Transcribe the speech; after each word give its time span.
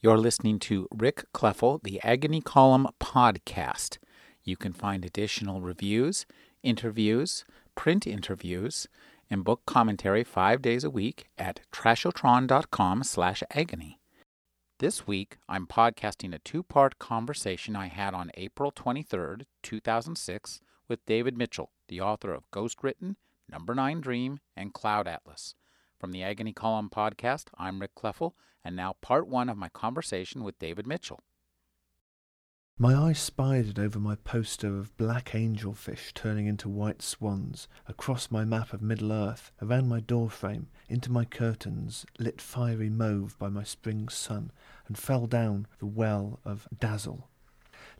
You're 0.00 0.18
listening 0.18 0.60
to 0.60 0.86
Rick 0.94 1.24
Kleffel, 1.34 1.82
the 1.82 2.00
Agony 2.04 2.40
Column 2.40 2.86
podcast. 3.00 3.98
You 4.44 4.56
can 4.56 4.72
find 4.72 5.04
additional 5.04 5.60
reviews, 5.60 6.24
interviews, 6.62 7.44
print 7.74 8.06
interviews, 8.06 8.86
and 9.28 9.42
book 9.42 9.62
commentary 9.66 10.22
five 10.22 10.62
days 10.62 10.84
a 10.84 10.90
week 10.90 11.26
at 11.36 11.62
trashotron.com 11.72 13.02
slash 13.02 13.42
agony. 13.50 13.98
This 14.78 15.08
week, 15.08 15.38
I'm 15.48 15.66
podcasting 15.66 16.32
a 16.32 16.38
two-part 16.38 17.00
conversation 17.00 17.74
I 17.74 17.88
had 17.88 18.14
on 18.14 18.30
April 18.34 18.70
23rd, 18.70 19.46
2006, 19.64 20.60
with 20.86 21.04
David 21.06 21.36
Mitchell, 21.36 21.72
the 21.88 22.00
author 22.00 22.32
of 22.32 22.48
Ghostwritten, 22.52 23.16
Number 23.50 23.74
9 23.74 24.00
Dream, 24.00 24.38
and 24.56 24.72
Cloud 24.72 25.08
Atlas. 25.08 25.56
From 25.98 26.12
the 26.12 26.22
Agony 26.22 26.52
Column 26.52 26.90
podcast, 26.90 27.46
I'm 27.58 27.80
Rick 27.80 27.96
Kleffel, 27.96 28.34
and 28.64 28.76
now 28.76 28.94
part 29.00 29.26
one 29.26 29.48
of 29.48 29.56
my 29.56 29.68
conversation 29.68 30.44
with 30.44 30.56
David 30.60 30.86
Mitchell. 30.86 31.18
My 32.78 32.94
eye 32.94 33.12
spidered 33.12 33.80
over 33.80 33.98
my 33.98 34.14
poster 34.14 34.78
of 34.78 34.96
black 34.96 35.30
angelfish 35.34 36.14
turning 36.14 36.46
into 36.46 36.68
white 36.68 37.02
swans, 37.02 37.66
across 37.88 38.30
my 38.30 38.44
map 38.44 38.72
of 38.72 38.80
Middle 38.80 39.10
Earth, 39.10 39.50
around 39.60 39.88
my 39.88 39.98
doorframe, 39.98 40.68
into 40.88 41.10
my 41.10 41.24
curtains, 41.24 42.06
lit 42.20 42.40
fiery 42.40 42.88
mauve 42.88 43.36
by 43.36 43.48
my 43.48 43.64
spring 43.64 44.08
sun, 44.08 44.52
and 44.86 44.96
fell 44.96 45.26
down 45.26 45.66
the 45.80 45.86
well 45.86 46.38
of 46.44 46.68
dazzle. 46.78 47.28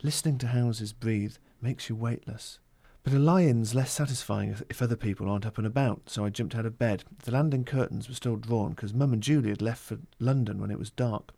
Listening 0.01 0.37
to 0.37 0.47
houses 0.47 0.93
breathe 0.93 1.35
makes 1.61 1.89
you 1.89 1.97
weightless. 1.97 2.59
But 3.03 3.13
a 3.13 3.19
lion's 3.19 3.73
less 3.73 3.91
satisfying 3.91 4.55
if 4.69 4.81
other 4.81 4.95
people 4.95 5.29
aren't 5.29 5.45
up 5.45 5.57
and 5.57 5.65
about, 5.65 6.09
so 6.09 6.25
I 6.25 6.29
jumped 6.29 6.55
out 6.55 6.65
of 6.65 6.77
bed. 6.77 7.05
The 7.23 7.31
landing 7.31 7.63
curtains 7.63 8.09
were 8.09 8.15
still 8.15 8.35
drawn 8.35 8.71
because 8.71 8.93
Mum 8.93 9.13
and 9.13 9.23
Julia 9.23 9.51
had 9.51 9.61
left 9.61 9.81
for 9.81 9.99
London 10.19 10.59
when 10.59 10.69
it 10.69 10.79
was 10.79 10.89
dark. 10.91 11.31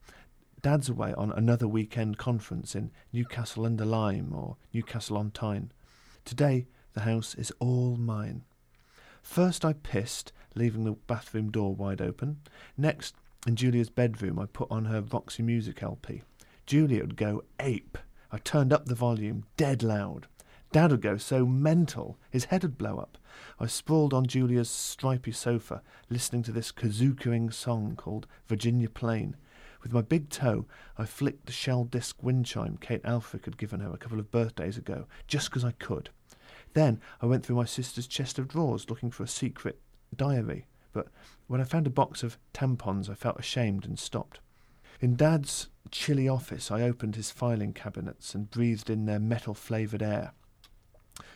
Dad's 0.61 0.89
away 0.89 1.13
on 1.13 1.31
another 1.31 1.67
weekend 1.67 2.17
conference 2.17 2.75
in 2.75 2.91
Newcastle 3.13 3.65
under 3.65 3.85
Lyme 3.85 4.33
or 4.33 4.57
Newcastle 4.73 5.17
on 5.17 5.31
Tyne. 5.31 5.71
Today, 6.25 6.67
the 6.93 7.01
house 7.01 7.35
is 7.35 7.51
all 7.59 7.95
mine. 7.95 8.43
First, 9.21 9.63
I 9.63 9.73
pissed, 9.73 10.31
leaving 10.55 10.83
the 10.83 10.91
bathroom 10.91 11.51
door 11.51 11.73
wide 11.73 12.01
open. 12.01 12.41
Next, 12.77 13.15
in 13.47 13.55
Julia's 13.55 13.89
bedroom, 13.89 14.37
I 14.37 14.45
put 14.45 14.69
on 14.69 14.85
her 14.85 15.01
Roxy 15.01 15.41
Music 15.41 15.81
LP. 15.81 16.21
Julia 16.65 17.01
would 17.01 17.15
go 17.15 17.43
ape. 17.59 17.97
I 18.31 18.37
turned 18.37 18.71
up 18.71 18.85
the 18.85 18.95
volume 18.95 19.45
dead 19.57 19.83
loud. 19.83 20.27
Dad 20.71 20.91
would 20.91 21.01
go 21.01 21.17
so 21.17 21.45
mental, 21.45 22.17
his 22.29 22.45
head 22.45 22.63
would 22.63 22.77
blow 22.77 22.97
up. 22.97 23.17
I 23.59 23.67
sprawled 23.67 24.13
on 24.13 24.25
Julia's 24.25 24.69
stripy 24.69 25.33
sofa, 25.33 25.81
listening 26.09 26.43
to 26.43 26.53
this 26.53 26.71
kazookaing 26.71 27.53
song 27.53 27.95
called 27.97 28.25
Virginia 28.47 28.89
Plain. 28.89 29.35
With 29.83 29.91
my 29.91 30.01
big 30.01 30.29
toe, 30.29 30.65
I 30.97 31.03
flicked 31.05 31.45
the 31.45 31.51
shell 31.51 31.83
disc 31.83 32.23
wind 32.23 32.45
chime 32.45 32.77
Kate 32.77 33.03
Alfric 33.03 33.45
had 33.45 33.57
given 33.57 33.81
her 33.81 33.91
a 33.91 33.97
couple 33.97 34.19
of 34.19 34.31
birthdays 34.31 34.77
ago, 34.77 35.07
just 35.27 35.49
because 35.49 35.65
I 35.65 35.71
could. 35.71 36.09
Then 36.73 37.01
I 37.21 37.25
went 37.25 37.45
through 37.45 37.57
my 37.57 37.65
sister's 37.65 38.07
chest 38.07 38.39
of 38.39 38.47
drawers 38.47 38.89
looking 38.89 39.11
for 39.11 39.23
a 39.23 39.27
secret 39.27 39.77
diary, 40.15 40.67
but 40.93 41.07
when 41.47 41.59
I 41.59 41.65
found 41.65 41.85
a 41.85 41.89
box 41.89 42.23
of 42.23 42.37
tampons, 42.53 43.09
I 43.09 43.15
felt 43.15 43.39
ashamed 43.39 43.83
and 43.83 43.99
stopped. 43.99 44.39
In 45.01 45.17
Dad's 45.17 45.67
chilly 45.89 46.29
office, 46.29 46.71
I 46.71 46.83
opened 46.83 47.15
his 47.17 47.31
filing 47.31 47.73
cabinets 47.73 48.33
and 48.33 48.49
breathed 48.49 48.89
in 48.89 49.05
their 49.05 49.19
metal 49.19 49.53
flavoured 49.53 50.03
air. 50.03 50.31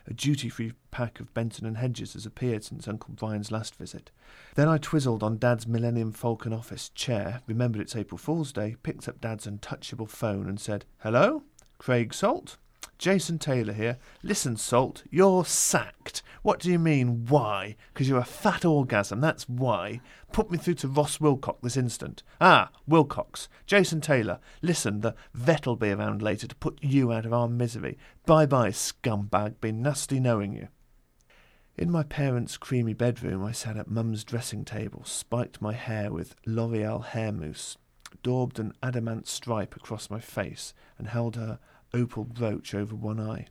A 0.07 0.13
duty-free 0.13 0.73
pack 0.91 1.19
of 1.19 1.33
Benson 1.33 1.65
and 1.65 1.77
Hedges 1.77 2.13
has 2.13 2.25
appeared 2.25 2.63
since 2.63 2.87
Uncle 2.87 3.13
Brian's 3.13 3.51
last 3.51 3.75
visit. 3.75 4.11
Then 4.55 4.67
I 4.67 4.77
twizzled 4.77 5.23
on 5.23 5.37
Dad's 5.37 5.67
Millennium 5.67 6.11
Falcon 6.11 6.53
office 6.53 6.89
chair, 6.89 7.41
remembered 7.47 7.81
it's 7.81 7.95
April 7.95 8.17
Fool's 8.17 8.51
Day, 8.51 8.75
picked 8.83 9.07
up 9.07 9.21
Dad's 9.21 9.47
untouchable 9.47 10.07
phone 10.07 10.47
and 10.47 10.59
said, 10.59 10.85
Hello? 10.99 11.43
Craig 11.77 12.13
Salt? 12.13 12.57
Jason 12.97 13.37
Taylor 13.39 13.73
here. 13.73 13.97
Listen, 14.23 14.57
Salt, 14.57 15.03
you're 15.09 15.45
sacked. 15.45 16.23
What 16.41 16.59
do 16.59 16.71
you 16.71 16.79
mean, 16.79 17.25
why? 17.25 17.75
Because 17.93 18.07
you're 18.07 18.19
a 18.19 18.25
fat 18.25 18.63
orgasm, 18.63 19.19
that's 19.19 19.49
why. 19.49 20.01
Put 20.31 20.51
me 20.51 20.57
through 20.57 20.75
to 20.75 20.87
Ross 20.87 21.19
Wilcox 21.19 21.59
this 21.61 21.77
instant. 21.77 22.23
Ah, 22.39 22.69
Wilcox. 22.87 23.49
Jason 23.65 24.01
Taylor. 24.01 24.39
Listen, 24.61 25.01
the 25.01 25.15
vet'll 25.33 25.75
be 25.75 25.91
around 25.91 26.21
later 26.21 26.47
to 26.47 26.55
put 26.55 26.77
you 26.81 27.11
out 27.11 27.25
of 27.25 27.33
our 27.33 27.47
misery. 27.47 27.97
Bye 28.25 28.45
bye, 28.45 28.69
scumbag. 28.69 29.59
Been 29.59 29.81
nasty 29.81 30.19
knowing 30.19 30.53
you. 30.53 30.67
In 31.77 31.91
my 31.91 32.03
parents' 32.03 32.55
creamy 32.55 32.93
bedroom, 32.93 33.43
I 33.43 33.51
sat 33.51 33.75
at 33.75 33.89
Mum's 33.89 34.23
dressing 34.23 34.63
table, 34.63 35.03
spiked 35.03 35.61
my 35.61 35.73
hair 35.73 36.09
with 36.09 36.35
L'Oreal 36.45 37.03
hair 37.03 37.33
mousse, 37.33 37.77
daubed 38.23 38.59
an 38.59 38.71
Adam 38.81 39.09
Ant 39.09 39.27
stripe 39.27 39.75
across 39.75 40.09
my 40.09 40.21
face, 40.21 40.73
and 40.97 41.09
held 41.09 41.35
her 41.35 41.59
opal 41.95 42.25
brooch 42.25 42.75
over 42.75 42.93
one 42.93 43.19
eye. 43.19 43.47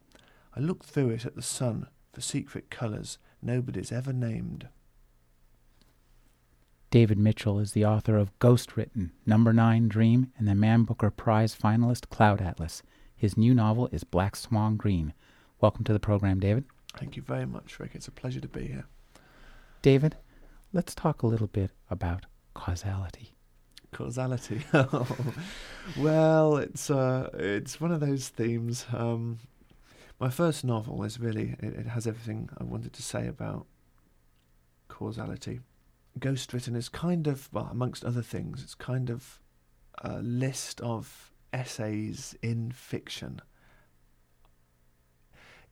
I 0.55 0.61
looked 0.61 0.87
through 0.87 1.11
it 1.11 1.25
at 1.25 1.35
the 1.35 1.43
sun 1.43 1.89
for 2.13 2.21
secret 2.21 2.71
colours 2.71 3.19
nobody's 3.43 3.91
ever 3.91 4.13
named. 4.13 4.69
David 6.91 7.19
Mitchell 7.19 7.59
is 7.59 7.73
the 7.73 7.85
author 7.85 8.17
of 8.17 8.39
Ghostwritten, 8.39 9.11
Number 9.27 9.53
9 9.53 9.89
Dream, 9.89 10.31
and 10.39 10.47
the 10.47 10.55
Man 10.55 10.85
Booker 10.85 11.11
Prize 11.11 11.57
finalist 11.57 12.09
Cloud 12.09 12.41
Atlas. 12.41 12.83
His 13.17 13.37
new 13.37 13.53
novel 13.53 13.89
is 13.91 14.05
Black 14.05 14.37
Swan 14.37 14.77
Green. 14.77 15.13
Welcome 15.61 15.85
to 15.85 15.93
the 15.93 15.99
program, 15.99 16.39
David. 16.39 16.65
Thank 16.97 17.17
you 17.17 17.23
very 17.23 17.47
much, 17.47 17.81
Rick. 17.81 17.93
It's 17.95 18.07
a 18.07 18.13
pleasure 18.13 18.41
to 18.41 18.49
be 18.49 18.69
here. 18.69 18.85
David, 19.83 20.17
let's 20.73 20.95
talk 20.95 21.23
a 21.23 21.27
little 21.27 21.49
bit 21.49 21.73
about 21.91 22.27
causality. 22.55 23.34
Causality. 23.95 24.61
well, 25.97 26.57
it's 26.57 26.91
uh, 26.91 27.31
it's 27.33 27.81
one 27.81 27.93
of 27.93 28.01
those 28.01 28.29
themes. 28.29 28.85
Um, 28.93 29.39
my 30.19 30.29
first 30.29 30.65
novel 30.65 31.05
is 31.05 31.21
really 31.21 31.55
it, 31.61 31.75
it, 31.75 31.87
has 31.87 32.07
everything 32.07 32.51
I 32.59 32.65
wanted 32.65 32.93
to 32.93 33.03
say 33.03 33.29
about 33.29 33.67
causality. 34.89 35.61
Ghostwritten 36.19 36.77
is 36.77 36.89
kind 36.89 37.29
of 37.29 37.49
well, 37.53 37.69
amongst 37.71 38.05
other 38.05 38.21
things, 38.21 38.63
it's 38.63 38.75
kind 38.75 39.11
of 39.11 39.41
a 40.03 40.21
list 40.21 40.81
of 40.81 41.33
essays 41.53 42.35
in 42.43 42.73
fiction, 42.73 43.41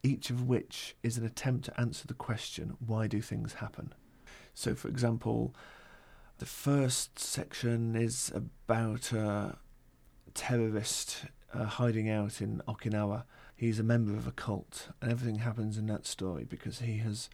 each 0.04 0.30
of 0.30 0.48
which 0.48 0.94
is 1.02 1.18
an 1.18 1.26
attempt 1.26 1.64
to 1.64 1.80
answer 1.80 2.06
the 2.06 2.14
question: 2.14 2.76
Why 2.78 3.08
do 3.08 3.20
things 3.20 3.54
happen? 3.54 3.92
So, 4.54 4.76
for 4.76 4.86
example, 4.86 5.54
the 6.42 6.46
first 6.46 7.20
section 7.20 7.94
is 7.94 8.32
about 8.34 9.12
a 9.12 9.54
terrorist 10.34 11.26
uh, 11.54 11.66
hiding 11.66 12.10
out 12.10 12.40
in 12.40 12.60
Okinawa. 12.66 13.22
He's 13.54 13.78
a 13.78 13.84
member 13.84 14.16
of 14.16 14.26
a 14.26 14.32
cult, 14.32 14.88
and 15.00 15.12
everything 15.12 15.36
happens 15.36 15.78
in 15.78 15.86
that 15.86 16.04
story 16.04 16.42
because 16.42 16.80
he 16.80 16.96
has 16.96 17.30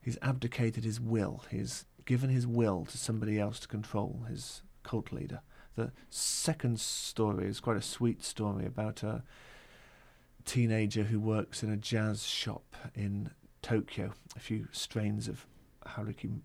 he's 0.00 0.16
abdicated 0.22 0.84
his 0.84 0.98
will. 0.98 1.44
He's 1.50 1.84
given 2.06 2.30
his 2.30 2.46
will 2.46 2.86
to 2.86 2.96
somebody 2.96 3.38
else 3.38 3.60
to 3.60 3.68
control 3.68 4.24
his 4.26 4.62
cult 4.84 5.12
leader. 5.12 5.42
The 5.76 5.92
second 6.08 6.80
story 6.80 7.46
is 7.46 7.60
quite 7.60 7.76
a 7.76 7.82
sweet 7.82 8.24
story 8.24 8.64
about 8.64 9.02
a 9.02 9.22
teenager 10.46 11.02
who 11.02 11.20
works 11.20 11.62
in 11.62 11.70
a 11.70 11.76
jazz 11.76 12.24
shop 12.26 12.74
in 12.94 13.32
Tokyo. 13.60 14.14
A 14.34 14.40
few 14.40 14.66
strains 14.72 15.28
of 15.28 15.44
Haruki 15.86 16.40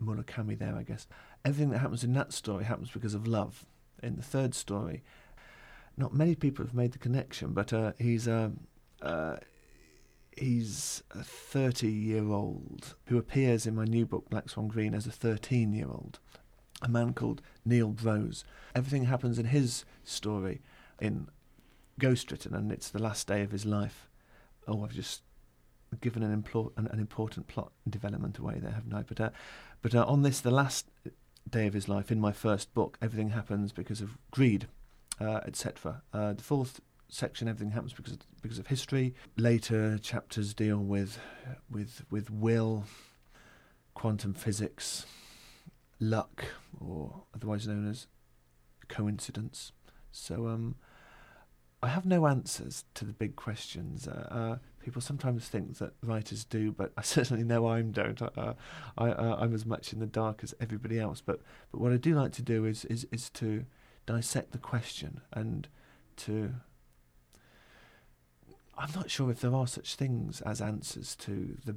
Murakami 0.00 0.58
there, 0.58 0.76
I 0.76 0.82
guess 0.84 1.06
everything 1.44 1.70
that 1.70 1.78
happens 1.78 2.04
in 2.04 2.12
that 2.14 2.32
story 2.32 2.64
happens 2.64 2.90
because 2.90 3.14
of 3.14 3.26
love. 3.26 3.66
In 4.02 4.16
the 4.16 4.22
third 4.22 4.54
story, 4.54 5.02
not 5.96 6.12
many 6.12 6.34
people 6.34 6.64
have 6.64 6.74
made 6.74 6.92
the 6.92 6.98
connection, 6.98 7.52
but 7.52 7.72
uh, 7.72 7.92
he's 7.98 8.26
a 8.26 8.52
uh, 9.00 9.06
uh, 9.06 9.36
he's 10.36 11.02
a 11.10 11.22
thirty-year-old 11.22 12.94
who 13.06 13.18
appears 13.18 13.66
in 13.66 13.74
my 13.74 13.84
new 13.84 14.06
book 14.06 14.28
Black 14.28 14.48
Swan 14.48 14.68
Green 14.68 14.94
as 14.94 15.06
a 15.06 15.12
thirteen-year-old, 15.12 16.18
a 16.80 16.88
man 16.88 17.12
called 17.14 17.42
Neal 17.64 17.90
Brose. 17.90 18.44
Everything 18.74 19.04
happens 19.04 19.38
in 19.38 19.46
his 19.46 19.84
story 20.02 20.62
in 21.00 21.28
Ghostwritten, 22.00 22.54
and 22.54 22.72
it's 22.72 22.90
the 22.90 23.02
last 23.02 23.28
day 23.28 23.42
of 23.42 23.52
his 23.52 23.64
life. 23.64 24.08
Oh, 24.66 24.82
I've 24.82 24.94
just 24.94 25.22
given 26.00 26.22
an, 26.22 26.42
impl- 26.42 26.72
an, 26.76 26.86
an 26.86 26.98
important 26.98 27.46
plot 27.46 27.70
development 27.88 28.38
away 28.38 28.58
there, 28.58 28.72
haven't 28.72 28.94
I? 28.94 29.02
But 29.02 29.20
uh, 29.20 29.30
but 29.80 29.94
uh, 29.94 30.04
on 30.06 30.22
this, 30.22 30.40
the 30.40 30.50
last 30.50 30.90
day 31.52 31.66
of 31.68 31.74
his 31.74 31.88
life 31.88 32.10
in 32.10 32.20
my 32.20 32.32
first 32.32 32.74
book, 32.74 32.98
everything 33.00 33.30
happens 33.30 33.70
because 33.70 34.00
of 34.00 34.18
greed, 34.32 34.66
uh, 35.20 35.40
etc. 35.46 36.02
Uh, 36.12 36.32
the 36.32 36.42
fourth 36.42 36.80
section, 37.08 37.46
everything 37.46 37.72
happens 37.72 37.92
because 37.92 38.14
of, 38.14 38.18
because 38.40 38.58
of 38.58 38.66
history. 38.66 39.14
Later 39.36 39.98
chapters 39.98 40.52
deal 40.54 40.78
with 40.78 41.20
with 41.70 42.04
with 42.10 42.30
will, 42.30 42.84
quantum 43.94 44.34
physics, 44.34 45.06
luck, 46.00 46.44
or 46.80 47.22
otherwise 47.34 47.68
known 47.68 47.88
as 47.88 48.08
coincidence. 48.88 49.72
So 50.10 50.48
um, 50.48 50.76
I 51.82 51.88
have 51.88 52.06
no 52.06 52.26
answers 52.26 52.84
to 52.94 53.04
the 53.04 53.12
big 53.12 53.36
questions. 53.36 54.08
Uh, 54.08 54.28
uh, 54.30 54.58
people 54.82 55.00
sometimes 55.00 55.48
think 55.48 55.78
that 55.78 55.92
writers 56.02 56.44
do, 56.44 56.72
but 56.72 56.92
I 56.96 57.02
certainly 57.02 57.44
know 57.44 57.66
I 57.66 57.82
don't. 57.82 58.20
Uh, 58.20 58.54
I, 58.98 59.10
uh, 59.10 59.36
I'm 59.40 59.54
as 59.54 59.64
much 59.64 59.92
in 59.92 60.00
the 60.00 60.06
dark 60.06 60.40
as 60.42 60.54
everybody 60.60 60.98
else. 60.98 61.22
But 61.24 61.40
but 61.70 61.80
what 61.80 61.92
I 61.92 61.96
do 61.96 62.14
like 62.14 62.32
to 62.32 62.42
do 62.42 62.64
is 62.64 62.84
is 62.86 63.06
is 63.10 63.30
to 63.30 63.64
dissect 64.06 64.52
the 64.52 64.58
question 64.58 65.20
and 65.32 65.68
to. 66.18 66.54
I'm 68.76 68.90
not 68.94 69.10
sure 69.10 69.30
if 69.30 69.40
there 69.40 69.54
are 69.54 69.66
such 69.66 69.94
things 69.94 70.40
as 70.40 70.60
answers 70.60 71.14
to 71.16 71.58
the 71.64 71.76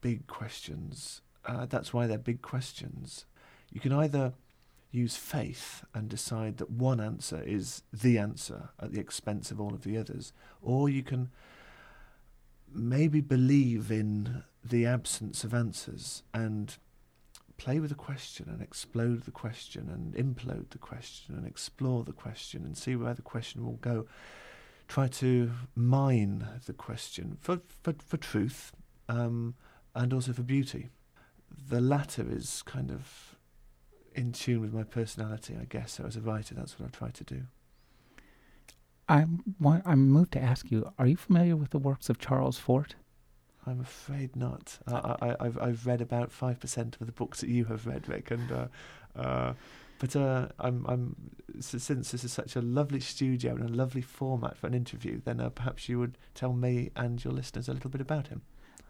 big 0.00 0.26
questions. 0.26 1.22
Uh, 1.46 1.66
that's 1.66 1.94
why 1.94 2.06
they're 2.06 2.18
big 2.18 2.42
questions. 2.42 3.24
You 3.70 3.80
can 3.80 3.92
either 3.92 4.34
use 4.90 5.16
faith 5.16 5.84
and 5.94 6.08
decide 6.08 6.58
that 6.58 6.70
one 6.70 7.00
answer 7.00 7.42
is 7.42 7.82
the 7.92 8.18
answer 8.18 8.70
at 8.78 8.92
the 8.92 9.00
expense 9.00 9.50
of 9.50 9.60
all 9.60 9.72
of 9.72 9.84
the 9.84 9.96
others, 9.96 10.32
or 10.60 10.88
you 10.88 11.02
can 11.02 11.30
maybe 12.74 13.20
believe 13.20 13.90
in 13.90 14.44
the 14.64 14.86
absence 14.86 15.44
of 15.44 15.54
answers 15.54 16.22
and 16.32 16.76
play 17.56 17.78
with 17.78 17.90
the 17.90 17.96
question 17.96 18.48
and 18.48 18.60
explode 18.62 19.22
the 19.22 19.30
question 19.30 19.88
and 19.88 20.14
implode 20.14 20.70
the 20.70 20.78
question 20.78 21.34
and 21.36 21.46
explore 21.46 22.02
the 22.04 22.12
question 22.12 22.64
and 22.64 22.76
see 22.76 22.96
where 22.96 23.14
the 23.14 23.22
question 23.22 23.64
will 23.64 23.78
go. 23.80 24.06
Try 24.88 25.08
to 25.08 25.52
mine 25.74 26.46
the 26.66 26.72
question 26.72 27.38
for, 27.40 27.60
for, 27.82 27.94
for 28.04 28.16
truth 28.16 28.72
um, 29.08 29.54
and 29.94 30.12
also 30.12 30.32
for 30.32 30.42
beauty. 30.42 30.90
The 31.68 31.80
latter 31.80 32.26
is 32.28 32.62
kind 32.62 32.90
of 32.90 33.36
in 34.14 34.32
tune 34.32 34.60
with 34.60 34.72
my 34.72 34.84
personality, 34.84 35.56
I 35.60 35.64
guess. 35.64 35.92
So 35.92 36.04
as 36.04 36.16
a 36.16 36.20
writer, 36.20 36.54
that's 36.54 36.78
what 36.78 36.86
I 36.86 36.90
try 36.90 37.10
to 37.10 37.24
do. 37.24 37.42
I'm 39.12 39.42
I'm 39.60 40.08
moved 40.08 40.32
to 40.32 40.42
ask 40.42 40.70
you: 40.70 40.90
Are 40.98 41.06
you 41.06 41.16
familiar 41.16 41.54
with 41.54 41.70
the 41.70 41.78
works 41.78 42.08
of 42.08 42.18
Charles 42.18 42.58
Fort? 42.58 42.94
I'm 43.66 43.80
afraid 43.80 44.34
not. 44.34 44.78
I, 44.88 45.36
I, 45.38 45.44
have 45.44 45.58
I've 45.58 45.86
read 45.86 46.00
about 46.00 46.32
five 46.32 46.58
percent 46.58 46.96
of 46.98 47.06
the 47.06 47.12
books 47.12 47.40
that 47.42 47.50
you 47.50 47.66
have 47.66 47.86
read, 47.86 48.08
Rick, 48.08 48.30
and 48.30 48.50
uh, 48.50 48.66
uh, 49.14 49.52
but 49.98 50.16
uh, 50.16 50.48
I'm 50.58 50.86
I'm 50.88 51.16
since 51.60 52.10
this 52.10 52.24
is 52.24 52.32
such 52.32 52.56
a 52.56 52.62
lovely 52.62 53.00
studio 53.00 53.54
and 53.54 53.68
a 53.68 53.72
lovely 53.72 54.00
format 54.00 54.56
for 54.56 54.66
an 54.66 54.74
interview, 54.74 55.20
then 55.22 55.40
uh, 55.40 55.50
perhaps 55.50 55.90
you 55.90 55.98
would 55.98 56.16
tell 56.34 56.54
me 56.54 56.90
and 56.96 57.22
your 57.22 57.34
listeners 57.34 57.68
a 57.68 57.74
little 57.74 57.90
bit 57.90 58.00
about 58.00 58.28
him. 58.28 58.40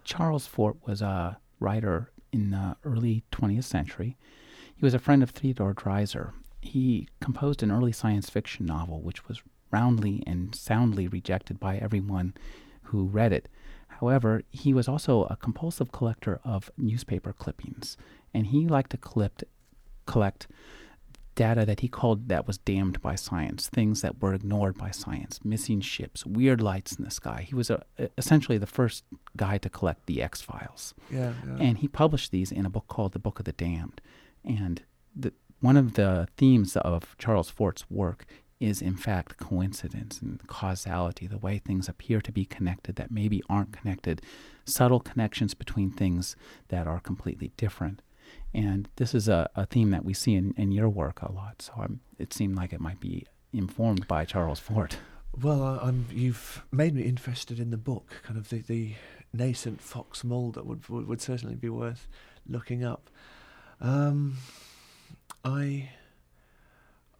Charles 0.04 0.46
Fort 0.46 0.76
was 0.86 1.02
a 1.02 1.38
writer 1.58 2.12
in 2.32 2.52
the 2.52 2.76
early 2.84 3.24
20th 3.32 3.64
century. 3.64 4.16
He 4.74 4.84
was 4.84 4.94
a 4.94 4.98
friend 4.98 5.22
of 5.22 5.30
Theodore 5.30 5.74
Dreiser. 5.74 6.32
He 6.60 7.08
composed 7.20 7.62
an 7.62 7.72
early 7.72 7.92
science 7.92 8.30
fiction 8.30 8.66
novel, 8.66 9.02
which 9.02 9.26
was 9.28 9.42
roundly 9.72 10.22
and 10.26 10.54
soundly 10.54 11.08
rejected 11.08 11.58
by 11.58 11.78
everyone 11.78 12.34
who 12.84 13.04
read 13.04 13.32
it. 13.32 13.48
However, 13.88 14.42
he 14.50 14.74
was 14.74 14.88
also 14.88 15.24
a 15.24 15.36
compulsive 15.36 15.92
collector 15.92 16.40
of 16.44 16.70
newspaper 16.76 17.32
clippings, 17.32 17.96
and 18.34 18.48
he 18.48 18.66
liked 18.66 18.90
to 18.90 18.96
collect, 18.96 19.44
collect 20.06 20.48
data 21.34 21.64
that 21.64 21.80
he 21.80 21.88
called 21.88 22.28
that 22.28 22.46
was 22.46 22.58
damned 22.58 23.00
by 23.00 23.14
science, 23.14 23.68
things 23.68 24.02
that 24.02 24.20
were 24.20 24.34
ignored 24.34 24.76
by 24.76 24.90
science, 24.90 25.40
missing 25.44 25.80
ships, 25.80 26.26
weird 26.26 26.60
lights 26.60 26.92
in 26.96 27.04
the 27.04 27.10
sky. 27.10 27.46
He 27.48 27.54
was 27.54 27.70
a, 27.70 27.82
uh, 27.98 28.08
essentially 28.18 28.58
the 28.58 28.66
first 28.66 29.04
guy 29.36 29.58
to 29.58 29.70
collect 29.70 30.06
the 30.06 30.22
X 30.22 30.42
Files. 30.42 30.94
Yeah, 31.10 31.32
yeah. 31.46 31.56
And 31.60 31.78
he 31.78 31.88
published 31.88 32.32
these 32.32 32.52
in 32.52 32.66
a 32.66 32.70
book 32.70 32.86
called 32.88 33.12
The 33.12 33.18
Book 33.18 33.38
of 33.38 33.44
the 33.44 33.52
Damned. 33.52 34.00
And 34.44 34.82
the, 35.14 35.32
one 35.60 35.76
of 35.76 35.94
the 35.94 36.28
themes 36.36 36.76
of 36.76 37.16
Charles 37.18 37.48
Fort's 37.48 37.90
work 37.90 38.26
is 38.62 38.80
in 38.80 38.96
fact 38.96 39.36
coincidence 39.38 40.20
and 40.22 40.46
causality, 40.46 41.26
the 41.26 41.38
way 41.38 41.58
things 41.58 41.88
appear 41.88 42.20
to 42.20 42.32
be 42.32 42.44
connected 42.44 42.96
that 42.96 43.10
maybe 43.10 43.42
aren't 43.48 43.72
connected, 43.72 44.22
subtle 44.64 45.00
connections 45.00 45.52
between 45.54 45.90
things 45.90 46.36
that 46.68 46.86
are 46.86 47.00
completely 47.00 47.50
different. 47.56 48.00
And 48.54 48.88
this 48.96 49.14
is 49.14 49.28
a, 49.28 49.50
a 49.56 49.66
theme 49.66 49.90
that 49.90 50.04
we 50.04 50.14
see 50.14 50.34
in, 50.36 50.54
in 50.56 50.70
your 50.70 50.88
work 50.88 51.22
a 51.22 51.32
lot. 51.32 51.62
So 51.62 51.72
I'm, 51.76 52.00
it 52.18 52.32
seemed 52.32 52.56
like 52.56 52.72
it 52.72 52.80
might 52.80 53.00
be 53.00 53.26
informed 53.52 54.06
by 54.06 54.24
Charles 54.24 54.60
Fort. 54.60 54.98
Well, 55.40 55.80
I'm, 55.82 56.06
you've 56.12 56.62
made 56.70 56.94
me 56.94 57.02
interested 57.02 57.58
in 57.58 57.70
the 57.70 57.76
book. 57.76 58.20
Kind 58.22 58.38
of 58.38 58.48
the, 58.50 58.60
the 58.60 58.94
nascent 59.32 59.80
Fox 59.80 60.22
Mulder 60.22 60.62
would, 60.62 60.88
would, 60.88 61.08
would 61.08 61.20
certainly 61.20 61.56
be 61.56 61.68
worth 61.68 62.06
looking 62.46 62.84
up. 62.84 63.10
Um, 63.80 64.36
I 65.44 65.90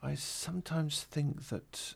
I 0.03 0.15
sometimes 0.15 1.03
think 1.03 1.49
that 1.49 1.95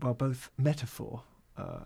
well, 0.00 0.14
both 0.14 0.50
metaphor 0.56 1.22
uh, 1.58 1.80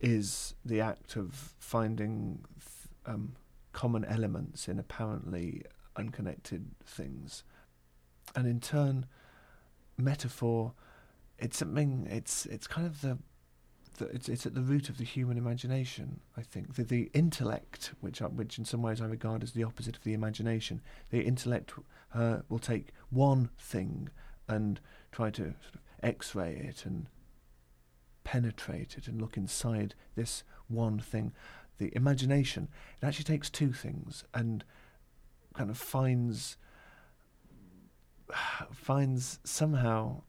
is 0.00 0.54
the 0.64 0.80
act 0.80 1.16
of 1.16 1.54
finding 1.58 2.44
th- 2.60 3.14
um, 3.14 3.36
common 3.72 4.04
elements 4.04 4.68
in 4.68 4.78
apparently 4.78 5.62
unconnected 5.96 6.66
things, 6.84 7.42
and 8.36 8.46
in 8.46 8.60
turn, 8.60 9.06
metaphor 9.96 10.74
it's 11.38 11.56
something 11.58 12.06
it's 12.10 12.46
it's 12.46 12.66
kind 12.66 12.86
of 12.86 13.00
the 13.00 13.18
it's 14.00 14.28
it's 14.28 14.46
at 14.46 14.54
the 14.54 14.62
root 14.62 14.88
of 14.88 14.98
the 14.98 15.04
human 15.04 15.36
imagination. 15.36 16.20
I 16.36 16.42
think 16.42 16.74
the 16.74 16.84
the 16.84 17.10
intellect, 17.14 17.92
which 18.00 18.22
I, 18.22 18.26
which 18.26 18.58
in 18.58 18.64
some 18.64 18.82
ways 18.82 19.00
I 19.00 19.06
regard 19.06 19.42
as 19.42 19.52
the 19.52 19.64
opposite 19.64 19.96
of 19.96 20.04
the 20.04 20.14
imagination, 20.14 20.80
the 21.10 21.22
intellect 21.22 21.72
uh, 22.14 22.38
will 22.48 22.58
take 22.58 22.88
one 23.10 23.50
thing 23.58 24.08
and 24.46 24.80
try 25.12 25.30
to 25.30 25.42
sort 25.42 25.74
of 25.74 25.80
X-ray 26.02 26.54
it 26.56 26.84
and 26.86 27.06
penetrate 28.24 28.96
it 28.96 29.08
and 29.08 29.20
look 29.20 29.36
inside 29.36 29.94
this 30.14 30.44
one 30.68 30.98
thing. 30.98 31.32
The 31.78 31.94
imagination 31.94 32.68
it 33.00 33.06
actually 33.06 33.24
takes 33.24 33.50
two 33.50 33.72
things 33.72 34.24
and 34.34 34.64
kind 35.54 35.70
of 35.70 35.78
finds 35.78 36.56
finds 38.72 39.38
somehow 39.44 40.22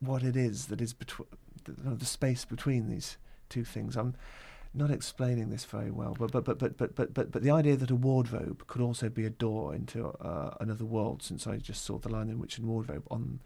what 0.00 0.22
it 0.22 0.36
is 0.36 0.66
that 0.66 0.80
is 0.80 0.92
between 0.92 1.28
the, 1.66 1.94
the 1.94 2.06
space 2.06 2.44
between 2.44 2.88
these 2.88 3.18
two 3.48 3.64
things. 3.64 3.96
I'm 3.96 4.14
not 4.74 4.90
explaining 4.90 5.50
this 5.50 5.64
very 5.64 5.90
well, 5.90 6.16
but 6.18 6.30
but 6.30 6.44
but 6.44 6.58
but 6.58 6.76
but 6.76 6.94
but 6.94 7.14
but, 7.14 7.32
but 7.32 7.42
the 7.42 7.50
idea 7.50 7.76
that 7.76 7.90
a 7.90 7.96
wardrobe 7.96 8.66
could 8.66 8.82
also 8.82 9.08
be 9.08 9.24
a 9.24 9.30
door 9.30 9.74
into 9.74 10.08
uh, 10.08 10.54
another 10.60 10.84
world, 10.84 11.22
since 11.22 11.46
I 11.46 11.56
just 11.56 11.84
saw 11.84 11.98
the 11.98 12.10
line 12.10 12.28
in 12.28 12.38
which 12.38 12.58
in 12.58 12.66
wardrobe 12.66 13.06
on 13.10 13.40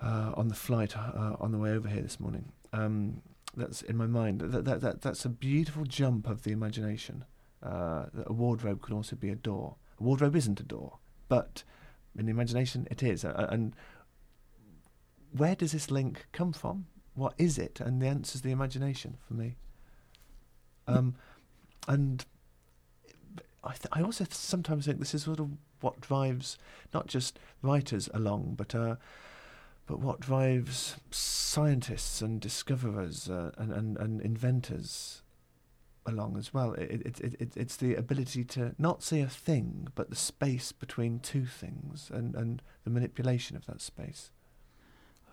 uh, 0.00 0.32
on 0.34 0.48
the 0.48 0.54
flight 0.54 0.96
uh, 0.96 1.36
on 1.40 1.52
the 1.52 1.58
way 1.58 1.70
over 1.70 1.88
here 1.88 2.02
this 2.02 2.18
morning. 2.18 2.52
Um, 2.72 3.22
that's 3.56 3.82
in 3.82 3.96
my 3.96 4.06
mind. 4.06 4.40
That, 4.40 4.64
that 4.64 4.80
that 4.80 5.02
that's 5.02 5.24
a 5.24 5.28
beautiful 5.28 5.84
jump 5.84 6.28
of 6.28 6.42
the 6.42 6.52
imagination. 6.52 7.24
Uh, 7.62 8.06
that 8.14 8.26
a 8.26 8.32
wardrobe 8.32 8.80
could 8.80 8.94
also 8.94 9.16
be 9.16 9.28
a 9.28 9.34
door. 9.34 9.76
A 10.00 10.02
wardrobe 10.02 10.34
isn't 10.34 10.58
a 10.60 10.64
door, 10.64 10.98
but 11.28 11.62
in 12.18 12.24
the 12.26 12.30
imagination 12.30 12.88
it 12.90 13.02
is. 13.02 13.24
and 13.24 13.74
where 15.32 15.54
does 15.54 15.72
this 15.72 15.90
link 15.90 16.26
come 16.32 16.52
from? 16.52 16.86
What 17.14 17.34
is 17.38 17.58
it? 17.58 17.80
And 17.80 18.00
the 18.00 18.06
answer 18.06 18.36
is 18.36 18.42
the 18.42 18.50
imagination 18.50 19.16
for 19.26 19.34
me. 19.34 19.56
Um, 20.86 21.14
and 21.88 22.24
I, 23.62 23.70
th- 23.70 23.88
I 23.92 24.02
also 24.02 24.26
sometimes 24.30 24.86
think 24.86 24.98
this 24.98 25.14
is 25.14 25.24
sort 25.24 25.40
of 25.40 25.50
what 25.80 26.00
drives 26.00 26.58
not 26.92 27.06
just 27.06 27.38
writers 27.62 28.08
along, 28.12 28.54
but 28.56 28.74
uh, 28.74 28.96
but 29.86 29.98
what 29.98 30.20
drives 30.20 30.96
scientists 31.10 32.22
and 32.22 32.40
discoverers 32.40 33.28
uh, 33.28 33.50
and, 33.58 33.72
and, 33.72 33.96
and 33.98 34.20
inventors 34.20 35.22
along 36.06 36.36
as 36.36 36.54
well. 36.54 36.74
It, 36.74 37.02
it, 37.04 37.20
it, 37.20 37.36
it, 37.40 37.56
it's 37.56 37.76
the 37.76 37.96
ability 37.96 38.44
to 38.44 38.74
not 38.78 39.02
see 39.02 39.20
a 39.20 39.26
thing, 39.26 39.88
but 39.96 40.08
the 40.08 40.16
space 40.16 40.70
between 40.70 41.18
two 41.18 41.44
things 41.44 42.08
and, 42.12 42.36
and 42.36 42.62
the 42.84 42.90
manipulation 42.90 43.56
of 43.56 43.66
that 43.66 43.80
space. 43.80 44.30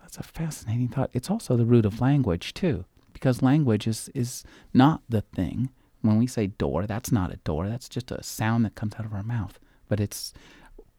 That's 0.08 0.16
a 0.16 0.22
fascinating 0.22 0.88
thought. 0.88 1.10
It's 1.12 1.30
also 1.30 1.56
the 1.56 1.66
root 1.66 1.84
of 1.84 2.00
language, 2.00 2.54
too 2.54 2.84
because 3.18 3.42
language 3.42 3.88
is, 3.88 4.08
is 4.14 4.44
not 4.72 5.02
the 5.08 5.22
thing. 5.22 5.70
When 6.02 6.18
we 6.18 6.28
say 6.28 6.46
door, 6.46 6.86
that's 6.86 7.10
not 7.10 7.32
a 7.32 7.36
door. 7.38 7.68
That's 7.68 7.88
just 7.88 8.12
a 8.12 8.22
sound 8.22 8.64
that 8.64 8.76
comes 8.76 8.94
out 8.94 9.04
of 9.04 9.12
our 9.12 9.24
mouth. 9.24 9.58
But 9.88 9.98
it's 9.98 10.32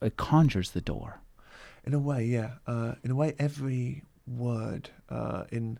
it 0.02 0.18
conjures 0.18 0.72
the 0.72 0.82
door. 0.82 1.22
In 1.86 1.94
a 1.94 2.00
way, 2.00 2.26
yeah. 2.26 2.56
Uh, 2.68 2.96
in 3.04 3.12
a 3.12 3.16
way, 3.16 3.36
every 3.40 4.04
word 4.28 4.90
uh, 5.10 5.46
in 5.50 5.80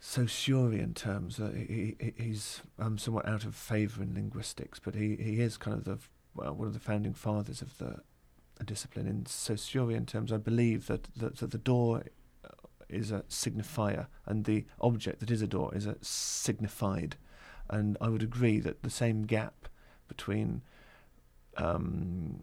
Saussurean 0.00 0.94
terms, 0.94 1.38
uh, 1.38 1.52
he, 1.54 1.96
he, 2.00 2.12
he's 2.16 2.62
um, 2.80 2.98
somewhat 2.98 3.28
out 3.28 3.44
of 3.44 3.54
favour 3.54 4.02
in 4.02 4.14
linguistics, 4.14 4.80
but 4.80 4.96
he, 4.96 5.14
he 5.14 5.40
is 5.40 5.56
kind 5.56 5.76
of 5.76 5.84
the 5.84 5.98
well, 6.34 6.54
one 6.54 6.66
of 6.66 6.74
the 6.74 6.80
founding 6.80 7.14
fathers 7.14 7.62
of 7.62 7.78
the 7.78 8.00
discipline. 8.62 9.06
In 9.06 9.24
Saussurean 9.26 10.06
terms, 10.06 10.32
I 10.32 10.36
believe 10.36 10.86
that, 10.86 11.08
that, 11.16 11.36
that 11.38 11.50
the 11.50 11.58
door 11.58 12.04
is 12.88 13.10
a 13.10 13.20
signifier, 13.28 14.06
and 14.26 14.44
the 14.44 14.64
object 14.80 15.20
that 15.20 15.30
is 15.30 15.42
a 15.42 15.46
door 15.46 15.74
is 15.74 15.86
a 15.86 15.96
signified. 16.02 17.16
And 17.70 17.96
I 18.00 18.08
would 18.08 18.22
agree 18.22 18.60
that 18.60 18.82
the 18.82 18.90
same 18.90 19.22
gap 19.22 19.68
between 20.08 20.62
um, 21.56 22.42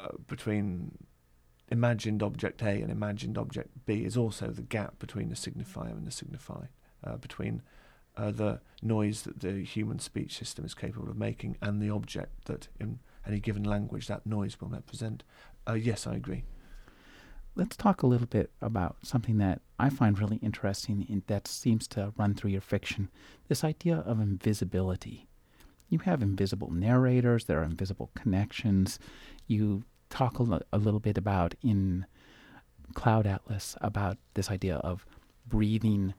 uh, 0.00 0.08
between 0.26 0.98
imagined 1.70 2.22
object 2.22 2.62
A 2.62 2.80
and 2.82 2.90
imagined 2.90 3.38
object 3.38 3.70
B 3.86 4.04
is 4.04 4.16
also 4.16 4.48
the 4.48 4.62
gap 4.62 4.98
between 4.98 5.28
the 5.28 5.34
signifier 5.34 5.92
and 5.92 6.06
the 6.06 6.10
signified, 6.10 6.68
uh, 7.04 7.16
between 7.16 7.62
uh, 8.16 8.30
the 8.30 8.60
noise 8.82 9.22
that 9.22 9.40
the 9.40 9.62
human 9.62 9.98
speech 9.98 10.36
system 10.36 10.64
is 10.64 10.74
capable 10.74 11.10
of 11.10 11.16
making 11.16 11.56
and 11.60 11.82
the 11.82 11.90
object 11.90 12.46
that 12.46 12.68
in 12.80 12.98
any 13.26 13.40
given 13.40 13.64
language 13.64 14.06
that 14.08 14.26
noise 14.26 14.60
will 14.60 14.68
represent. 14.68 15.22
Uh, 15.68 15.74
yes, 15.74 16.06
I 16.06 16.14
agree. 16.14 16.44
Let's 17.54 17.76
talk 17.76 18.02
a 18.02 18.06
little 18.06 18.26
bit 18.26 18.50
about 18.60 18.96
something 19.02 19.38
that 19.38 19.62
I 19.78 19.88
find 19.88 20.18
really 20.18 20.36
interesting 20.42 21.06
in, 21.08 21.22
that 21.26 21.48
seems 21.48 21.88
to 21.88 22.12
run 22.16 22.34
through 22.34 22.50
your 22.50 22.60
fiction 22.60 23.08
this 23.48 23.64
idea 23.64 23.96
of 23.96 24.20
invisibility. 24.20 25.26
You 25.88 26.00
have 26.00 26.22
invisible 26.22 26.70
narrators, 26.70 27.44
there 27.44 27.60
are 27.60 27.64
invisible 27.64 28.10
connections. 28.14 28.98
You 29.46 29.84
talk 30.10 30.38
a 30.38 30.76
little 30.76 31.00
bit 31.00 31.16
about 31.16 31.54
in 31.62 32.06
Cloud 32.94 33.26
Atlas 33.26 33.76
about 33.80 34.18
this 34.34 34.50
idea 34.50 34.76
of 34.76 35.06
breathing 35.46 36.14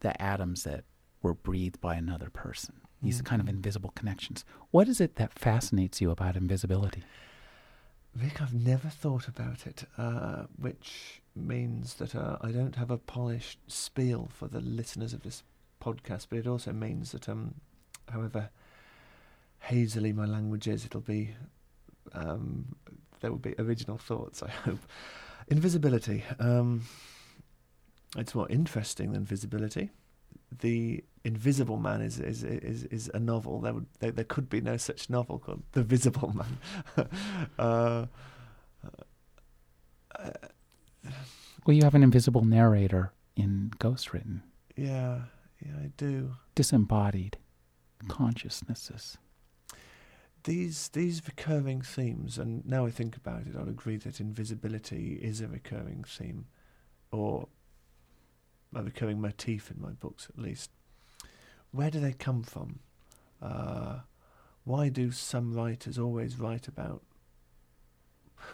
the 0.00 0.20
atoms 0.20 0.64
that 0.64 0.84
were 1.22 1.34
breathed 1.34 1.80
by 1.80 1.96
another 1.96 2.30
person. 2.30 2.80
These 3.02 3.18
mm-hmm. 3.18 3.26
kind 3.26 3.40
of 3.40 3.48
invisible 3.48 3.92
connections. 3.94 4.44
What 4.70 4.88
is 4.88 5.00
it 5.00 5.16
that 5.16 5.32
fascinates 5.38 6.00
you 6.00 6.10
about 6.10 6.36
invisibility? 6.36 7.04
Vic, 8.14 8.42
I've 8.42 8.54
never 8.54 8.88
thought 8.88 9.28
about 9.28 9.66
it, 9.66 9.84
uh, 9.96 10.44
which 10.56 11.22
means 11.36 11.94
that 11.94 12.16
uh, 12.16 12.38
I 12.40 12.50
don't 12.50 12.74
have 12.74 12.90
a 12.90 12.98
polished 12.98 13.60
spiel 13.68 14.28
for 14.32 14.48
the 14.48 14.60
listeners 14.60 15.12
of 15.12 15.22
this 15.22 15.44
podcast, 15.80 16.26
but 16.28 16.38
it 16.38 16.46
also 16.46 16.72
means 16.72 17.12
that, 17.12 17.28
um, 17.28 17.54
however 18.10 18.50
hazily 19.60 20.12
my 20.12 20.24
language 20.24 20.66
is, 20.66 20.84
it'll 20.84 21.00
be 21.00 21.34
um, 22.12 22.74
there 23.20 23.30
will 23.30 23.38
be 23.38 23.54
original 23.58 23.98
thoughts. 23.98 24.42
I 24.42 24.50
hope. 24.50 24.80
Invisibility. 25.48 26.24
Um, 26.38 26.82
it's 28.16 28.34
more 28.34 28.48
interesting 28.48 29.12
than 29.12 29.24
visibility. 29.24 29.90
The 30.60 31.04
Invisible 31.24 31.78
Man 31.78 32.00
is 32.00 32.18
is 32.18 32.42
is, 32.42 32.84
is 32.84 33.10
a 33.12 33.18
novel. 33.18 33.60
There 33.60 33.74
would 33.74 33.86
there, 34.00 34.12
there 34.12 34.24
could 34.24 34.48
be 34.48 34.60
no 34.60 34.76
such 34.76 35.10
novel 35.10 35.38
called 35.38 35.62
The 35.72 35.82
Visible 35.82 36.32
Man. 36.32 36.58
uh, 37.58 38.06
uh, 40.18 40.30
well, 41.66 41.76
you 41.76 41.82
have 41.82 41.94
an 41.94 42.02
invisible 42.02 42.44
narrator 42.44 43.12
in 43.36 43.72
Ghostwritten. 43.78 44.40
Yeah, 44.76 45.22
yeah, 45.64 45.72
I 45.82 45.90
do. 45.96 46.36
Disembodied 46.54 47.36
consciousnesses. 48.08 49.18
These 50.44 50.88
these 50.90 51.20
recurring 51.26 51.82
themes, 51.82 52.38
and 52.38 52.64
now 52.64 52.86
I 52.86 52.90
think 52.90 53.16
about 53.16 53.46
it, 53.46 53.56
I'll 53.56 53.68
agree 53.68 53.96
that 53.98 54.20
invisibility 54.20 55.18
is 55.20 55.40
a 55.40 55.48
recurring 55.48 56.04
theme, 56.04 56.46
or 57.10 57.48
a 58.74 58.82
recurring 58.82 59.20
motif 59.20 59.70
in 59.70 59.80
my 59.80 59.90
books, 59.92 60.28
at 60.28 60.38
least. 60.38 60.70
Where 61.70 61.90
do 61.90 62.00
they 62.00 62.12
come 62.12 62.42
from? 62.42 62.80
Uh, 63.40 64.00
why 64.64 64.88
do 64.88 65.10
some 65.10 65.54
writers 65.54 65.98
always 65.98 66.38
write 66.38 66.68
about? 66.68 67.02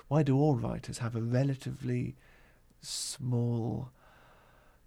Why 0.09 0.23
do 0.23 0.37
all 0.37 0.57
writers 0.57 0.99
have 0.99 1.17
a 1.17 1.23
relatively 1.23 2.17
small 2.81 3.91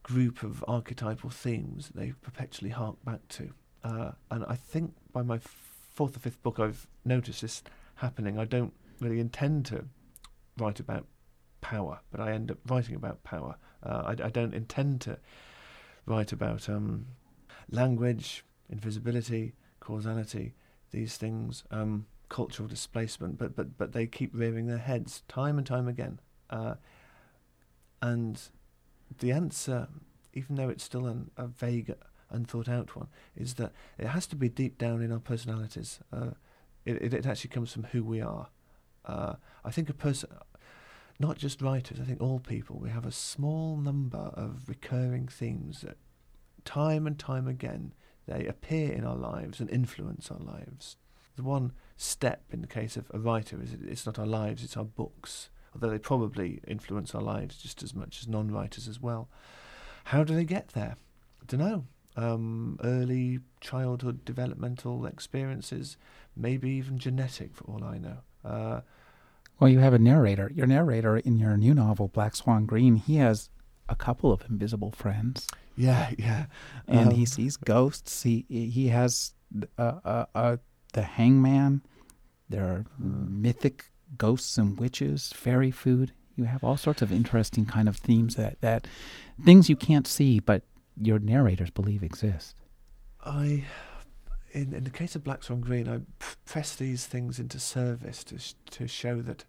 group 0.03 0.43
of 0.43 0.63
archetypal 0.67 1.29
themes 1.29 1.87
that 1.87 1.97
they 1.97 2.13
perpetually 2.21 2.71
hark 2.71 2.95
back 3.03 3.27
to? 3.29 3.53
Uh, 3.83 4.11
and 4.31 4.45
I 4.47 4.55
think 4.55 4.93
by 5.11 5.21
my 5.21 5.39
fourth 5.39 6.15
or 6.15 6.19
fifth 6.19 6.41
book, 6.43 6.59
I've 6.59 6.87
noticed 7.05 7.41
this 7.41 7.63
happening. 7.95 8.37
I 8.37 8.45
don't 8.45 8.73
really 8.99 9.19
intend 9.19 9.65
to 9.67 9.85
write 10.57 10.79
about 10.79 11.05
power, 11.61 11.99
but 12.11 12.19
I 12.19 12.31
end 12.31 12.51
up 12.51 12.57
writing 12.67 12.95
about 12.95 13.23
power. 13.23 13.55
Uh, 13.83 14.15
I, 14.19 14.25
I, 14.25 14.29
don't 14.29 14.53
intend 14.53 15.01
to 15.01 15.19
write 16.05 16.31
about 16.31 16.67
um, 16.67 17.05
language, 17.69 18.43
invisibility, 18.69 19.53
causality, 19.79 20.55
these 20.91 21.17
things, 21.17 21.63
um, 21.71 22.05
cultural 22.29 22.67
displacement, 22.67 23.37
but, 23.37 23.55
but, 23.55 23.77
but 23.77 23.93
they 23.93 24.07
keep 24.07 24.31
rearing 24.33 24.67
their 24.67 24.77
heads 24.77 25.23
time 25.27 25.57
and 25.57 25.67
time 25.67 25.87
again. 25.87 26.19
Uh, 26.49 26.75
and 28.01 28.41
the 29.19 29.31
answer, 29.31 29.87
even 30.33 30.55
though 30.55 30.69
it's 30.69 30.83
still 30.83 31.05
an, 31.05 31.31
a 31.37 31.47
vague, 31.47 31.93
unthought 32.29 32.69
out 32.69 32.95
one, 32.95 33.07
is 33.35 33.55
that 33.55 33.71
it 33.97 34.07
has 34.07 34.27
to 34.27 34.35
be 34.35 34.49
deep 34.49 34.77
down 34.77 35.01
in 35.01 35.11
our 35.11 35.19
personalities. 35.19 35.99
Uh, 36.11 36.31
it, 36.85 37.13
it, 37.13 37.25
actually 37.25 37.49
comes 37.49 37.71
from 37.71 37.83
who 37.85 38.03
we 38.03 38.21
are. 38.21 38.47
Uh, 39.05 39.35
I 39.63 39.71
think 39.71 39.89
a 39.89 39.93
person, 39.93 40.29
not 41.19 41.37
just 41.37 41.61
writers, 41.61 41.99
I 41.99 42.03
think 42.03 42.21
all 42.21 42.39
people, 42.39 42.79
we 42.79 42.89
have 42.89 43.05
a 43.05 43.11
small 43.11 43.77
number 43.77 44.31
of 44.35 44.67
recurring 44.67 45.27
themes 45.27 45.81
that 45.81 45.97
time 46.65 47.07
and 47.07 47.17
time 47.17 47.47
again 47.47 47.93
they 48.27 48.45
appear 48.45 48.91
in 48.91 49.05
our 49.05 49.15
lives 49.15 49.59
and 49.59 49.69
influence 49.69 50.29
our 50.29 50.39
lives. 50.39 50.97
The 51.37 51.43
one 51.43 51.71
step 51.95 52.43
in 52.51 52.61
the 52.61 52.67
case 52.67 52.97
of 52.97 53.09
a 53.13 53.19
writer 53.19 53.61
is 53.61 53.73
it's 53.73 54.05
not 54.05 54.19
our 54.19 54.25
lives, 54.25 54.63
it's 54.63 54.75
our 54.75 54.83
books, 54.83 55.49
although 55.73 55.89
they 55.89 55.99
probably 55.99 56.59
influence 56.67 57.15
our 57.15 57.21
lives 57.21 57.57
just 57.57 57.81
as 57.83 57.93
much 57.93 58.19
as 58.19 58.27
non 58.27 58.51
writers 58.51 58.87
as 58.87 58.99
well. 58.99 59.29
How 60.05 60.23
do 60.23 60.35
they 60.35 60.43
get 60.43 60.69
there? 60.69 60.95
I 61.41 61.45
don't 61.47 61.59
know. 61.59 61.85
Um, 62.15 62.79
early 62.83 63.39
childhood 63.61 64.25
developmental 64.25 65.05
experiences, 65.05 65.97
maybe 66.35 66.71
even 66.71 66.97
genetic 66.97 67.55
for 67.55 67.63
all 67.65 67.83
I 67.83 67.97
know. 67.97 68.17
Uh, 68.43 68.81
well, 69.59 69.69
you 69.69 69.79
have 69.79 69.93
a 69.93 69.99
narrator. 69.99 70.51
Your 70.53 70.67
narrator 70.67 71.17
in 71.17 71.37
your 71.37 71.57
new 71.57 71.73
novel, 71.73 72.07
Black 72.07 72.35
Swan 72.35 72.65
Green, 72.65 72.95
he 72.95 73.15
has 73.17 73.49
a 73.89 73.95
couple 73.95 74.31
of 74.31 74.43
invisible 74.49 74.91
friends. 74.91 75.47
Yeah, 75.75 76.11
yeah. 76.17 76.45
And 76.87 77.09
um, 77.09 77.15
he 77.15 77.25
sees 77.25 77.57
ghosts. 77.57 78.23
He 78.23 78.45
he 78.49 78.87
has 78.87 79.33
uh, 79.77 79.99
uh, 80.03 80.25
uh, 80.35 80.57
the 80.93 81.03
hangman. 81.03 81.81
There 82.49 82.63
are 82.63 82.85
mythic 82.99 83.85
ghosts 84.17 84.57
and 84.57 84.79
witches, 84.79 85.33
fairy 85.33 85.71
food. 85.71 86.13
You 86.35 86.45
have 86.45 86.63
all 86.63 86.77
sorts 86.77 87.01
of 87.01 87.11
interesting 87.11 87.65
kind 87.65 87.89
of 87.89 87.97
themes 87.97 88.35
that, 88.35 88.61
that 88.61 88.87
things 89.43 89.69
you 89.69 89.75
can't 89.75 90.07
see, 90.07 90.39
but 90.39 90.63
your 91.01 91.19
narrators 91.19 91.71
believe 91.71 92.03
exist. 92.03 92.55
I 93.25 93.65
in, 94.57 94.73
in 94.73 94.83
the 94.83 94.89
case 94.89 95.15
of 95.15 95.23
Black 95.23 95.43
Swan 95.43 95.61
Green, 95.61 95.87
I 95.87 96.01
press 96.45 96.75
these 96.75 97.05
things 97.05 97.39
into 97.39 97.59
service 97.59 98.23
to 98.25 98.39
sh- 98.39 98.55
to 98.71 98.87
show 98.87 99.21
that 99.21 99.45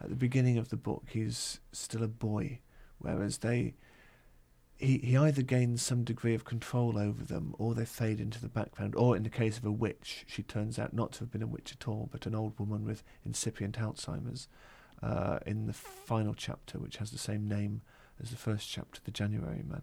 at 0.00 0.08
the 0.08 0.16
beginning 0.16 0.58
of 0.58 0.68
the 0.68 0.76
book 0.76 1.04
he's 1.10 1.60
still 1.72 2.02
a 2.02 2.08
boy, 2.08 2.60
whereas 2.98 3.38
they 3.38 3.74
he 4.76 4.98
he 4.98 5.16
either 5.16 5.42
gains 5.42 5.82
some 5.82 6.04
degree 6.04 6.34
of 6.34 6.44
control 6.44 6.96
over 6.96 7.24
them, 7.24 7.54
or 7.58 7.74
they 7.74 7.84
fade 7.84 8.20
into 8.20 8.40
the 8.40 8.48
background. 8.48 8.94
Or 8.94 9.16
in 9.16 9.24
the 9.24 9.30
case 9.30 9.58
of 9.58 9.64
a 9.64 9.72
witch, 9.72 10.24
she 10.28 10.42
turns 10.42 10.78
out 10.78 10.92
not 10.92 11.12
to 11.12 11.20
have 11.20 11.32
been 11.32 11.42
a 11.42 11.46
witch 11.48 11.72
at 11.72 11.88
all, 11.88 12.08
but 12.12 12.26
an 12.26 12.34
old 12.34 12.58
woman 12.58 12.84
with 12.84 13.02
incipient 13.24 13.78
Alzheimer's. 13.78 14.48
Uh, 15.02 15.38
in 15.44 15.66
the 15.66 15.72
final 15.74 16.32
chapter, 16.32 16.78
which 16.78 16.96
has 16.96 17.10
the 17.10 17.18
same 17.18 17.46
name 17.46 17.82
as 18.22 18.30
the 18.30 18.36
first 18.36 18.70
chapter, 18.70 19.00
the 19.04 19.10
January 19.10 19.62
Man. 19.62 19.82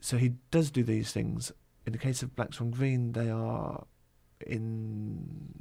So 0.00 0.18
he 0.18 0.34
does 0.50 0.70
do 0.70 0.82
these 0.82 1.12
things 1.12 1.50
in 1.86 1.92
the 1.92 1.98
case 1.98 2.22
of 2.22 2.34
Black 2.36 2.54
Swan 2.54 2.70
Green, 2.70 3.12
they 3.12 3.30
are 3.30 3.84
in 4.46 5.52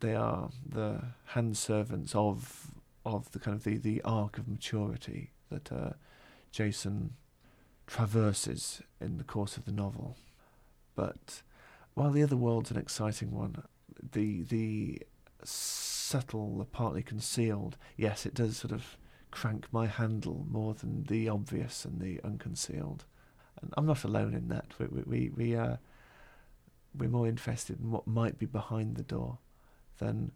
they 0.00 0.14
are 0.14 0.50
the 0.66 1.02
hand 1.26 1.56
servants 1.56 2.14
of 2.14 2.70
of 3.04 3.30
the 3.32 3.38
kind 3.38 3.56
of 3.56 3.64
the, 3.64 3.76
the 3.76 4.02
arc 4.02 4.38
of 4.38 4.48
maturity 4.48 5.30
that 5.50 5.72
uh, 5.72 5.90
Jason 6.50 7.14
traverses 7.86 8.82
in 9.00 9.18
the 9.18 9.24
course 9.24 9.56
of 9.56 9.64
the 9.64 9.72
novel. 9.72 10.16
But 10.94 11.42
while 11.94 12.10
the 12.10 12.22
other 12.22 12.36
world's 12.36 12.70
an 12.70 12.76
exciting 12.76 13.30
one, 13.30 13.62
the 14.12 14.42
the 14.42 15.02
subtle, 15.42 16.58
the 16.58 16.64
partly 16.64 17.02
concealed, 17.02 17.76
yes, 17.96 18.26
it 18.26 18.34
does 18.34 18.56
sort 18.58 18.72
of 18.72 18.96
crank 19.30 19.66
my 19.72 19.86
handle 19.86 20.44
more 20.50 20.74
than 20.74 21.04
the 21.04 21.28
obvious 21.28 21.84
and 21.84 22.00
the 22.00 22.20
unconcealed. 22.24 23.04
I'm 23.76 23.86
not 23.86 24.04
alone 24.04 24.34
in 24.34 24.48
that. 24.48 24.66
We 24.78 24.86
we 24.86 25.02
we, 25.02 25.30
we 25.30 25.56
uh, 25.56 25.76
we're 26.96 27.08
more 27.08 27.28
interested 27.28 27.80
in 27.80 27.90
what 27.90 28.06
might 28.06 28.38
be 28.38 28.46
behind 28.46 28.96
the 28.96 29.02
door 29.02 29.38
than 29.98 30.32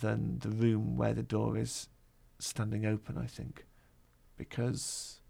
than 0.00 0.38
the 0.40 0.50
room 0.50 0.96
where 0.96 1.14
the 1.14 1.22
door 1.22 1.56
is 1.56 1.88
standing 2.38 2.86
open. 2.86 3.18
I 3.18 3.26
think 3.26 3.66
because 4.36 5.20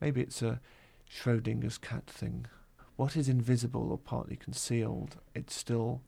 maybe 0.00 0.20
it's 0.20 0.42
a 0.42 0.60
Schrodinger's 1.10 1.78
cat 1.78 2.06
thing. 2.06 2.46
What 2.96 3.16
is 3.16 3.28
invisible 3.28 3.90
or 3.90 3.98
partly 3.98 4.36
concealed? 4.36 5.16
It's 5.34 5.54
still 5.54 6.02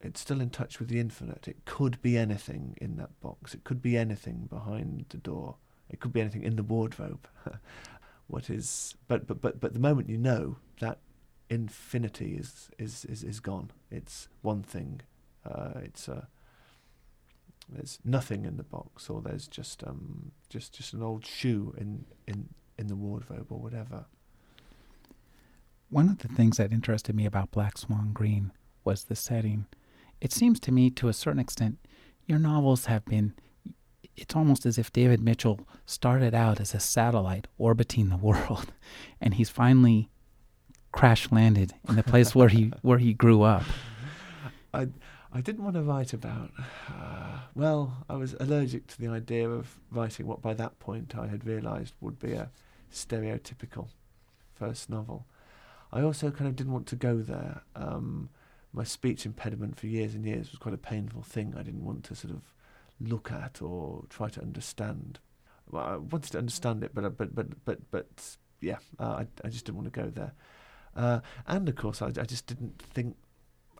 it's 0.00 0.20
still 0.20 0.40
in 0.40 0.50
touch 0.50 0.78
with 0.78 0.88
the 0.88 0.98
infinite. 0.98 1.46
It 1.46 1.64
could 1.66 2.00
be 2.00 2.16
anything 2.16 2.76
in 2.80 2.96
that 2.96 3.20
box. 3.20 3.54
It 3.54 3.64
could 3.64 3.82
be 3.82 3.98
anything 3.98 4.48
behind 4.48 5.06
the 5.10 5.18
door. 5.18 5.56
It 5.90 6.00
could 6.00 6.12
be 6.12 6.20
anything 6.20 6.42
in 6.42 6.56
the 6.56 6.62
wardrobe. 6.62 7.28
what 8.30 8.48
is 8.48 8.94
but 9.08 9.26
but 9.26 9.40
but 9.40 9.60
but 9.60 9.72
the 9.74 9.80
moment 9.80 10.08
you 10.08 10.18
know 10.18 10.56
that 10.80 10.98
infinity 11.48 12.36
is 12.36 12.70
is 12.78 13.04
is, 13.04 13.22
is 13.24 13.40
gone. 13.40 13.70
It's 13.90 14.28
one 14.42 14.62
thing 14.62 15.00
uh, 15.44 15.80
it's 15.82 16.08
uh, 16.08 16.26
there's 17.68 17.98
nothing 18.04 18.44
in 18.44 18.56
the 18.56 18.62
box 18.62 19.08
or 19.08 19.20
there's 19.20 19.46
just 19.46 19.84
um 19.84 20.32
just 20.48 20.74
just 20.74 20.92
an 20.92 21.02
old 21.02 21.26
shoe 21.26 21.74
in 21.78 22.06
in 22.26 22.48
in 22.78 22.86
the 22.86 22.96
wardrobe 22.96 23.46
or 23.50 23.58
whatever. 23.58 24.06
One 25.88 26.08
of 26.08 26.18
the 26.18 26.28
things 26.28 26.56
that 26.58 26.72
interested 26.72 27.14
me 27.16 27.26
about 27.26 27.50
black 27.50 27.76
swan 27.76 28.12
green 28.12 28.52
was 28.84 29.04
the 29.04 29.16
setting. 29.16 29.66
It 30.20 30.32
seems 30.32 30.60
to 30.60 30.72
me 30.72 30.90
to 30.90 31.08
a 31.08 31.12
certain 31.12 31.40
extent 31.40 31.78
your 32.26 32.38
novels 32.38 32.84
have 32.86 33.04
been 33.04 33.34
it's 34.16 34.36
almost 34.36 34.66
as 34.66 34.78
if 34.78 34.92
David 34.92 35.20
Mitchell 35.20 35.60
started 35.86 36.34
out 36.34 36.60
as 36.60 36.74
a 36.74 36.80
satellite 36.80 37.46
orbiting 37.58 38.08
the 38.08 38.16
world, 38.16 38.72
and 39.20 39.34
he's 39.34 39.50
finally 39.50 40.08
crash 40.92 41.30
landed 41.30 41.72
in 41.88 41.96
the 41.96 42.02
place 42.02 42.34
where 42.34 42.48
he 42.48 42.72
where 42.82 42.98
he 42.98 43.12
grew 43.12 43.42
up. 43.42 43.64
I 44.74 44.88
I 45.32 45.40
didn't 45.40 45.62
want 45.62 45.76
to 45.76 45.82
write 45.82 46.12
about. 46.12 46.50
Uh, 46.88 47.38
well, 47.54 48.04
I 48.08 48.16
was 48.16 48.34
allergic 48.40 48.88
to 48.88 49.00
the 49.00 49.08
idea 49.08 49.48
of 49.48 49.78
writing 49.90 50.26
what 50.26 50.42
by 50.42 50.54
that 50.54 50.78
point 50.80 51.14
I 51.16 51.28
had 51.28 51.46
realised 51.46 51.94
would 52.00 52.18
be 52.18 52.32
a 52.32 52.50
stereotypical 52.92 53.88
first 54.54 54.90
novel. 54.90 55.26
I 55.92 56.02
also 56.02 56.30
kind 56.30 56.48
of 56.48 56.56
didn't 56.56 56.72
want 56.72 56.86
to 56.88 56.96
go 56.96 57.18
there. 57.18 57.62
Um, 57.76 58.28
my 58.72 58.84
speech 58.84 59.26
impediment 59.26 59.78
for 59.78 59.86
years 59.86 60.14
and 60.14 60.24
years 60.24 60.50
was 60.50 60.58
quite 60.58 60.74
a 60.74 60.78
painful 60.78 61.22
thing. 61.22 61.54
I 61.56 61.62
didn't 61.62 61.84
want 61.84 62.04
to 62.04 62.14
sort 62.14 62.32
of 62.32 62.42
look 63.00 63.32
at 63.32 63.62
or 63.62 64.04
try 64.08 64.28
to 64.28 64.40
understand. 64.40 65.18
Well, 65.70 65.84
I 65.84 65.96
wanted 65.96 66.32
to 66.32 66.38
understand 66.38 66.84
it, 66.84 66.94
but 66.94 67.16
but 67.16 67.34
but 67.34 67.64
but 67.64 67.90
but 67.90 68.36
yeah, 68.60 68.78
uh, 68.98 69.22
I 69.22 69.26
I 69.44 69.48
just 69.48 69.64
didn't 69.64 69.78
want 69.78 69.92
to 69.92 70.00
go 70.00 70.10
there. 70.10 70.32
Uh, 70.96 71.20
and 71.46 71.68
of 71.68 71.76
course, 71.76 72.02
I, 72.02 72.06
I 72.08 72.24
just 72.24 72.46
didn't 72.46 72.80
think, 72.82 73.16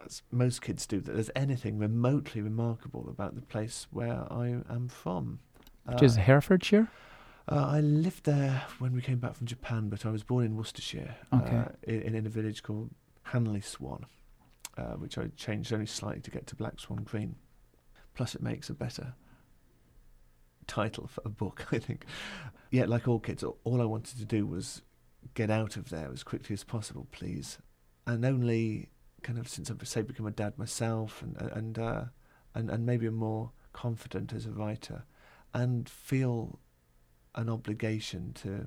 as 0.05 0.23
most 0.31 0.63
kids 0.63 0.87
do, 0.87 1.01
that 1.01 1.13
there's 1.13 1.31
anything 1.35 1.79
remotely 1.79 2.41
remarkable 2.41 3.09
about 3.09 3.35
the 3.35 3.43
place 3.43 3.87
where 3.91 4.27
I 4.31 4.61
am 4.71 4.89
from. 4.89 5.41
Which 5.85 6.03
uh, 6.03 6.07
is 6.07 6.17
Herefordshire? 6.17 6.89
Uh, 7.49 7.67
I 7.67 7.81
lived 7.81 8.25
there 8.25 8.63
when 8.79 8.93
we 8.93 9.03
came 9.03 9.19
back 9.19 9.35
from 9.35 9.47
Japan, 9.47 9.89
but 9.89 10.07
I 10.07 10.11
was 10.11 10.23
born 10.23 10.45
in 10.45 10.57
Worcestershire, 10.57 11.17
okay. 11.35 11.57
Uh, 11.57 11.65
in, 11.83 12.15
in 12.15 12.27
a 12.27 12.29
village 12.29 12.63
called 12.63 12.91
Hanley 13.25 13.61
Swan, 13.61 14.07
uh, 14.79 14.93
which 14.93 15.19
I 15.19 15.29
changed 15.37 15.73
only 15.73 15.87
slightly 15.87 16.21
to 16.21 16.31
get 16.31 16.47
to 16.49 16.55
Black 16.55 16.79
Swan 16.79 17.03
Green. 17.03 17.35
Plus, 18.15 18.35
it 18.35 18.43
makes 18.43 18.69
a 18.69 18.75
better 18.75 19.15
title 20.67 21.09
for 21.09 21.23
a 21.25 21.29
book, 21.29 21.67
I 21.73 21.79
think. 21.79 22.05
Yeah, 22.71 22.85
like 22.87 23.09
all 23.09 23.19
kids, 23.19 23.43
all 23.43 23.81
I 23.81 23.85
wanted 23.85 24.19
to 24.19 24.25
do 24.25 24.47
was 24.47 24.83
get 25.35 25.51
out 25.51 25.77
of 25.77 25.91
there 25.91 26.11
as 26.13 26.23
quickly 26.23 26.55
as 26.55 26.65
possible, 26.65 27.07
please. 27.11 27.59
And 28.07 28.25
only 28.25 28.91
kind 29.23 29.39
of 29.39 29.49
since 29.49 29.71
I've 29.71 29.87
say 29.87 30.03
become 30.03 30.27
a 30.27 30.31
dad 30.31 30.57
myself, 30.59 31.23
and 31.23 31.37
and 31.53 31.79
uh, 31.79 32.05
and 32.55 32.71
and 32.71 32.87
maybe 32.87 33.07
I'm 33.07 33.15
more 33.15 33.53
confident 33.73 34.33
as 34.33 34.47
a 34.47 34.53
writer, 34.53 35.05
and 35.53 35.89
feel 35.89 36.59
an 37.35 37.49
obligation 37.49 38.33
to, 38.35 38.67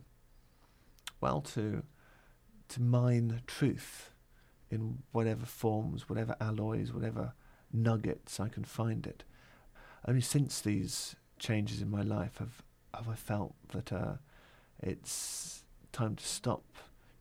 well, 1.22 1.42
to 1.42 1.84
to 2.70 2.82
mine 2.82 3.42
truth 3.46 4.12
in 4.70 5.04
whatever 5.12 5.46
forms, 5.46 6.10
whatever 6.10 6.36
alloys, 6.40 6.92
whatever 6.94 7.34
nuggets 7.72 8.40
I 8.40 8.50
can 8.50 8.64
find 8.64 9.06
it. 9.06 9.24
Only 10.08 10.22
since 10.22 10.60
these 10.62 11.16
changes 11.40 11.82
in 11.82 11.90
my 11.90 12.02
life 12.02 12.38
have 12.38 12.64
have 12.94 13.10
I 13.10 13.16
felt 13.16 13.56
that 13.70 13.92
uh, 13.92 14.14
it's 14.82 15.64
time 15.92 16.16
to 16.16 16.26
stop 16.26 16.64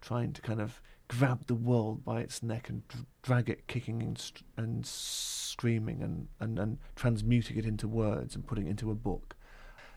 trying 0.00 0.32
to 0.32 0.42
kind 0.42 0.60
of 0.60 0.80
grab 1.08 1.46
the 1.46 1.54
world 1.54 2.04
by 2.04 2.20
its 2.20 2.42
neck 2.42 2.68
and 2.68 2.86
dr- 2.88 3.06
drag 3.22 3.48
it 3.48 3.66
kicking 3.66 4.02
and, 4.02 4.32
and 4.56 4.86
screaming 4.86 6.02
and, 6.02 6.28
and, 6.40 6.58
and 6.58 6.78
transmuting 6.96 7.56
it 7.56 7.66
into 7.66 7.86
words 7.86 8.34
and 8.34 8.46
putting 8.46 8.66
it 8.66 8.70
into 8.70 8.90
a 8.90 8.94
book. 8.94 9.36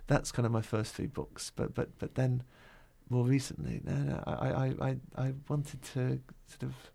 That's 0.08 0.32
kind 0.32 0.46
of 0.46 0.52
my 0.52 0.62
first 0.62 0.94
three 0.94 1.08
books. 1.08 1.52
But 1.56 1.74
but 1.74 1.98
but 1.98 2.16
then 2.16 2.44
more 3.10 3.26
recently, 3.26 3.82
no, 3.84 3.94
no, 3.94 4.24
I, 4.26 4.32
I, 4.32 4.74
I, 4.82 4.98
I 5.18 5.34
wanted 5.48 5.82
to 5.94 6.20
sort 6.48 6.64
of 6.64 6.92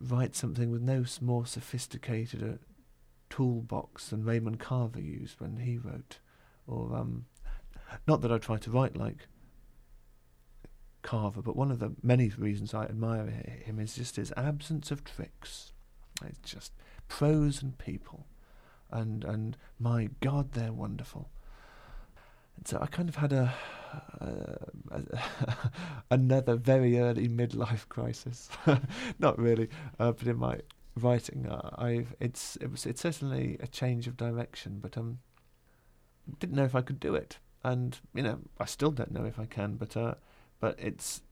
write 0.00 0.34
something 0.34 0.70
with 0.70 0.82
no 0.82 1.04
more 1.20 1.46
sophisticated 1.46 2.42
a 2.42 2.58
toolbox 3.30 4.08
than 4.08 4.24
Raymond 4.24 4.60
Carver 4.60 5.00
used 5.00 5.40
when 5.40 5.58
he 5.58 5.78
wrote. 5.78 6.18
Or 6.66 6.94
um, 6.96 7.26
not 8.06 8.20
that 8.22 8.32
I 8.32 8.38
try 8.38 8.58
to 8.58 8.70
write 8.70 8.96
like 8.96 9.28
Carver, 11.02 11.42
but 11.42 11.56
one 11.56 11.70
of 11.70 11.78
the 11.78 11.92
many 12.02 12.30
reasons 12.30 12.74
I 12.74 12.84
admire 12.84 13.26
him 13.26 13.78
is 13.78 13.94
just 13.94 14.16
his 14.16 14.32
absence 14.36 14.90
of 14.90 15.04
tricks. 15.04 15.72
It's 16.24 16.50
just 16.50 16.72
prose 17.08 17.62
and 17.62 17.76
people, 17.76 18.26
and 18.90 19.24
and 19.24 19.56
my 19.78 20.08
God, 20.20 20.52
they're 20.52 20.72
wonderful. 20.72 21.28
And 22.56 22.66
so 22.66 22.78
I 22.80 22.86
kind 22.86 23.08
of 23.08 23.16
had 23.16 23.32
a, 23.32 23.52
a, 24.20 24.56
a 24.90 25.70
another 26.10 26.56
very 26.56 26.98
early 26.98 27.28
midlife 27.28 27.88
crisis. 27.88 28.48
Not 29.18 29.38
really, 29.38 29.68
uh, 29.98 30.12
but 30.12 30.26
in 30.26 30.38
my 30.38 30.60
writing, 30.96 31.46
uh, 31.46 31.70
I've 31.76 32.14
it's 32.20 32.56
it 32.56 32.70
was 32.70 32.86
it's 32.86 33.02
certainly 33.02 33.56
a 33.60 33.66
change 33.66 34.06
of 34.06 34.16
direction, 34.16 34.78
but 34.80 34.96
um, 34.96 35.18
didn't 36.38 36.56
know 36.56 36.64
if 36.64 36.74
I 36.74 36.82
could 36.82 37.00
do 37.00 37.14
it, 37.14 37.38
and 37.62 37.98
you 38.14 38.22
know 38.22 38.38
I 38.58 38.66
still 38.66 38.90
don't 38.90 39.12
know 39.12 39.24
if 39.24 39.38
I 39.38 39.46
can, 39.46 39.74
but 39.76 39.96
uh 39.96 40.14
but 40.60 40.78
it's 40.78 41.22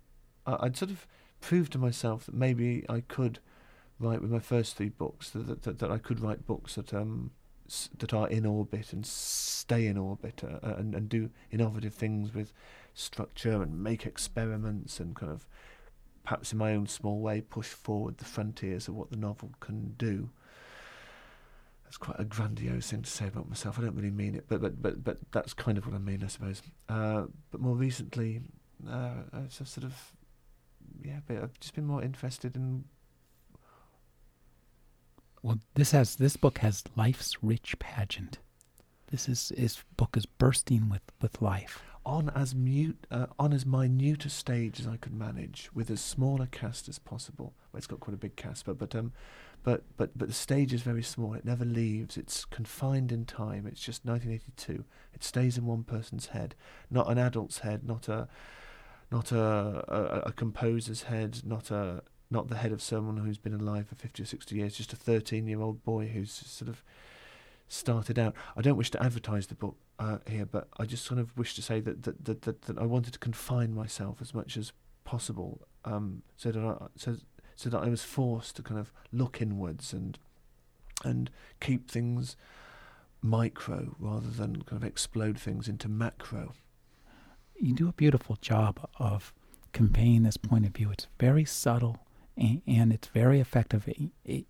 I, 0.47 0.65
would 0.65 0.77
sort 0.77 0.91
of 0.91 1.07
proved 1.41 1.73
to 1.73 1.79
myself 1.79 2.27
that 2.27 2.35
maybe 2.35 2.85
I 2.89 3.01
could 3.01 3.39
write 3.99 4.21
with 4.21 4.31
my 4.31 4.41
first 4.41 4.77
three 4.77 4.89
books 4.89 5.31
that 5.31 5.63
that, 5.63 5.79
that 5.79 5.91
I 5.91 5.99
could 5.99 6.21
write 6.21 6.47
books 6.47 6.75
that 6.75 6.93
um 6.93 7.31
that 7.99 8.13
are 8.13 8.29
in 8.29 8.45
orbit 8.45 8.93
and 8.93 9.07
stay 9.07 9.87
in 9.87 9.97
orbit 9.97 10.43
uh, 10.45 10.67
uh, 10.67 10.75
and 10.77 10.95
and 10.95 11.09
do 11.09 11.31
innovative 11.51 11.95
things 11.95 12.35
with 12.35 12.53
structure 12.95 13.63
and 13.63 13.83
make 13.83 14.05
experiments 14.05 15.01
and 15.01 15.15
kind 15.15 15.33
of 15.33 15.47
perhaps 16.25 16.53
in 16.53 16.59
my 16.59 16.75
own 16.75 16.87
small 16.87 17.21
way 17.21 17.41
push 17.41 17.69
forward 17.69 18.19
the 18.19 18.25
frontiers 18.25 18.89
of 18.89 18.95
what 18.95 19.11
the 19.11 19.17
novel 19.17 19.51
can 19.61 19.95
do. 19.99 20.31
That's 21.85 21.97
quite 21.97 22.19
a 22.19 22.25
grandiose 22.25 22.91
thing 22.91 23.03
to 23.03 23.11
say 23.11 23.27
about 23.27 23.49
myself. 23.49 23.79
I 23.79 23.83
don't 23.83 23.95
really 23.95 24.11
mean 24.11 24.35
it, 24.35 24.45
but 24.49 24.63
but 24.63 24.81
but 24.81 25.05
but 25.05 25.19
that's 25.33 25.53
kind 25.53 25.77
of 25.77 25.87
what 25.87 25.95
I 25.95 25.99
mean, 25.99 26.23
I 26.25 26.29
suppose. 26.29 26.63
Uh, 26.89 27.25
but 27.51 27.61
more 27.61 27.77
recently, 27.77 28.41
uh, 28.89 29.15
I've 29.33 29.53
sort 29.53 29.85
of 29.85 30.13
yeah, 31.05 31.21
I've 31.29 31.59
just 31.61 31.75
been 31.75 31.87
more 31.87 32.03
interested 32.03 32.57
in. 32.57 32.85
Well, 35.43 35.59
this 35.75 35.91
has 35.91 36.17
this 36.17 36.37
book 36.37 36.59
has 36.59 36.85
life's 36.97 37.43
rich 37.43 37.79
pageant. 37.79 38.39
This 39.11 39.29
is 39.29 39.53
his 39.57 39.83
book 39.97 40.17
is 40.17 40.25
bursting 40.25 40.89
with 40.89 41.03
with 41.21 41.43
life. 41.43 41.83
On 42.05 42.31
as 42.31 42.55
mute, 42.55 43.07
uh, 43.11 43.27
on 43.39 43.53
as 43.53 43.65
minute 43.65 44.25
a 44.25 44.31
stage 44.31 44.81
as 44.81 44.89
I 44.89 44.97
could 44.97 45.15
manage, 45.15 45.71
with 45.73 45.91
as 45.91 46.01
small 46.01 46.43
a 46.43 46.47
cast 46.47 46.89
as 46.89 46.99
possible. 46.99 47.55
Well, 47.73 47.79
it's 47.79 47.87
got 47.87 48.01
quite 48.01 48.15
a 48.15 48.19
big 48.19 48.35
cast, 48.35 48.67
but 48.67 48.79
but 48.79 48.95
um, 48.95 49.13
but 49.63 49.85
but 49.97 50.11
but 50.17 50.29
the 50.29 50.35
stage 50.35 50.73
is 50.73 50.83
very 50.83 51.03
small. 51.03 51.35
It 51.35 51.45
never 51.45 51.65
leaves. 51.65 52.17
It's 52.17 52.45
confined 52.45 53.13
in 53.13 53.25
time. 53.25 53.67
It's 53.67 53.81
just 53.81 54.05
1982. 54.05 54.85
It 55.15 55.23
stays 55.23 55.57
in 55.57 55.65
one 55.65 55.85
person's 55.85 56.27
head, 56.27 56.57
not 56.91 57.09
an 57.09 57.19
adult's 57.19 57.61
head, 57.61 57.85
not 57.87 58.09
a 58.09 58.29
not 59.13 59.31
a, 59.31 59.85
a, 59.89 60.29
a 60.29 60.33
composer's 60.33 61.05
head, 61.05 61.43
not 61.45 61.71
a 61.71 62.03
not 62.33 62.49
the 62.49 62.57
head 62.57 62.73
of 62.73 62.83
someone 62.83 63.19
who's 63.19 63.39
been 63.39 63.55
alive 63.55 63.87
for 63.89 63.95
50 63.95 64.23
or 64.23 64.27
60 64.27 64.57
years, 64.57 64.77
just 64.77 64.93
a 64.93 64.97
13 64.97 65.47
year 65.47 65.61
old 65.61 65.85
boy 65.85 66.09
who's 66.09 66.33
sort 66.33 66.69
of 66.69 66.83
started 67.73 68.19
out. 68.19 68.35
I 68.57 68.63
don't 68.63 68.77
wish 68.77 68.91
to 68.93 69.03
advertise 69.03 69.47
the 69.47 69.55
book 69.55 69.77
uh, 69.99 70.19
here, 70.29 70.47
but 70.47 70.69
I 70.79 70.85
just 70.85 71.05
sort 71.05 71.21
of 71.21 71.37
wish 71.37 71.55
to 71.55 71.63
say 71.63 71.81
that 71.81 72.03
that, 72.05 72.25
that, 72.25 72.43
that, 72.43 72.63
that 72.63 72.79
I 72.79 72.85
wanted 72.85 73.13
to 73.15 73.19
confine 73.19 73.75
myself 73.75 74.19
as 74.21 74.35
much 74.35 74.57
as 74.57 74.73
possible 75.05 75.61
um, 75.85 76.23
so, 76.37 76.53
that 76.53 76.65
I, 76.65 76.87
so, 76.97 77.17
so 77.57 77.71
that 77.71 77.79
I 77.79 77.89
was 77.89 78.05
forced 78.05 78.57
to 78.57 78.63
kind 78.63 78.79
of 78.79 78.93
look 79.13 79.41
inwards 79.41 79.93
and 79.93 80.19
and 81.05 81.31
keep 81.61 81.91
things 81.91 82.37
micro 83.21 83.97
rather 83.99 84.29
than 84.31 84.63
kind 84.63 84.81
of 84.81 84.85
explode 84.85 85.39
things 85.39 85.67
into 85.67 85.89
macro 85.89 86.53
you 87.63 87.73
do 87.75 87.89
a 87.89 87.93
beautiful 87.93 88.37
job 88.41 88.89
of 88.99 89.33
conveying 89.73 90.25
this 90.25 90.37
point 90.37 90.67
of 90.67 90.75
view. 90.75 90.91
It's 90.91 91.07
very 91.19 91.45
subtle 91.45 91.99
and, 92.37 92.61
and 92.67 92.93
it's 92.93 93.09
very 93.09 93.41
effective. 93.41 93.87
It, 93.87 94.11
it, 94.25 94.45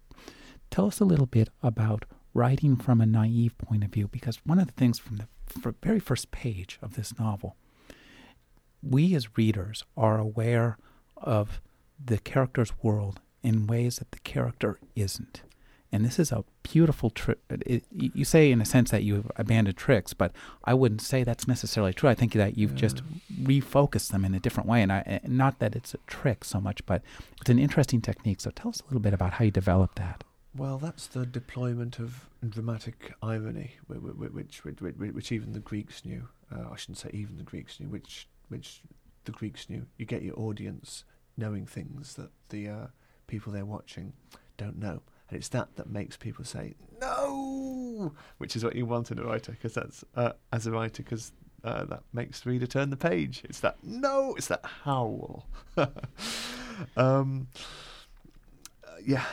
tell 0.70 0.87
us 0.87 0.98
a 0.98 1.04
little 1.04 1.26
bit 1.26 1.50
about 1.62 2.06
writing 2.34 2.76
from 2.76 3.00
a 3.00 3.06
naive 3.06 3.56
point 3.58 3.84
of 3.84 3.90
view, 3.90 4.08
because 4.08 4.38
one 4.44 4.58
of 4.58 4.66
the 4.66 4.72
things 4.72 4.98
from 4.98 5.18
the 5.18 5.74
very 5.82 6.00
first 6.00 6.30
page 6.30 6.78
of 6.82 6.94
this 6.94 7.18
novel, 7.18 7.56
we 8.82 9.14
as 9.14 9.36
readers 9.36 9.84
are 9.96 10.18
aware 10.18 10.78
of 11.16 11.60
the 12.04 12.18
character's 12.18 12.72
world 12.82 13.20
in 13.42 13.66
ways 13.66 13.96
that 13.98 14.10
the 14.12 14.18
character 14.20 14.78
isn't. 14.96 15.42
And 15.94 16.06
this 16.06 16.18
is 16.18 16.32
a 16.32 16.42
beautiful 16.62 17.10
trick. 17.10 17.38
Uh, 17.50 17.80
you 17.90 18.24
say, 18.24 18.50
in 18.50 18.62
a 18.62 18.64
sense, 18.64 18.90
that 18.90 19.02
you've 19.02 19.30
abandoned 19.36 19.76
tricks, 19.76 20.14
but 20.14 20.32
I 20.64 20.72
wouldn't 20.72 21.02
say 21.02 21.22
that's 21.22 21.46
necessarily 21.46 21.92
true. 21.92 22.08
I 22.08 22.14
think 22.14 22.32
that 22.32 22.56
you've 22.56 22.72
yeah. 22.72 22.78
just 22.78 23.02
refocused 23.42 24.10
them 24.10 24.24
in 24.24 24.34
a 24.34 24.40
different 24.40 24.70
way. 24.70 24.80
And 24.80 24.90
I, 24.90 25.20
not 25.26 25.58
that 25.58 25.76
it's 25.76 25.92
a 25.92 25.98
trick 26.06 26.44
so 26.44 26.62
much, 26.62 26.84
but 26.86 27.02
it's 27.42 27.50
an 27.50 27.58
interesting 27.58 28.00
technique. 28.00 28.40
So 28.40 28.50
tell 28.50 28.70
us 28.70 28.80
a 28.80 28.84
little 28.84 29.00
bit 29.00 29.12
about 29.12 29.34
how 29.34 29.44
you 29.44 29.50
developed 29.50 29.96
that. 29.96 30.24
Well, 30.54 30.76
that's 30.76 31.06
the 31.06 31.24
deployment 31.24 31.98
of 31.98 32.28
dramatic 32.46 33.14
irony, 33.22 33.72
which 33.86 34.00
which, 34.60 34.64
which, 34.64 35.12
which 35.12 35.32
even 35.32 35.52
the 35.52 35.60
Greeks 35.60 36.04
knew. 36.04 36.28
Uh, 36.54 36.70
I 36.70 36.76
shouldn't 36.76 36.98
say 36.98 37.10
even 37.12 37.38
the 37.38 37.42
Greeks 37.42 37.80
knew, 37.80 37.88
which 37.88 38.28
which 38.48 38.82
the 39.24 39.32
Greeks 39.32 39.70
knew. 39.70 39.86
You 39.96 40.04
get 40.04 40.22
your 40.22 40.38
audience 40.38 41.04
knowing 41.38 41.64
things 41.64 42.14
that 42.14 42.30
the 42.50 42.68
uh, 42.68 42.86
people 43.26 43.52
they're 43.52 43.64
watching 43.64 44.12
don't 44.58 44.78
know. 44.78 45.00
And 45.30 45.38
it's 45.38 45.48
that 45.48 45.76
that 45.76 45.88
makes 45.88 46.18
people 46.18 46.44
say, 46.44 46.74
no, 47.00 48.12
which 48.36 48.54
is 48.54 48.62
what 48.62 48.76
you 48.76 48.84
want 48.84 49.10
in 49.10 49.18
a 49.18 49.24
writer, 49.24 49.52
because 49.52 49.72
that's 49.72 50.04
uh, 50.14 50.32
as 50.52 50.66
a 50.66 50.70
writer, 50.70 51.02
because 51.02 51.32
uh, 51.64 51.84
that 51.84 52.02
makes 52.12 52.40
the 52.40 52.50
reader 52.50 52.66
turn 52.66 52.90
the 52.90 52.96
page. 52.98 53.40
It's 53.44 53.60
that 53.60 53.78
no, 53.82 54.34
it's 54.34 54.48
that 54.48 54.64
howl. 54.84 55.46
um, 56.98 57.48
yeah, 59.02 59.24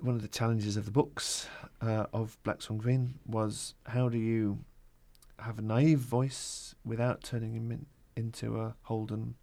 one 0.00 0.14
of 0.14 0.22
the 0.22 0.28
challenges 0.28 0.76
of 0.76 0.84
the 0.84 0.90
books 0.90 1.48
uh, 1.80 2.06
of 2.12 2.38
Black 2.42 2.62
Swan 2.62 2.78
Green 2.78 3.18
was 3.26 3.74
how 3.86 4.08
do 4.08 4.18
you 4.18 4.58
have 5.40 5.58
a 5.58 5.62
naive 5.62 5.98
voice 5.98 6.74
without 6.84 7.22
turning 7.22 7.54
him 7.54 7.70
in, 7.70 7.86
into 8.16 8.60
a 8.60 8.74
Holden 8.82 9.34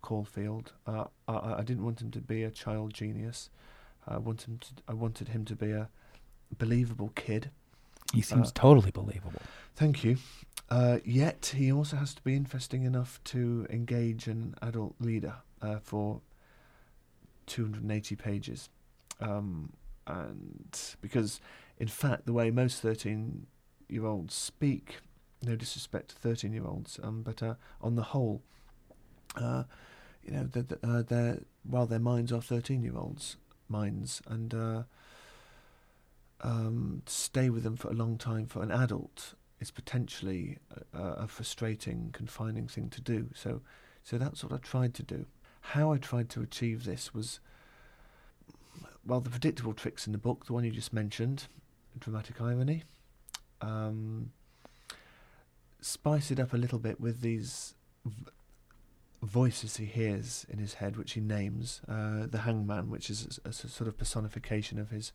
Caulfield. 0.00 0.72
Uh, 0.86 1.04
I, 1.28 1.56
I, 1.58 1.62
didn't 1.62 1.84
want 1.84 2.00
him 2.00 2.10
to 2.12 2.20
be 2.20 2.42
a 2.42 2.50
child 2.50 2.94
genius. 2.94 3.50
I 4.06 4.18
want 4.18 4.46
him 4.46 4.58
to. 4.58 4.68
I 4.88 4.94
wanted 4.94 5.28
him 5.28 5.44
to 5.46 5.56
be 5.56 5.70
a 5.70 5.88
believable 6.58 7.10
kid. 7.14 7.50
He 8.12 8.20
seems 8.20 8.48
uh, 8.48 8.52
totally 8.54 8.90
believable. 8.90 9.40
Thank 9.74 10.04
you. 10.04 10.18
Uh, 10.70 10.98
yet 11.04 11.52
he 11.56 11.72
also 11.72 11.96
has 11.96 12.14
to 12.14 12.22
be 12.22 12.34
interesting 12.34 12.84
enough 12.84 13.20
to 13.24 13.66
engage 13.70 14.26
an 14.26 14.54
adult 14.62 14.94
reader 14.98 15.36
uh, 15.62 15.78
for 15.82 16.20
280 17.46 18.16
pages. 18.16 18.68
Um, 19.20 19.72
and 20.06 20.78
because, 21.00 21.40
in 21.78 21.88
fact, 21.88 22.26
the 22.26 22.32
way 22.32 22.50
most 22.50 22.80
13 22.80 23.46
year 23.88 24.06
olds 24.06 24.34
speak, 24.34 24.96
no 25.42 25.56
disrespect 25.56 26.10
to 26.10 26.16
13 26.16 26.52
year 26.52 26.66
olds, 26.66 26.98
um, 27.02 27.22
but 27.22 27.42
uh, 27.42 27.54
on 27.80 27.96
the 27.96 28.02
whole, 28.02 28.42
uh, 29.36 29.64
you 30.24 30.32
know, 30.32 30.44
they're, 30.44 30.78
uh, 30.82 31.02
they're, 31.02 31.40
while 31.62 31.86
their 31.86 31.98
minds 31.98 32.32
are 32.32 32.40
13 32.40 32.82
year 32.82 32.96
olds' 32.96 33.36
minds, 33.68 34.22
and 34.26 34.54
uh, 34.54 34.82
um, 36.40 37.02
stay 37.06 37.50
with 37.50 37.62
them 37.62 37.76
for 37.76 37.88
a 37.88 37.94
long 37.94 38.18
time 38.18 38.46
for 38.46 38.62
an 38.62 38.70
adult 38.70 39.34
is 39.60 39.70
potentially 39.70 40.58
a, 40.92 41.00
a, 41.00 41.26
frustrating, 41.26 42.10
confining 42.12 42.68
thing 42.68 42.90
to 42.90 43.00
do. 43.00 43.30
So, 43.34 43.62
so 44.02 44.18
that's 44.18 44.44
what 44.44 44.52
I 44.52 44.58
tried 44.58 44.94
to 44.94 45.02
do. 45.02 45.26
How 45.60 45.92
I 45.92 45.96
tried 45.96 46.28
to 46.30 46.42
achieve 46.42 46.84
this 46.84 47.14
was, 47.14 47.40
well, 49.06 49.20
the 49.20 49.30
predictable 49.30 49.74
tricks 49.74 50.06
in 50.06 50.12
the 50.12 50.18
book, 50.18 50.46
the 50.46 50.52
one 50.52 50.64
you 50.64 50.70
just 50.70 50.92
mentioned, 50.92 51.46
dramatic 51.98 52.40
irony. 52.40 52.84
Um, 53.60 54.32
spice 55.80 56.30
it 56.30 56.40
up 56.40 56.52
a 56.52 56.56
little 56.56 56.78
bit 56.78 57.00
with 57.00 57.20
these 57.20 57.74
v- 58.04 58.30
voices 59.22 59.76
he 59.76 59.84
hears 59.84 60.46
in 60.48 60.58
his 60.58 60.74
head, 60.74 60.96
which 60.96 61.12
he 61.12 61.20
names 61.20 61.80
uh, 61.88 62.26
the 62.26 62.38
Hangman, 62.38 62.90
which 62.90 63.10
is 63.10 63.38
a, 63.44 63.48
a, 63.48 63.52
sort 63.52 63.88
of 63.88 63.96
personification 63.96 64.78
of 64.78 64.90
his 64.90 65.12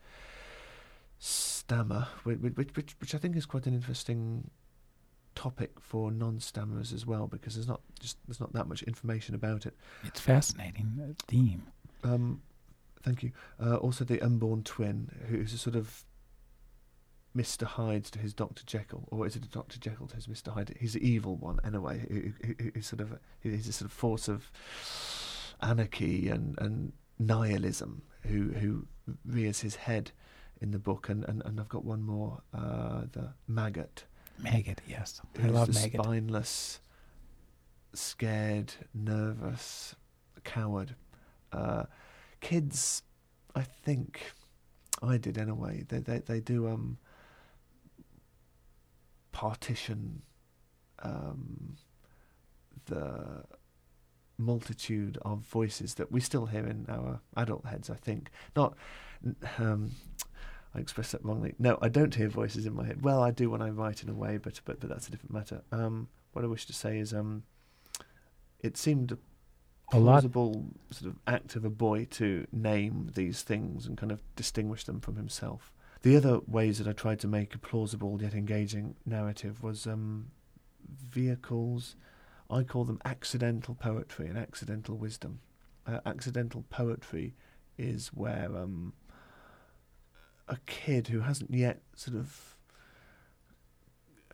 stammer, 1.18 2.08
which, 2.24 2.40
which, 2.40 2.76
which, 2.76 2.96
which 3.00 3.16
I 3.16 3.18
think 3.18 3.36
is 3.36 3.46
quite 3.46 3.68
an 3.68 3.74
interesting 3.74 4.50
topic 5.36 5.72
for 5.80 6.12
non-stammerers 6.12 6.94
as 6.94 7.06
well, 7.06 7.28
because 7.28 7.56
there's 7.56 7.68
not 7.68 7.82
just 8.00 8.18
there's 8.28 8.40
not 8.40 8.54
that 8.54 8.68
much 8.68 8.84
information 8.84 9.36
about 9.36 9.66
it. 9.66 9.76
It's 10.04 10.20
fascinating 10.20 11.16
theme. 11.28 11.64
Um, 12.04 12.42
thank 13.04 13.24
you. 13.24 13.32
Uh, 13.64 13.76
also, 13.76 14.04
the 14.04 14.22
unborn 14.22 14.64
twin, 14.64 15.12
who's 15.28 15.54
a 15.54 15.58
sort 15.58 15.76
of 15.76 16.04
Mr. 17.36 17.64
Hyde 17.64 18.06
to 18.06 18.20
his 18.20 18.34
Dr. 18.34 18.64
Jekyll, 18.66 19.08
or 19.12 19.26
is 19.28 19.36
it 19.36 19.50
Dr. 19.52 19.80
Jekyll 19.80 20.08
to 20.08 20.16
his 20.16 20.28
Mr. 20.28 20.54
Hyde? 20.54 20.76
He's 20.80 20.94
the 20.94 21.08
evil 21.08 21.36
one, 21.36 21.60
anyway. 21.64 22.34
he's 22.74 22.88
sort 22.88 23.02
of 23.02 23.14
a, 23.14 23.20
he's 23.42 23.68
a 23.68 23.74
sort 23.74 23.90
of 23.90 23.94
force 23.94 24.28
of 24.28 24.52
anarchy 25.62 26.30
and, 26.30 26.58
and 26.60 26.94
nihilism 27.20 28.02
who 28.22 28.50
who 28.52 28.88
rears 29.26 29.62
his 29.62 29.76
head 29.76 30.12
in 30.62 30.72
the 30.72 30.80
book, 30.80 31.10
and, 31.10 31.24
and, 31.26 31.42
and 31.46 31.60
I've 31.60 31.70
got 31.70 31.86
one 31.86 32.02
more, 32.02 32.42
uh, 32.54 33.04
the 33.12 33.34
maggot. 33.48 34.06
Maggot, 34.38 34.82
yes, 34.88 35.22
I 35.42 35.48
love 35.48 35.74
maggot. 35.74 36.02
Spineless, 36.02 36.80
scared, 37.94 38.74
nervous, 38.94 39.96
coward. 40.44 40.96
Uh, 41.52 41.84
kids, 42.42 43.04
I 43.56 43.62
think, 43.62 44.34
I 45.02 45.18
did 45.18 45.38
anyway. 45.38 45.86
They 45.88 46.00
they 46.00 46.20
they 46.20 46.40
do 46.40 46.68
um 46.68 46.98
partition 49.32 50.22
um, 51.04 51.78
the 52.86 53.44
multitude 54.38 55.18
of 55.22 55.40
voices 55.40 55.96
that 55.96 56.12
we 56.12 56.20
still 56.20 56.46
hear 56.46 56.66
in 56.66 56.86
our 56.90 57.22
adult 57.36 57.66
heads. 57.66 57.90
I 57.90 57.96
think 57.96 58.30
not. 58.56 58.76
Um, 59.58 59.92
I 60.74 60.80
expressed 60.80 61.14
that 61.14 61.26
wrongly. 61.26 61.56
No, 61.58 61.80
I 61.82 61.90
don't 61.90 62.14
hear 62.14 62.30
voices 62.30 62.66
in 62.66 62.76
my 62.76 62.86
head. 62.86 63.02
Well, 63.02 63.24
I 63.24 63.32
do 63.32 63.50
when 63.50 63.62
I 63.62 63.70
write 63.70 64.04
in 64.04 64.10
a 64.10 64.14
way, 64.14 64.38
but 64.38 64.62
but 64.66 64.80
but 64.80 64.90
that's 64.90 65.08
a 65.08 65.12
different 65.12 65.34
matter. 65.34 65.62
Um, 65.72 66.10
what 66.34 66.46
I 66.46 66.48
wish 66.48 66.66
to 66.68 66.74
say 66.74 67.00
is, 67.00 67.14
um, 67.14 67.44
it 68.60 68.78
seemed 68.78 69.18
plausible 69.92 70.66
sort 70.92 71.12
of 71.12 71.20
act 71.28 71.56
of 71.56 71.66
a 71.66 71.70
boy 71.70 72.06
to 72.12 72.48
name 72.52 73.12
these 73.16 73.42
things 73.42 73.86
and 73.86 73.98
kind 73.98 74.12
of 74.12 74.22
distinguish 74.36 74.84
them 74.84 75.00
from 75.00 75.16
himself. 75.16 75.74
The 76.02 76.16
other 76.16 76.40
ways 76.48 76.78
that 76.78 76.88
I 76.88 76.94
tried 76.94 77.20
to 77.22 77.28
make 77.28 77.54
a 77.54 77.60
plausible 77.60 78.22
yet 78.22 78.34
engaging 78.34 78.96
narrative 79.06 79.62
was 79.62 79.86
um, 79.86 80.32
vehicles. 80.88 81.96
I 82.50 82.64
call 82.64 82.86
them 82.86 83.02
accidental 83.04 83.76
poetry 83.76 84.28
and 84.28 84.38
accidental 84.38 84.98
wisdom. 84.98 85.42
Uh, 85.86 86.00
accidental 86.06 86.64
poetry 86.70 87.36
is 87.78 88.08
where 88.10 88.50
um, 88.56 88.94
a 90.48 90.58
kid 90.66 91.08
who 91.08 91.22
hasn't 91.22 91.54
yet 91.54 91.82
sort 91.96 92.18
of 92.18 92.56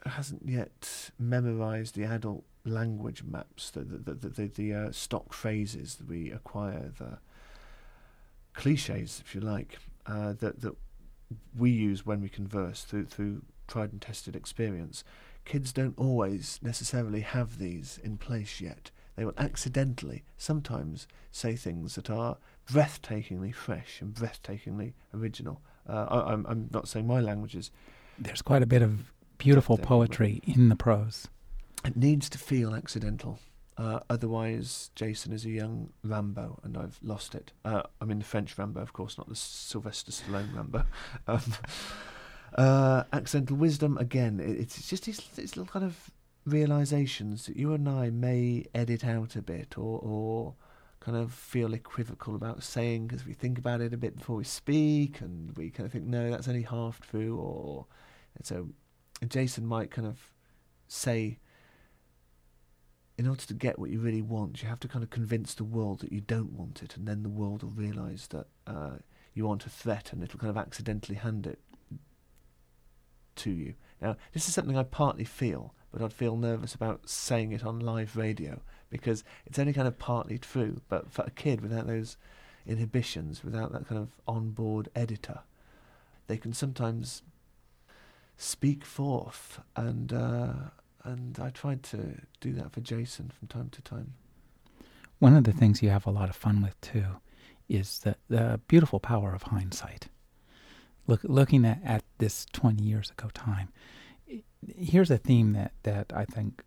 hasn't 0.06 0.48
yet 0.48 1.12
memorized 1.18 1.96
the 1.96 2.04
adult 2.04 2.44
language 2.66 3.24
maps, 3.24 3.72
the 3.72 3.82
the 3.82 4.14
the, 4.14 4.30
the, 4.30 4.48
the 4.48 4.74
uh, 4.74 4.92
stock 4.92 5.34
phrases 5.34 5.96
that 5.96 6.08
we 6.08 6.32
acquire, 6.32 6.92
the 6.98 7.20
cliches, 8.54 9.22
if 9.26 9.36
you 9.36 9.42
like, 9.42 9.78
uh, 10.06 10.34
that 10.34 10.62
that 10.62 10.76
we 11.58 11.70
use 11.70 12.06
when 12.06 12.22
we 12.22 12.30
converse 12.30 12.84
through 12.84 13.06
through 13.06 13.42
tried 13.68 13.92
and 13.92 14.02
tested 14.02 14.36
experience. 14.36 15.04
Kids 15.44 15.72
don't 15.72 15.98
always 15.98 16.60
necessarily 16.62 17.22
have 17.22 17.60
these 17.60 18.00
in 18.04 18.18
place 18.18 18.60
yet. 18.60 18.90
They 19.16 19.26
will 19.26 19.34
accidentally 19.38 20.24
sometimes 20.38 21.08
say 21.32 21.56
things 21.56 21.96
that 21.96 22.10
are 22.10 22.38
breathtakingly 22.68 23.54
fresh 23.54 24.02
and 24.02 24.14
breathtakingly 24.14 24.94
original. 25.14 25.62
Uh, 25.88 26.06
I, 26.10 26.34
am 26.34 26.46
I'm, 26.46 26.46
I'm 26.48 26.70
not 26.74 26.88
saying 26.88 27.08
my 27.08 27.20
language 27.20 27.56
is. 27.56 27.72
There's 28.18 28.42
quite 28.42 28.64
a 28.64 28.66
bit 28.66 28.82
of 28.82 29.12
beautiful 29.38 29.78
poetry 29.78 30.42
in 30.46 30.70
the 30.70 30.76
prose. 30.76 31.28
It 31.84 31.96
needs 31.96 32.30
to 32.30 32.38
feel 32.38 32.74
accidental. 32.74 33.40
Uh, 33.78 34.00
otherwise, 34.10 34.90
Jason 34.96 35.34
is 35.34 35.46
a 35.46 35.50
young 35.50 35.90
Rimbaud, 36.04 36.64
and 36.64 36.78
I've 36.78 36.98
lost 37.04 37.36
it. 37.36 37.52
Uh, 37.66 37.84
I 38.00 38.06
mean, 38.06 38.20
the 38.20 38.26
French 38.26 38.56
Rimbaud, 38.56 38.82
of 38.82 38.94
course, 38.94 39.18
not 39.18 39.28
the 39.28 39.36
Sylvester 39.36 40.12
Stallone 40.12 40.56
Rambo. 40.56 40.86
Um, 41.28 41.42
uh, 42.56 43.04
accidental 43.12 43.58
wisdom, 43.58 43.98
again, 43.98 44.40
it, 44.40 44.60
it's 44.60 44.88
just 44.88 45.06
these, 45.06 45.20
these 45.36 45.58
little 45.58 45.70
kind 45.72 45.84
of 45.84 46.12
realizations 46.46 47.48
that 47.48 47.58
you 47.58 47.74
and 47.74 47.90
I 47.90 48.12
may 48.12 48.66
edit 48.74 49.04
out 49.04 49.36
a 49.36 49.42
bit 49.42 49.78
or, 49.78 50.00
or 50.00 50.54
kind 51.00 51.18
of 51.18 51.34
feel 51.34 51.74
equivocal 51.74 52.36
about 52.36 52.64
saying 52.64 53.08
because 53.08 53.26
we 53.26 53.34
think 53.34 53.58
about 53.58 53.82
it 53.82 53.94
a 53.94 53.98
bit 53.98 54.18
before 54.18 54.38
we 54.38 54.44
speak 54.44 55.22
and 55.22 55.56
we 55.58 55.70
kind 55.70 55.86
of 55.86 55.92
think, 55.92 56.06
no, 56.06 56.32
that's 56.32 56.48
only 56.48 56.62
half 56.62 57.02
true. 57.02 57.38
Or 57.38 57.86
so 58.42 58.70
Jason 59.28 59.66
might 59.66 59.92
kind 59.92 60.08
of 60.08 60.32
say 60.88 61.40
in 63.18 63.28
order 63.28 63.44
to 63.46 63.54
get 63.54 63.80
what 63.80 63.90
you 63.90 64.00
really 64.00 64.22
want, 64.22 64.62
you 64.62 64.68
have 64.68 64.80
to 64.82 64.88
kind 64.88 65.04
of 65.04 65.10
convince 65.10 65.54
the 65.54 65.64
world 65.64 66.00
that 66.00 66.12
you 66.12 66.22
don't 66.22 66.52
want 66.52 66.84
it, 66.84 66.98
and 66.98 67.08
then 67.08 67.24
the 67.24 67.30
world 67.30 67.64
will 67.64 67.70
realise 67.72 68.28
that 68.28 68.48
uh, 68.68 68.98
you 69.34 69.46
want 69.46 69.66
a 69.66 69.70
threat, 69.70 70.12
and 70.12 70.22
it'll 70.22 70.40
kind 70.40 70.50
of 70.50 70.58
accidentally 70.58 71.16
hand 71.16 71.48
it 71.48 71.60
to 73.38 73.52
you. 73.52 73.76
Now, 74.02 74.18
this 74.34 74.48
is 74.48 74.54
something 74.54 74.78
I 74.78 74.84
partly 74.84 75.24
feel, 75.24 75.74
but 75.92 76.02
I'd 76.02 76.14
feel 76.14 76.36
nervous 76.36 76.76
about 76.76 77.10
saying 77.10 77.54
it 77.54 77.64
on 77.64 77.80
live 77.80 78.18
radio 78.18 78.62
because 78.90 79.24
it's 79.46 79.60
only 79.60 79.74
kind 79.74 79.88
of 79.88 79.98
partly 79.98 80.38
true. 80.38 80.82
But 80.90 81.12
for 81.12 81.24
a 81.24 81.32
kid 81.32 81.62
without 81.62 81.88
those 81.88 82.18
inhibitions, 82.68 83.44
without 83.44 83.72
that 83.72 83.88
kind 83.88 84.02
of 84.02 84.10
on-board 84.28 84.90
editor, 84.94 85.40
they 86.28 86.38
can 86.38 86.52
sometimes 86.52 87.24
speak 88.36 88.84
forth 88.84 89.62
and. 89.78 90.12
Uh, 90.12 90.54
and 91.06 91.40
I 91.40 91.50
tried 91.52 91.84
to 91.84 92.22
do 92.42 92.52
that 92.54 92.72
for 92.72 92.82
Jason 92.82 93.32
from 93.38 93.48
time 93.48 93.70
to 93.70 93.82
time. 93.82 94.16
One 95.20 95.36
of 95.36 95.44
the 95.44 95.54
things 95.54 95.82
you 95.82 95.90
have 95.90 96.06
a 96.06 96.12
lot 96.12 96.30
of 96.30 96.36
fun 96.36 96.62
with 96.62 96.80
too 96.82 97.06
is 97.70 98.00
the 98.00 98.16
the 98.28 98.60
beautiful 98.68 99.00
power 99.00 99.34
of 99.34 99.44
hindsight. 99.44 100.08
Look, 101.08 101.22
looking 101.24 101.66
at, 101.66 101.80
at 101.84 102.04
this 102.18 102.46
twenty 102.52 102.84
years 102.84 103.12
ago 103.12 103.30
time, 103.34 103.70
here's 104.68 105.12
a 105.12 105.18
theme 105.18 105.54
that 105.54 105.72
that 105.84 106.12
I 106.14 106.26
think 106.26 106.64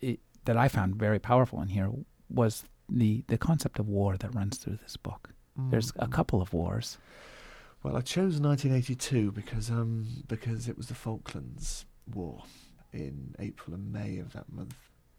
it, 0.00 0.20
that 0.44 0.56
I 0.56 0.68
found 0.68 0.96
very 0.96 1.18
powerful 1.18 1.60
in 1.60 1.68
here 1.68 1.90
was 2.30 2.64
the 2.88 3.24
the 3.26 3.38
concept 3.38 3.78
of 3.78 3.88
war 3.88 4.16
that 4.16 4.34
runs 4.34 4.58
through 4.58 4.78
this 4.82 4.96
book. 4.96 5.30
Mm-hmm. 5.58 5.70
There's 5.70 5.92
a 5.96 6.08
couple 6.08 6.40
of 6.40 6.52
wars. 6.52 6.98
Well, 7.82 7.96
I 7.96 8.00
chose 8.00 8.40
1982 8.40 9.32
because 9.32 9.70
um 9.70 10.06
because 10.28 10.68
it 10.68 10.76
was 10.76 10.86
the 10.86 10.94
Falklands 10.94 11.84
War 12.12 12.44
in 12.96 13.34
April 13.38 13.74
and 13.74 13.92
May 13.92 14.18
of 14.18 14.32
that 14.32 14.52
month, 14.52 14.74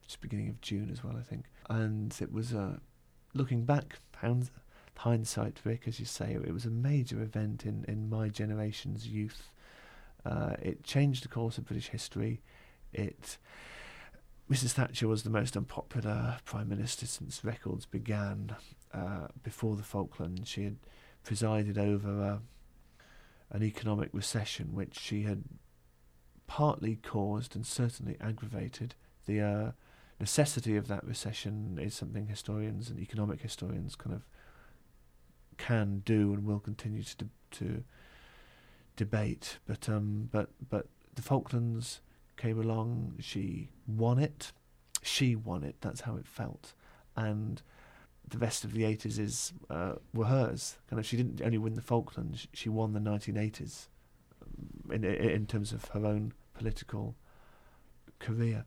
just 0.05 0.21
beginning 0.21 0.49
of 0.49 0.61
June 0.61 0.89
as 0.91 1.03
well, 1.03 1.15
I 1.17 1.23
think. 1.23 1.45
And 1.69 2.15
it 2.21 2.31
was 2.31 2.53
uh, 2.53 2.77
looking 3.33 3.65
back, 3.65 3.99
hound, 4.17 4.49
hindsight, 4.97 5.59
Rick, 5.63 5.83
as 5.87 5.99
you 5.99 6.05
say, 6.05 6.33
it 6.33 6.53
was 6.53 6.65
a 6.65 6.71
major 6.71 7.21
event 7.21 7.65
in 7.65 7.85
in 7.87 8.09
my 8.09 8.29
generation's 8.29 9.07
youth. 9.07 9.51
Uh, 10.25 10.55
it 10.61 10.83
changed 10.83 11.23
the 11.23 11.29
course 11.29 11.57
of 11.57 11.65
British 11.65 11.89
history. 11.89 12.41
It 12.93 13.37
Mrs. 14.49 14.71
Thatcher 14.71 15.07
was 15.07 15.23
the 15.23 15.29
most 15.29 15.57
unpopular 15.57 16.37
prime 16.45 16.69
minister 16.69 17.05
since 17.05 17.43
records 17.43 17.85
began. 17.85 18.55
Uh, 18.93 19.27
before 19.43 19.75
the 19.75 19.83
Falklands, 19.83 20.47
she 20.47 20.63
had 20.63 20.77
presided 21.23 21.77
over 21.77 22.23
uh, 22.23 22.37
an 23.51 23.61
economic 23.63 24.09
recession 24.13 24.73
which 24.73 24.97
she 24.97 25.23
had 25.23 25.43
partly 26.47 26.95
caused 26.95 27.55
and 27.55 27.65
certainly 27.65 28.17
aggravated. 28.19 28.95
The 29.25 29.41
uh, 29.41 29.71
necessity 30.19 30.75
of 30.77 30.87
that 30.87 31.03
recession 31.03 31.77
is 31.79 31.93
something 31.93 32.27
historians 32.27 32.89
and 32.89 32.99
economic 32.99 33.41
historians 33.41 33.95
kind 33.95 34.15
of 34.15 34.23
can 35.57 36.01
do 36.05 36.33
and 36.33 36.45
will 36.45 36.59
continue 36.59 37.03
to 37.03 37.17
de- 37.17 37.29
to 37.51 37.83
debate. 38.95 39.57
But 39.67 39.87
um, 39.89 40.29
but 40.31 40.49
but 40.69 40.87
the 41.15 41.21
Falklands 41.21 42.01
came 42.37 42.59
along. 42.59 43.15
She 43.19 43.69
won 43.85 44.17
it. 44.17 44.51
She 45.03 45.35
won 45.35 45.63
it. 45.63 45.75
That's 45.81 46.01
how 46.01 46.15
it 46.15 46.27
felt, 46.27 46.73
and 47.15 47.61
the 48.29 48.37
rest 48.37 48.65
of 48.65 48.73
the 48.73 48.83
80s 48.83 49.19
is 49.19 49.53
uh, 49.69 49.93
were 50.13 50.25
hers. 50.25 50.77
Kind 50.89 50.99
of, 50.99 51.05
she 51.05 51.15
didn't 51.15 51.41
only 51.41 51.57
win 51.57 51.75
the 51.75 51.81
Falklands; 51.81 52.47
she 52.53 52.69
won 52.69 52.93
the 52.93 52.99
1980s 52.99 53.87
um, 53.87 53.96
in 54.91 55.03
in 55.03 55.45
terms 55.45 55.71
of 55.71 55.85
her 55.85 56.05
own 56.05 56.33
political 56.53 57.15
career. 58.19 58.65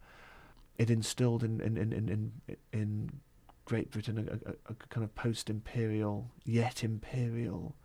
It 0.79 0.91
instilled 0.91 1.45
in 1.45 1.61
in 1.61 1.77
in 1.77 1.93
in, 1.93 2.33
in 2.73 3.21
Great 3.65 3.91
Britain 3.91 4.19
a, 4.19 4.51
a, 4.51 4.55
a 4.73 4.75
kind 4.89 5.05
of 5.05 5.15
post-imperial, 5.15 6.31
yet 6.45 6.83
imperial 6.83 7.77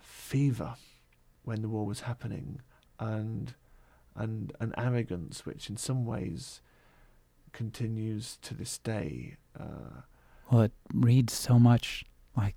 fever 0.00 0.74
when 1.44 1.62
the 1.62 1.68
war 1.68 1.86
was 1.86 2.00
happening, 2.00 2.60
and 2.98 3.54
and 4.14 4.52
an 4.60 4.74
arrogance 4.76 5.46
which, 5.46 5.70
in 5.70 5.76
some 5.76 6.04
ways, 6.04 6.60
continues 7.52 8.38
to 8.42 8.54
this 8.54 8.78
day. 8.78 9.36
Uh, 9.58 10.02
well, 10.50 10.62
it 10.62 10.72
reads 10.92 11.32
so 11.32 11.58
much 11.58 12.04
like 12.36 12.56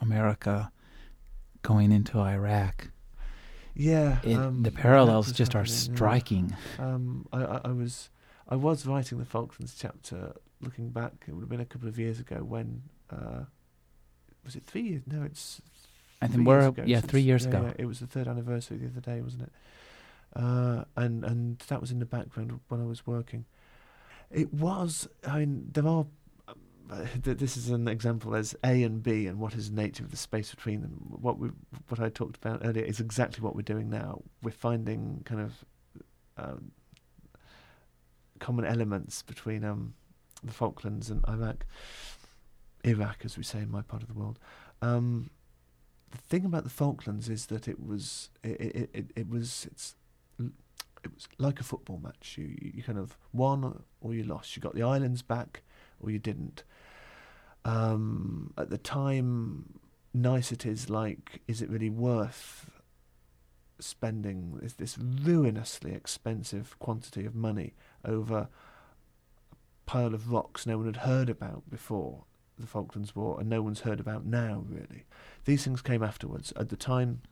America 0.00 0.72
going 1.64 1.90
into 1.90 2.20
Iraq. 2.20 2.90
Yeah, 3.74 4.18
it, 4.22 4.36
um, 4.36 4.62
the 4.62 4.70
parallels 4.70 5.32
just 5.32 5.56
are 5.56 5.64
striking. 5.64 6.54
Yeah. 6.78 6.94
Um, 6.94 7.26
I, 7.32 7.42
I, 7.42 7.60
I, 7.64 7.72
was 7.72 8.08
I 8.48 8.54
was 8.54 8.86
writing 8.86 9.18
the 9.18 9.24
Falklands 9.24 9.74
chapter. 9.76 10.36
Looking 10.60 10.90
back, 10.90 11.12
it 11.26 11.32
would 11.32 11.40
have 11.40 11.48
been 11.48 11.60
a 11.60 11.64
couple 11.64 11.88
of 11.88 11.98
years 11.98 12.20
ago 12.20 12.36
when 12.36 12.82
uh, 13.10 13.44
was 14.44 14.54
it 14.54 14.64
three 14.64 14.82
years? 14.82 15.02
No, 15.06 15.24
it's. 15.24 15.60
I 16.22 16.28
think 16.28 16.46
we're 16.46 16.72
yeah 16.86 17.00
three 17.00 17.20
years 17.20 17.44
yeah, 17.44 17.50
ago. 17.50 17.62
Yeah, 17.66 17.72
it 17.78 17.86
was 17.86 17.98
the 17.98 18.06
third 18.06 18.28
anniversary 18.28 18.78
the 18.78 18.86
other 18.86 19.00
day, 19.00 19.20
wasn't 19.20 19.42
it? 19.42 19.52
Uh, 20.36 20.84
and 20.96 21.24
and 21.24 21.58
that 21.68 21.80
was 21.80 21.90
in 21.90 21.98
the 21.98 22.06
background 22.06 22.60
when 22.68 22.80
I 22.80 22.84
was 22.84 23.06
working. 23.06 23.44
It 24.30 24.54
was. 24.54 25.08
I 25.26 25.40
mean, 25.40 25.70
there 25.72 25.86
are. 25.86 26.06
This 27.22 27.56
is 27.56 27.70
an 27.70 27.88
example. 27.88 28.34
as 28.34 28.54
A 28.64 28.82
and 28.82 29.02
B, 29.02 29.26
and 29.26 29.38
what 29.38 29.54
is 29.54 29.70
the 29.70 29.80
nature 29.80 30.04
of 30.04 30.10
the 30.10 30.16
space 30.16 30.50
between 30.50 30.82
them. 30.82 31.16
What 31.20 31.38
we, 31.38 31.50
what 31.88 32.00
I 32.00 32.08
talked 32.08 32.36
about 32.36 32.60
earlier, 32.64 32.84
is 32.84 33.00
exactly 33.00 33.42
what 33.42 33.56
we're 33.56 33.62
doing 33.62 33.90
now. 33.90 34.22
We're 34.42 34.50
finding 34.50 35.22
kind 35.24 35.40
of 35.40 35.64
um, 36.36 36.72
common 38.38 38.64
elements 38.64 39.22
between 39.22 39.64
um, 39.64 39.94
the 40.42 40.52
Falklands 40.52 41.10
and 41.10 41.24
Iraq, 41.28 41.64
Iraq, 42.84 43.24
as 43.24 43.36
we 43.36 43.42
say 43.42 43.60
in 43.60 43.70
my 43.70 43.82
part 43.82 44.02
of 44.02 44.08
the 44.08 44.14
world. 44.14 44.38
Um, 44.82 45.30
the 46.10 46.18
thing 46.18 46.44
about 46.44 46.64
the 46.64 46.70
Falklands 46.70 47.28
is 47.28 47.46
that 47.46 47.66
it 47.66 47.84
was 47.84 48.30
it, 48.42 48.60
it, 48.60 48.90
it, 48.92 49.10
it 49.16 49.28
was 49.28 49.66
it's 49.70 49.94
it 50.38 51.12
was 51.12 51.28
like 51.38 51.60
a 51.60 51.64
football 51.64 52.00
match. 52.02 52.36
You 52.38 52.56
you 52.60 52.82
kind 52.82 52.98
of 52.98 53.16
won 53.32 53.82
or 54.00 54.14
you 54.14 54.24
lost. 54.24 54.56
You 54.56 54.62
got 54.62 54.74
the 54.74 54.82
islands 54.82 55.22
back 55.22 55.62
or 56.00 56.10
you 56.10 56.18
didn't. 56.18 56.64
Um, 57.64 58.52
at 58.58 58.70
the 58.70 58.78
time, 58.78 59.80
niceties 60.12 60.88
like 60.88 61.42
is 61.48 61.60
it 61.60 61.68
really 61.68 61.90
worth 61.90 62.70
spending 63.80 64.58
this, 64.62 64.74
this 64.74 64.96
ruinously 64.96 65.92
expensive 65.92 66.78
quantity 66.78 67.26
of 67.26 67.34
money 67.34 67.74
over 68.04 68.36
a 68.38 68.48
pile 69.86 70.14
of 70.14 70.30
rocks 70.30 70.66
no 70.66 70.78
one 70.78 70.86
had 70.86 70.98
heard 70.98 71.28
about 71.28 71.68
before 71.68 72.24
the 72.58 72.66
Falklands 72.66 73.16
War 73.16 73.40
and 73.40 73.50
no 73.50 73.60
one's 73.60 73.80
heard 73.80 73.98
about 73.98 74.24
now 74.24 74.64
really. 74.68 75.04
These 75.44 75.64
things 75.64 75.82
came 75.82 76.02
afterwards. 76.02 76.52
At 76.56 76.68
the 76.68 76.76
time, 76.76 77.22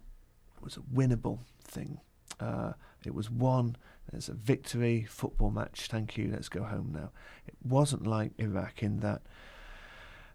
it 0.57 0.65
was 0.65 0.77
a 0.77 0.81
winnable 0.81 1.39
thing. 1.63 2.01
Uh, 2.41 2.73
it 3.05 3.15
was 3.15 3.31
won. 3.31 3.77
There's 4.11 4.29
a 4.29 4.35
victory, 4.35 5.07
football 5.09 5.51
match. 5.51 5.87
Thank 5.89 6.17
you. 6.19 6.29
Let's 6.31 6.49
go 6.49 6.65
home 6.65 6.91
now. 6.93 7.11
It 7.47 7.55
wasn't 7.63 8.07
like 8.07 8.33
Iraq 8.39 8.83
in 8.83 8.99
that 9.01 9.23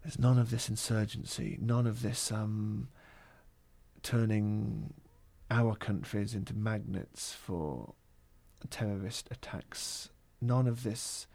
there's 0.02 0.18
none 0.18 0.38
of 0.38 0.50
this 0.50 0.68
insurgency, 0.68 1.58
none 1.60 1.86
of 1.86 2.02
this 2.02 2.30
um, 2.32 2.88
turning 4.02 4.94
our 5.50 5.74
countries 5.74 6.34
into 6.34 6.54
magnets 6.54 7.32
for 7.32 7.94
terrorist 8.70 9.28
attacks. 9.30 10.10
None 10.40 10.66
of 10.66 10.82
this 10.82 11.26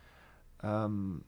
um, 0.61 1.23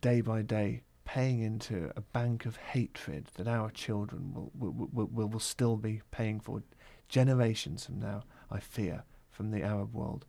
day 0.00 0.20
by 0.20 0.42
day 0.42 0.82
paying 1.04 1.40
into 1.40 1.90
a 1.96 2.00
bank 2.00 2.46
of 2.46 2.56
hatred 2.56 3.26
that 3.34 3.48
our 3.48 3.70
children 3.70 4.32
will 4.32 4.52
will, 4.56 4.88
will, 4.92 5.26
will, 5.26 5.40
still 5.40 5.76
be 5.76 6.02
paying 6.10 6.38
for 6.40 6.62
generations 7.08 7.86
from 7.86 7.98
now, 7.98 8.22
I 8.50 8.60
fear, 8.60 9.04
from 9.30 9.50
the 9.50 9.62
Arab 9.62 9.94
world. 9.94 10.24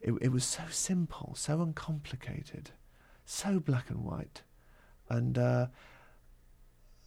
It, 0.00 0.14
it 0.20 0.32
was 0.32 0.44
so 0.44 0.64
simple, 0.70 1.34
so 1.36 1.60
uncomplicated, 1.60 2.70
so 3.24 3.60
black 3.60 3.90
and 3.90 4.04
white, 4.04 4.42
and 5.08 5.38
uh, 5.38 5.66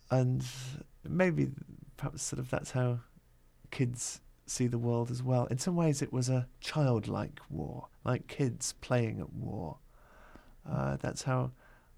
and 0.10 0.44
maybe 1.08 1.50
perhaps 1.98 2.24
sort 2.24 2.40
of 2.40 2.50
that's 2.50 2.72
how 2.72 3.00
kids 3.72 4.22
see 4.46 4.68
the 4.68 4.78
world 4.78 5.10
as 5.10 5.24
well. 5.24 5.46
In 5.46 5.58
some 5.58 5.76
ways, 5.76 6.02
it 6.02 6.12
was 6.12 6.30
a 6.30 6.48
childlike 6.60 7.40
war, 7.50 7.88
like 8.04 8.28
kids 8.28 8.74
playing 8.82 9.20
at 9.20 9.34
war. 9.34 9.78
Uh, 10.70 10.98
that's 10.98 11.24
how 11.24 11.52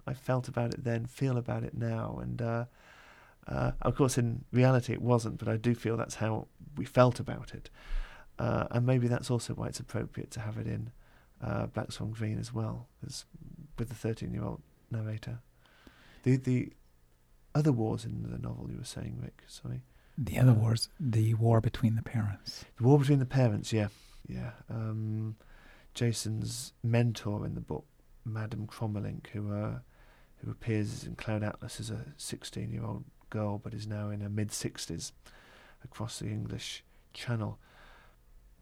I 0.05 0.13
felt 0.13 0.47
about 0.47 0.73
it 0.73 0.83
then, 0.83 1.05
feel 1.05 1.37
about 1.37 1.63
it 1.63 1.73
now, 1.73 2.19
and 2.21 2.41
uh, 2.41 2.65
uh, 3.47 3.71
of 3.81 3.95
course, 3.95 4.17
in 4.17 4.45
reality, 4.51 4.93
it 4.93 5.01
wasn't, 5.01 5.37
but 5.37 5.47
I 5.47 5.57
do 5.57 5.75
feel 5.75 5.97
that's 5.97 6.15
how 6.15 6.47
we 6.77 6.85
felt 6.85 7.19
about 7.19 7.53
it. 7.53 7.69
Uh, 8.39 8.65
and 8.71 8.85
maybe 8.85 9.07
that's 9.07 9.29
also 9.29 9.53
why 9.53 9.67
it's 9.67 9.79
appropriate 9.79 10.31
to 10.31 10.39
have 10.39 10.57
it 10.57 10.67
in 10.67 10.91
uh, 11.43 11.67
Black 11.67 11.91
Swan 11.91 12.11
Green 12.11 12.39
as 12.39 12.53
well, 12.53 12.87
as 13.05 13.25
with 13.77 13.89
the 13.89 13.95
13 13.95 14.33
year 14.33 14.43
old 14.43 14.61
narrator. 14.89 15.39
The, 16.23 16.37
the 16.37 16.73
other 17.53 17.71
wars 17.71 18.05
in 18.05 18.23
the 18.23 18.39
novel 18.39 18.69
you 18.71 18.77
were 18.77 18.83
saying, 18.83 19.19
Rick, 19.21 19.43
sorry. 19.47 19.83
The 20.17 20.39
other 20.39 20.53
wars, 20.53 20.89
the 20.99 21.33
war 21.35 21.59
between 21.59 21.95
the 21.95 22.01
parents. 22.01 22.65
The 22.77 22.83
war 22.83 22.99
between 22.99 23.19
the 23.19 23.25
parents, 23.25 23.73
yeah. 23.73 23.87
Yeah. 24.27 24.51
Um, 24.69 25.35
Jason's 25.93 26.73
mentor 26.83 27.45
in 27.45 27.55
the 27.55 27.61
book, 27.61 27.85
Madame 28.25 28.67
Crommelynck, 28.67 29.27
who, 29.27 29.53
uh, 29.53 29.79
who 30.37 30.51
appears 30.51 31.03
in 31.03 31.15
Cloud 31.15 31.43
Atlas 31.43 31.79
as 31.79 31.89
a 31.89 32.05
16 32.17 32.71
year 32.71 32.83
old 32.83 33.05
girl, 33.29 33.57
but 33.57 33.73
is 33.73 33.87
now 33.87 34.09
in 34.09 34.21
her 34.21 34.29
mid 34.29 34.49
60s 34.49 35.11
across 35.83 36.19
the 36.19 36.27
English 36.27 36.83
Channel, 37.13 37.59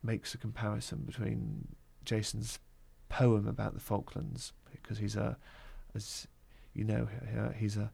makes 0.04 0.34
a 0.34 0.38
comparison 0.38 1.04
between 1.06 1.68
Jason's 2.04 2.60
poem 3.08 3.48
about 3.48 3.74
the 3.74 3.80
Falklands, 3.80 4.54
because 4.72 4.98
he's 4.98 5.16
a, 5.16 5.38
as 5.94 6.28
you 6.74 6.84
know, 6.84 7.08
he's 7.56 7.78
a 7.78 7.92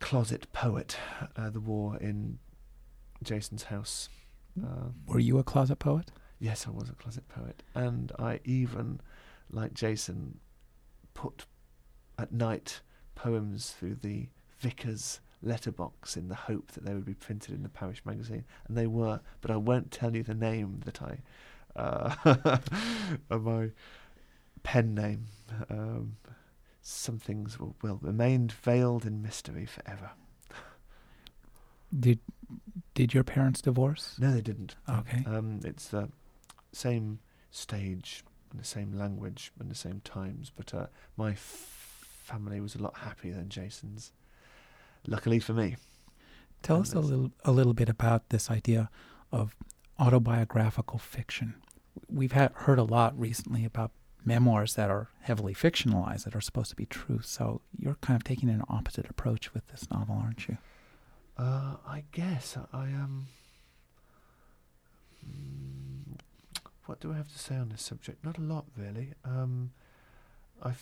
closet 0.00 0.52
poet. 0.52 0.96
Uh, 1.36 1.50
the 1.50 1.60
war 1.60 1.96
in 1.98 2.38
Jason's 3.22 3.64
house. 3.64 4.08
Uh, 4.62 4.88
Were 5.06 5.20
you 5.20 5.38
a 5.38 5.44
closet 5.44 5.78
poet? 5.78 6.10
Yes, 6.38 6.66
I 6.66 6.70
was 6.70 6.88
a 6.88 6.94
closet 6.94 7.28
poet, 7.28 7.62
and 7.74 8.12
I 8.18 8.40
even, 8.44 9.00
like 9.50 9.72
Jason, 9.72 10.38
put 11.14 11.46
at 12.18 12.32
night 12.32 12.80
poems 13.14 13.70
through 13.70 13.96
the 14.02 14.28
vicar's 14.58 15.20
letterbox 15.42 16.16
in 16.16 16.28
the 16.28 16.34
hope 16.34 16.72
that 16.72 16.84
they 16.84 16.94
would 16.94 17.04
be 17.04 17.14
printed 17.14 17.54
in 17.54 17.62
the 17.62 17.68
parish 17.68 18.04
magazine, 18.04 18.44
and 18.68 18.76
they 18.76 18.86
were. 18.86 19.20
But 19.40 19.50
I 19.50 19.56
won't 19.56 19.90
tell 19.90 20.14
you 20.14 20.22
the 20.22 20.34
name 20.34 20.80
that 20.84 21.00
I, 21.02 21.18
uh, 21.74 22.58
my 23.30 23.70
pen 24.62 24.94
name. 24.94 25.26
Um, 25.70 26.16
some 26.88 27.18
things 27.18 27.58
will, 27.58 27.74
will 27.82 27.98
remain 28.00 28.48
veiled 28.48 29.04
in 29.04 29.20
mystery 29.20 29.66
forever. 29.66 30.12
Did 31.98 32.20
did 32.94 33.12
your 33.12 33.24
parents 33.24 33.60
divorce? 33.60 34.14
No, 34.20 34.32
they 34.32 34.40
didn't. 34.40 34.76
Okay. 34.88 35.24
Um, 35.26 35.60
it's 35.64 35.88
the 35.88 36.08
same 36.72 37.18
stage 37.50 38.22
and 38.50 38.60
the 38.60 38.64
same 38.64 38.92
language 38.92 39.50
and 39.58 39.68
the 39.68 39.74
same 39.74 40.00
times, 40.04 40.52
but 40.56 40.72
uh, 40.72 40.86
my 41.16 41.32
f- 41.32 42.06
family 42.22 42.60
was 42.60 42.76
a 42.76 42.82
lot 42.82 42.98
happier 42.98 43.34
than 43.34 43.48
Jason's. 43.48 44.12
Luckily 45.08 45.40
for 45.40 45.54
me. 45.54 45.76
Tell 46.62 46.76
And 46.76 46.86
us 46.86 46.94
a 46.94 47.00
little 47.00 47.32
a 47.44 47.50
little 47.50 47.74
bit 47.74 47.88
about 47.88 48.28
this 48.28 48.48
idea 48.48 48.90
of 49.32 49.56
autobiographical 49.98 51.00
fiction. 51.00 51.54
We've 52.08 52.32
had, 52.32 52.52
heard 52.52 52.78
a 52.78 52.84
lot 52.84 53.18
recently 53.18 53.64
about 53.64 53.90
memoirs 54.26 54.74
that 54.74 54.90
are 54.90 55.08
heavily 55.22 55.54
fictionalized 55.54 56.24
that 56.24 56.34
are 56.36 56.40
supposed 56.42 56.68
to 56.70 56.76
be 56.76 56.84
true. 56.86 57.20
So 57.22 57.62
you're 57.78 57.96
kind 58.02 58.16
of 58.16 58.24
taking 58.24 58.50
an 58.50 58.62
opposite 58.68 59.08
approach 59.08 59.54
with 59.54 59.66
this 59.68 59.88
novel, 59.90 60.20
aren't 60.22 60.48
you? 60.48 60.58
Uh, 61.38 61.76
I 61.86 62.04
guess 62.12 62.56
I, 62.56 62.76
I 62.76 62.84
um. 62.86 63.28
mm, 65.24 66.18
What 66.86 67.00
do 67.00 67.12
I 67.12 67.16
have 67.16 67.32
to 67.32 67.38
say 67.38 67.56
on 67.56 67.68
this 67.68 67.82
subject? 67.82 68.24
Not 68.24 68.38
a 68.38 68.42
lot, 68.42 68.64
really. 68.76 69.12
Um, 69.24 69.70
I 70.62 70.72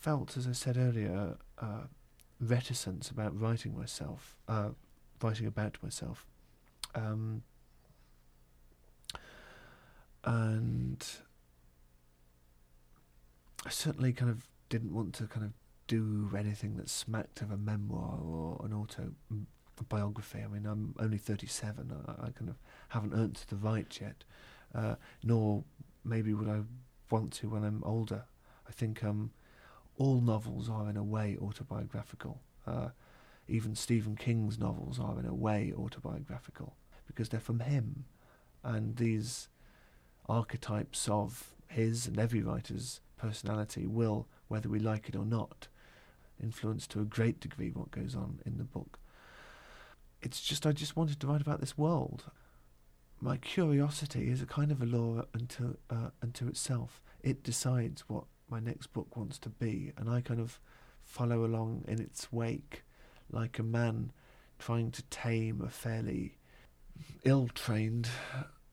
felt, 0.00 0.36
as 0.36 0.46
I 0.46 0.52
said 0.52 0.76
earlier, 0.76 1.36
uh, 1.58 1.86
reticence 2.40 3.10
about 3.10 3.38
writing 3.40 3.76
myself, 3.76 4.36
uh, 4.48 4.70
writing 5.22 5.46
about 5.46 5.78
myself, 5.82 6.26
um, 6.94 7.42
and 10.24 11.04
I 13.66 13.68
certainly 13.70 14.12
kind 14.12 14.30
of 14.30 14.46
didn't 14.68 14.94
want 14.94 15.12
to 15.16 15.24
kind 15.26 15.44
of 15.44 15.52
do 15.88 16.30
anything 16.38 16.76
that 16.76 16.88
smacked 16.88 17.42
of 17.42 17.50
a 17.50 17.56
memoir 17.56 18.20
or 18.22 18.64
an 18.64 18.72
autobiography. 18.72 20.38
I 20.44 20.46
mean, 20.46 20.66
I'm 20.66 20.94
only 21.00 21.18
37. 21.18 21.92
I, 22.06 22.26
I 22.26 22.30
kind 22.30 22.48
of 22.48 22.56
haven't 22.90 23.12
earned 23.12 23.40
the 23.48 23.56
right 23.56 23.98
yet, 24.00 24.22
uh, 24.72 24.94
nor 25.24 25.64
maybe 26.04 26.32
would 26.32 26.48
I 26.48 26.60
want 27.10 27.32
to 27.34 27.48
when 27.48 27.64
I'm 27.64 27.82
older. 27.82 28.22
I 28.68 28.70
think 28.70 29.02
um, 29.02 29.32
all 29.98 30.20
novels 30.20 30.70
are 30.70 30.88
in 30.88 30.96
a 30.96 31.02
way 31.02 31.36
autobiographical. 31.42 32.40
Uh, 32.68 32.90
even 33.48 33.74
Stephen 33.74 34.14
King's 34.14 34.60
novels 34.60 35.00
are 35.00 35.18
in 35.18 35.26
a 35.26 35.34
way 35.34 35.72
autobiographical 35.76 36.76
because 37.08 37.30
they're 37.30 37.40
from 37.40 37.60
him, 37.60 38.04
and 38.62 38.96
these 38.96 39.48
archetypes 40.28 41.08
of 41.08 41.48
his 41.66 42.06
and 42.06 42.18
every 42.18 42.42
writer's 42.42 43.00
personality 43.16 43.86
will, 43.86 44.28
whether 44.48 44.68
we 44.68 44.78
like 44.78 45.08
it 45.08 45.16
or 45.16 45.24
not, 45.24 45.68
influence 46.42 46.86
to 46.86 47.00
a 47.00 47.04
great 47.04 47.40
degree 47.40 47.70
what 47.70 47.90
goes 47.90 48.14
on 48.14 48.40
in 48.44 48.58
the 48.58 48.64
book 48.64 48.98
it's 50.22 50.40
just 50.40 50.66
I 50.66 50.72
just 50.72 50.96
wanted 50.96 51.20
to 51.20 51.26
write 51.26 51.40
about 51.40 51.60
this 51.60 51.78
world. 51.78 52.24
My 53.20 53.36
curiosity 53.36 54.30
is 54.30 54.42
a 54.42 54.46
kind 54.46 54.70
of 54.70 54.82
a 54.82 54.86
law 54.86 55.22
unto 55.34 55.76
uh, 55.90 56.10
unto 56.22 56.48
itself. 56.48 57.00
It 57.22 57.42
decides 57.42 58.02
what 58.08 58.24
my 58.48 58.60
next 58.60 58.88
book 58.88 59.16
wants 59.16 59.38
to 59.40 59.48
be, 59.48 59.92
and 59.96 60.08
I 60.10 60.20
kind 60.20 60.40
of 60.40 60.60
follow 61.02 61.44
along 61.44 61.84
in 61.86 62.00
its 62.00 62.32
wake, 62.32 62.82
like 63.30 63.58
a 63.58 63.62
man 63.62 64.12
trying 64.58 64.90
to 64.90 65.02
tame 65.04 65.60
a 65.60 65.68
fairly 65.68 66.38
ill-trained 67.24 68.08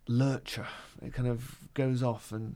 lurcher. 0.08 0.67
It 1.01 1.13
kind 1.13 1.27
of 1.27 1.58
goes 1.73 2.01
off 2.01 2.32
and 2.32 2.56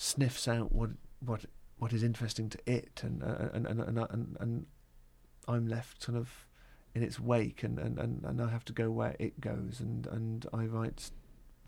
sniffs 0.00 0.46
out 0.46 0.72
what 0.72 0.90
what 1.20 1.44
what 1.78 1.92
is 1.92 2.02
interesting 2.02 2.48
to 2.48 2.58
it, 2.66 3.02
and 3.04 3.22
uh, 3.22 3.50
and 3.52 3.66
and 3.66 3.80
and, 3.80 3.98
and, 3.98 4.36
and 4.40 4.66
I'm 5.46 5.66
left 5.66 6.02
sort 6.02 6.16
of 6.16 6.46
in 6.94 7.02
its 7.02 7.20
wake 7.20 7.62
and, 7.62 7.78
and, 7.78 7.98
and, 7.98 8.24
and 8.24 8.40
I 8.40 8.48
have 8.48 8.64
to 8.64 8.72
go 8.72 8.90
where 8.90 9.14
it 9.18 9.40
goes 9.40 9.78
and, 9.78 10.06
and 10.06 10.46
I 10.52 10.64
write 10.64 11.10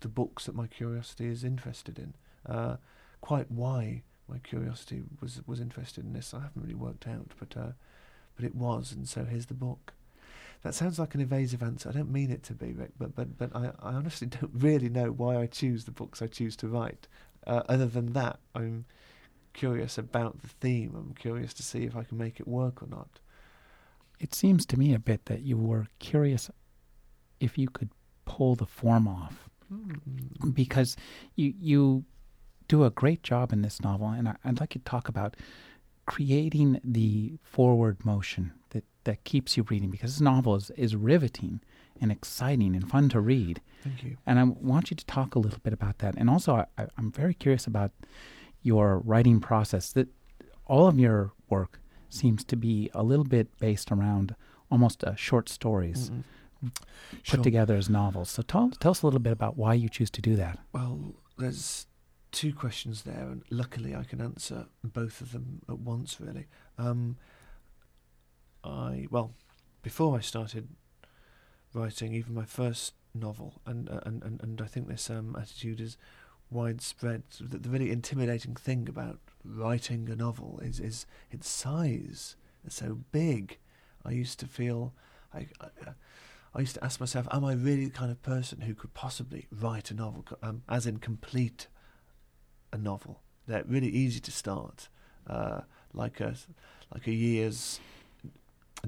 the 0.01 0.09
books 0.09 0.47
that 0.47 0.55
my 0.55 0.67
curiosity 0.67 1.27
is 1.27 1.45
interested 1.45 1.99
in. 1.99 2.15
Uh, 2.47 2.77
quite 3.21 3.51
why 3.51 4.03
my 4.27 4.39
curiosity 4.39 5.03
was 5.21 5.41
was 5.47 5.61
interested 5.61 6.05
in 6.05 6.15
this 6.15 6.33
I 6.33 6.41
haven't 6.41 6.63
really 6.63 6.75
worked 6.75 7.07
out 7.07 7.33
but 7.39 7.57
uh, 7.57 7.73
but 8.35 8.45
it 8.45 8.55
was 8.55 8.93
and 8.93 9.09
so 9.09 9.25
here's 9.25 9.47
the 9.47 9.55
book. 9.55 9.93
That 10.63 10.75
sounds 10.75 10.99
like 10.99 11.15
an 11.15 11.23
evasive 11.23 11.63
answer. 11.63 11.89
I 11.89 11.93
don't 11.93 12.13
mean 12.13 12.31
it 12.31 12.43
to 12.45 12.53
be, 12.53 12.73
Rick, 12.73 12.91
but 12.99 13.15
but, 13.15 13.39
but 13.39 13.55
I, 13.55 13.73
I 13.81 13.93
honestly 13.95 14.27
don't 14.41 14.53
really 14.55 14.89
know 14.89 15.11
why 15.11 15.37
I 15.37 15.47
choose 15.47 15.85
the 15.85 15.91
books 15.91 16.23
I 16.23 16.27
choose 16.27 16.57
to 16.57 16.69
write. 16.69 17.09
Uh, 17.47 17.63
other 17.69 17.87
than 17.87 18.13
that, 18.13 18.39
I'm 18.55 18.85
curious 19.53 19.99
about 19.99 20.43
the 20.43 20.49
theme. 20.49 20.95
I'm 20.97 21.15
curious 21.15 21.53
to 21.55 21.63
see 21.63 21.85
if 21.85 21.97
I 21.97 22.05
can 22.05 22.19
make 22.19 22.39
it 22.41 22.47
work 22.49 22.83
or 22.83 22.87
not. 22.87 23.21
It 24.19 24.35
seems 24.35 24.67
to 24.67 24.79
me 24.79 24.93
a 24.95 24.99
bit 24.99 25.27
that 25.27 25.43
you 25.43 25.57
were 25.57 25.87
curious 25.99 26.51
if 27.41 27.57
you 27.57 27.69
could 27.69 27.91
pull 28.27 28.55
the 28.55 28.67
form 28.67 29.09
off 29.09 29.49
Hmm. 29.69 30.51
because 30.51 30.97
you 31.37 31.55
you 31.61 32.05
do 32.67 32.83
a 32.85 32.91
great 32.91 33.23
job 33.23 33.53
in 33.53 33.63
this 33.63 33.81
novel, 33.81 34.09
and 34.09 34.29
I, 34.29 34.37
I'd 34.45 34.59
like 34.59 34.75
you 34.75 34.81
to 34.81 34.85
talk 34.85 35.09
about 35.09 35.37
creating 36.07 36.81
the 36.83 37.39
forward 37.45 38.05
motion 38.05 38.53
that, 38.71 38.85
that 39.05 39.23
keeps 39.23 39.57
you 39.57 39.65
reading 39.71 39.91
because 39.91 40.15
this 40.15 40.21
novel 40.21 40.57
is, 40.57 40.71
is 40.73 40.97
riveting 40.97 41.61
and 42.01 42.11
exciting 42.13 42.75
and 42.75 42.89
fun 42.89 43.09
to 43.11 43.21
read. 43.21 43.61
Thank 43.83 44.03
you. 44.05 44.17
And 44.27 44.39
I 44.39 44.45
want 44.45 44.91
you 44.91 44.97
to 44.97 45.07
talk 45.07 45.35
a 45.35 45.39
little 45.39 45.61
bit 45.63 45.73
about 45.73 45.99
that. 45.99 46.15
And 46.17 46.29
also, 46.31 46.67
I, 46.79 46.87
I'm 46.99 47.11
very 47.13 47.35
curious 47.35 47.67
about 47.67 47.93
your 48.63 48.99
writing 48.99 49.41
process. 49.41 49.93
That 49.93 50.09
all 50.67 50.87
of 50.87 50.99
your 50.99 51.33
work 51.49 51.81
seems 52.09 52.45
to 52.45 52.57
be 52.57 52.91
a 52.95 53.03
little 53.03 53.25
bit 53.25 53.49
based 53.59 53.91
around 53.93 54.35
almost 54.71 55.03
uh, 55.05 55.15
short 55.15 55.49
stories 55.49 56.11
Mm-mm. 56.11 56.75
put 56.75 56.87
Sure. 57.23 57.43
together 57.43 57.77
as 57.77 57.89
novels. 57.89 58.31
So 58.31 58.43
tell, 58.43 58.71
tell 58.71 58.91
us 58.93 59.03
a 59.03 59.07
little 59.07 59.21
bit 59.21 59.33
about 59.33 59.57
why 59.57 59.75
you 59.75 59.89
choose 59.89 60.11
to 60.11 60.21
do 60.23 60.37
that. 60.37 60.59
Well, 60.73 61.15
there's 61.39 61.87
two 62.33 62.53
questions 62.53 63.03
there, 63.03 63.29
and 63.31 63.43
luckily 63.51 63.95
I 63.95 64.05
can 64.05 64.21
answer 64.21 64.67
both 64.85 65.21
of 65.21 65.33
them 65.33 65.63
at 65.69 65.79
once. 65.81 66.21
Really, 66.21 66.47
um, 66.79 67.17
I 68.63 69.07
well, 69.11 69.35
before 69.83 70.17
I 70.17 70.21
started 70.21 70.69
writing 71.73 72.15
even 72.15 72.35
my 72.35 72.45
first 72.45 72.95
novel, 73.15 73.61
and 73.67 73.89
uh, 73.89 74.01
and 74.05 74.23
and, 74.23 74.43
and 74.43 74.61
I 74.61 74.67
think 74.67 74.89
this 74.89 75.11
um, 75.11 75.37
attitude 75.39 75.81
is 75.81 75.97
widespread. 76.51 77.23
The, 77.41 77.59
the 77.59 77.69
really 77.69 77.91
intimidating 77.91 78.55
thing 78.55 78.89
about 78.89 79.19
writing 79.45 80.09
a 80.11 80.17
novel 80.17 80.61
is 80.63 80.81
is 80.81 81.07
its 81.31 81.49
size. 81.49 82.37
It's 82.65 82.77
so 82.77 82.99
big. 83.13 83.59
I 84.05 84.13
used 84.13 84.39
to 84.41 84.47
feel 84.47 84.93
I. 85.35 85.47
I 85.61 85.93
I 86.53 86.61
used 86.61 86.75
to 86.75 86.85
ask 86.85 86.99
myself, 86.99 87.29
am 87.31 87.45
I 87.45 87.53
really 87.53 87.85
the 87.85 87.93
kind 87.93 88.11
of 88.11 88.23
person 88.23 88.63
who 88.63 88.75
could 88.75 88.93
possibly 88.93 89.47
write 89.53 89.91
a 89.91 89.95
novel, 89.95 90.25
um, 90.43 90.63
as 90.69 90.85
in 90.85 90.99
complete 90.99 91.69
a 92.73 92.79
novel? 92.79 93.21
They're 93.47 93.65
really 93.69 93.89
easy 93.89 94.21
to 94.21 94.33
start, 94.33 94.89
uh, 95.29 95.61
like 95.95 96.21
a 96.21 96.35
like 96.93 97.07
a 97.07 97.13
year's 97.13 97.79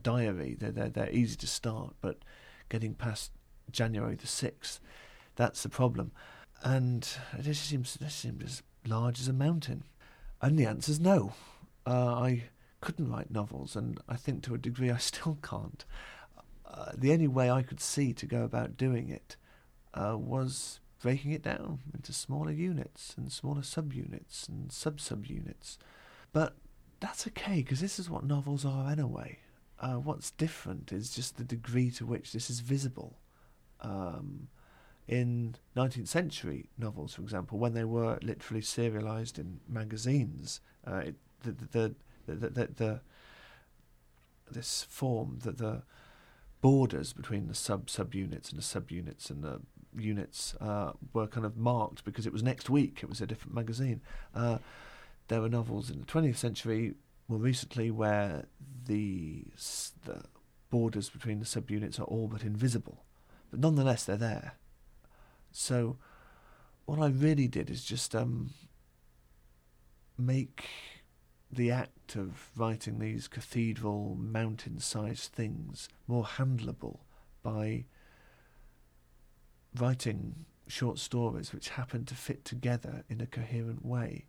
diary. 0.02 0.56
They're, 0.58 0.72
they're 0.72 0.88
they're 0.88 1.10
easy 1.10 1.36
to 1.36 1.46
start, 1.46 1.94
but 2.00 2.18
getting 2.72 2.94
past 2.94 3.30
January 3.70 4.16
the 4.16 4.26
sixth, 4.26 4.80
that's 5.36 5.62
the 5.62 5.68
problem. 5.68 6.10
And 6.64 7.08
this 7.38 7.58
seems 7.58 7.94
this 7.94 8.14
seems 8.14 8.42
as 8.42 8.62
large 8.86 9.20
as 9.20 9.28
a 9.28 9.32
mountain. 9.32 9.84
And 10.40 10.58
the 10.58 10.66
answer's 10.66 10.98
no. 10.98 11.34
Uh, 11.86 12.14
I 12.14 12.44
couldn't 12.80 13.10
write 13.10 13.30
novels, 13.30 13.76
and 13.76 14.00
I 14.08 14.16
think 14.16 14.42
to 14.42 14.54
a 14.54 14.58
degree 14.58 14.90
I 14.90 14.96
still 14.96 15.38
can't 15.42 15.84
uh, 16.72 16.92
the 16.96 17.12
only 17.12 17.28
way 17.28 17.50
I 17.50 17.62
could 17.62 17.80
see 17.80 18.12
to 18.14 18.26
go 18.26 18.44
about 18.44 18.76
doing 18.76 19.10
it 19.10 19.36
uh, 19.94 20.16
was 20.18 20.80
breaking 21.00 21.32
it 21.32 21.42
down 21.42 21.80
into 21.92 22.12
smaller 22.12 22.52
units 22.52 23.14
and 23.16 23.30
smaller 23.30 23.60
subunits 23.60 24.48
and 24.48 24.72
sub 24.72 24.98
subunits. 24.98 25.76
But 26.32 26.54
that's 27.00 27.26
okay 27.28 27.56
because 27.56 27.80
this 27.80 27.98
is 27.98 28.08
what 28.08 28.24
novels 28.24 28.64
are 28.64 28.90
anyway. 28.90 29.38
Uh, 29.82 29.96
what's 29.96 30.30
different 30.30 30.92
is 30.92 31.10
just 31.10 31.36
the 31.36 31.44
degree 31.44 31.90
to 31.90 32.06
which 32.06 32.32
this 32.32 32.48
is 32.48 32.60
visible. 32.60 33.18
Um, 33.80 34.46
in 35.08 35.56
19th 35.76 36.06
century 36.06 36.70
novels, 36.78 37.14
for 37.14 37.22
example, 37.22 37.58
when 37.58 37.74
they 37.74 37.82
were 37.82 38.18
literally 38.22 38.62
serialized 38.62 39.40
in 39.40 39.58
magazines, 39.68 40.60
uh, 40.86 40.98
it, 41.06 41.16
the, 41.42 41.50
the, 41.50 41.94
the, 42.26 42.34
the, 42.34 42.48
the, 42.48 42.66
the 42.76 43.00
this 44.52 44.86
form 44.88 45.38
that 45.42 45.58
the 45.58 45.82
borders 46.60 47.12
between 47.12 47.48
the 47.48 47.54
sub 47.54 47.86
subunits 47.86 48.50
and 48.50 48.58
the 48.58 48.62
subunits 48.62 49.30
and 49.30 49.42
the 49.42 49.60
units 49.96 50.54
uh, 50.60 50.92
were 51.12 51.26
kind 51.26 51.44
of 51.44 51.56
marked 51.56 52.04
because 52.04 52.26
it 52.26 52.32
was 52.32 52.42
next 52.42 52.70
week. 52.70 53.00
It 53.02 53.08
was 53.08 53.20
a 53.20 53.26
different 53.26 53.54
magazine. 53.54 54.00
Uh, 54.34 54.58
there 55.28 55.40
were 55.40 55.48
novels 55.48 55.90
in 55.90 55.98
the 56.00 56.06
20th 56.06 56.36
century 56.36 56.94
more 57.32 57.40
recently 57.40 57.90
where 57.90 58.44
the 58.84 59.44
the 60.04 60.22
borders 60.68 61.08
between 61.08 61.38
the 61.38 61.46
subunits 61.46 61.98
are 61.98 62.04
all 62.04 62.28
but 62.28 62.42
invisible, 62.42 63.04
but 63.50 63.58
nonetheless 63.58 64.04
they're 64.04 64.16
there. 64.16 64.52
So 65.50 65.96
what 66.84 66.98
I 66.98 67.06
really 67.06 67.48
did 67.48 67.70
is 67.70 67.84
just 67.84 68.14
um, 68.14 68.50
make 70.18 70.68
the 71.50 71.70
act 71.70 72.16
of 72.16 72.50
writing 72.54 72.98
these 72.98 73.28
cathedral 73.28 74.14
mountain-sized 74.18 75.32
things 75.32 75.88
more 76.06 76.24
handleable 76.24 77.00
by 77.42 77.86
writing 79.78 80.44
short 80.66 80.98
stories 80.98 81.52
which 81.52 81.70
happen 81.70 82.04
to 82.04 82.14
fit 82.14 82.44
together 82.44 83.04
in 83.08 83.22
a 83.22 83.26
coherent 83.26 83.84
way. 83.86 84.26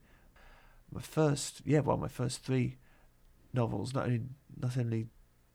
My 0.89 1.01
first, 1.01 1.61
yeah, 1.65 1.79
well, 1.81 1.97
my 1.97 2.07
first 2.07 2.43
three 2.43 2.77
novels 3.53 3.93
not 3.93 4.05
only 4.05 4.21
not 4.59 4.77
only 4.77 5.07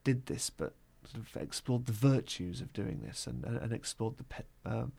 did 0.05 0.27
this, 0.27 0.51
but 0.51 0.75
sort 1.05 1.25
of 1.25 1.43
explored 1.43 1.87
the 1.87 1.93
virtues 1.93 2.61
of 2.61 2.73
doing 2.73 3.01
this 3.05 3.27
and, 3.27 3.45
and, 3.45 3.57
and 3.57 3.73
explored 3.73 4.15
the 4.19 4.71
um, 4.71 4.93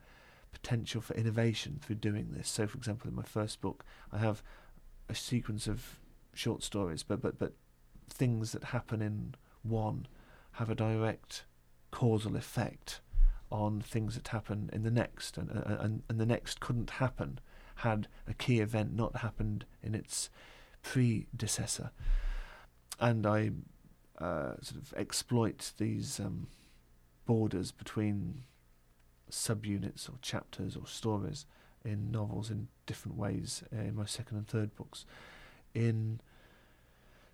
potential 0.52 1.00
for 1.00 1.14
innovation 1.14 1.78
through 1.80 1.96
doing 1.96 2.28
this. 2.32 2.48
So, 2.48 2.66
for 2.66 2.76
example, 2.76 3.08
in 3.08 3.14
my 3.14 3.22
first 3.22 3.60
book, 3.60 3.84
I 4.12 4.18
have 4.18 4.42
a 5.08 5.14
sequence 5.14 5.66
of 5.66 5.98
short 6.34 6.62
stories, 6.62 7.02
but 7.02 7.20
but 7.20 7.38
but 7.38 7.52
things 8.08 8.52
that 8.52 8.64
happen 8.64 9.02
in 9.02 9.34
one 9.62 10.06
have 10.52 10.70
a 10.70 10.74
direct 10.74 11.44
causal 11.90 12.36
effect 12.36 13.00
on 13.50 13.80
things 13.80 14.14
that 14.14 14.28
happen 14.28 14.70
in 14.72 14.82
the 14.82 14.90
next, 14.90 15.36
and 15.36 15.50
and 15.50 16.02
and 16.08 16.20
the 16.20 16.26
next 16.26 16.60
couldn't 16.60 16.90
happen 16.90 17.40
had 17.76 18.08
a 18.28 18.34
key 18.34 18.60
event 18.60 18.94
not 18.94 19.16
happened 19.16 19.64
in 19.82 19.94
its 19.94 20.30
predecessor, 20.82 21.90
and 23.00 23.26
I 23.26 23.50
uh, 24.18 24.52
sort 24.60 24.80
of 24.82 24.94
exploit 24.96 25.72
these 25.78 26.20
um, 26.20 26.46
borders 27.26 27.72
between 27.72 28.42
subunits 29.30 30.08
or 30.08 30.14
chapters 30.20 30.76
or 30.76 30.86
stories 30.86 31.46
in 31.84 32.10
novels 32.10 32.50
in 32.50 32.68
different 32.86 33.16
ways 33.16 33.62
in 33.72 33.96
my 33.96 34.04
second 34.04 34.36
and 34.36 34.46
third 34.46 34.76
books. 34.76 35.06
In 35.74 36.20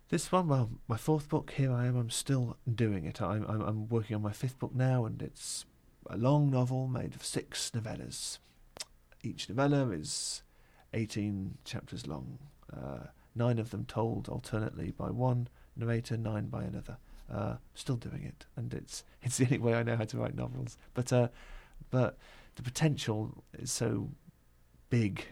this 0.09 0.31
one, 0.31 0.47
well, 0.47 0.69
my 0.87 0.95
fourth 0.95 1.27
book, 1.27 1.51
here 1.57 1.73
I 1.73 1.85
am, 1.87 1.97
I'm 1.97 2.09
still 2.09 2.55
doing 2.73 3.03
it. 3.03 3.21
I'm, 3.21 3.45
I'm, 3.45 3.61
I'm 3.61 3.89
working 3.89 4.15
on 4.15 4.21
my 4.21 4.31
fifth 4.31 4.57
book 4.57 4.73
now, 4.73 5.03
and 5.03 5.21
it's 5.21 5.65
a 6.09 6.15
long 6.15 6.49
novel 6.49 6.87
made 6.87 7.13
of 7.13 7.25
six 7.25 7.71
novellas. 7.71 8.37
Each 9.21 9.49
novella 9.49 9.89
is 9.89 10.43
18 10.93 11.57
chapters 11.65 12.07
long, 12.07 12.39
uh, 12.71 13.07
nine 13.35 13.59
of 13.59 13.71
them 13.71 13.83
told 13.85 14.29
alternately 14.29 14.91
by 14.91 15.09
one 15.09 15.49
narrator, 15.77 16.17
nine 16.17 16.47
by 16.47 16.63
another. 16.63 16.97
Uh, 17.31 17.55
still 17.73 17.97
doing 17.97 18.23
it, 18.23 18.45
and 18.55 18.73
it's 18.73 19.03
it's 19.21 19.37
the 19.37 19.45
only 19.45 19.57
way 19.57 19.73
I 19.73 19.83
know 19.83 19.97
how 19.97 20.05
to 20.05 20.17
write 20.17 20.35
novels. 20.35 20.77
But 20.93 21.11
uh, 21.11 21.27
but 21.89 22.17
the 22.55 22.63
potential 22.63 23.43
is 23.53 23.71
so 23.71 24.09
big 24.89 25.25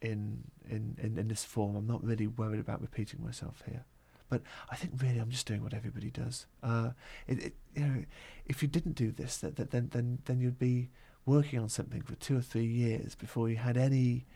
in, 0.00 0.44
in, 0.68 0.96
in, 1.02 1.18
in 1.18 1.28
this 1.28 1.44
form. 1.44 1.74
I'm 1.76 1.86
not 1.86 2.04
really 2.04 2.26
worried 2.26 2.60
about 2.60 2.80
repeating 2.80 3.24
myself 3.24 3.62
here. 3.66 3.84
But 4.28 4.42
I 4.70 4.76
think 4.76 4.94
really 5.00 5.18
I'm 5.18 5.30
just 5.30 5.46
doing 5.46 5.62
what 5.62 5.74
everybody 5.74 6.10
does. 6.10 6.46
Uh, 6.62 6.90
it, 7.26 7.42
it, 7.42 7.54
you 7.74 7.82
know, 7.82 8.04
if 8.46 8.62
you 8.62 8.68
didn't 8.68 8.94
do 8.94 9.10
this, 9.10 9.38
that, 9.38 9.56
that, 9.56 9.70
then, 9.70 9.90
then, 9.92 10.18
then 10.24 10.40
you'd 10.40 10.58
be 10.58 10.90
working 11.26 11.58
on 11.58 11.68
something 11.68 12.02
for 12.02 12.14
two 12.16 12.36
or 12.36 12.42
three 12.42 12.66
years 12.66 13.14
before 13.14 13.48
you 13.48 13.56
had 13.56 13.76
any 13.76 14.26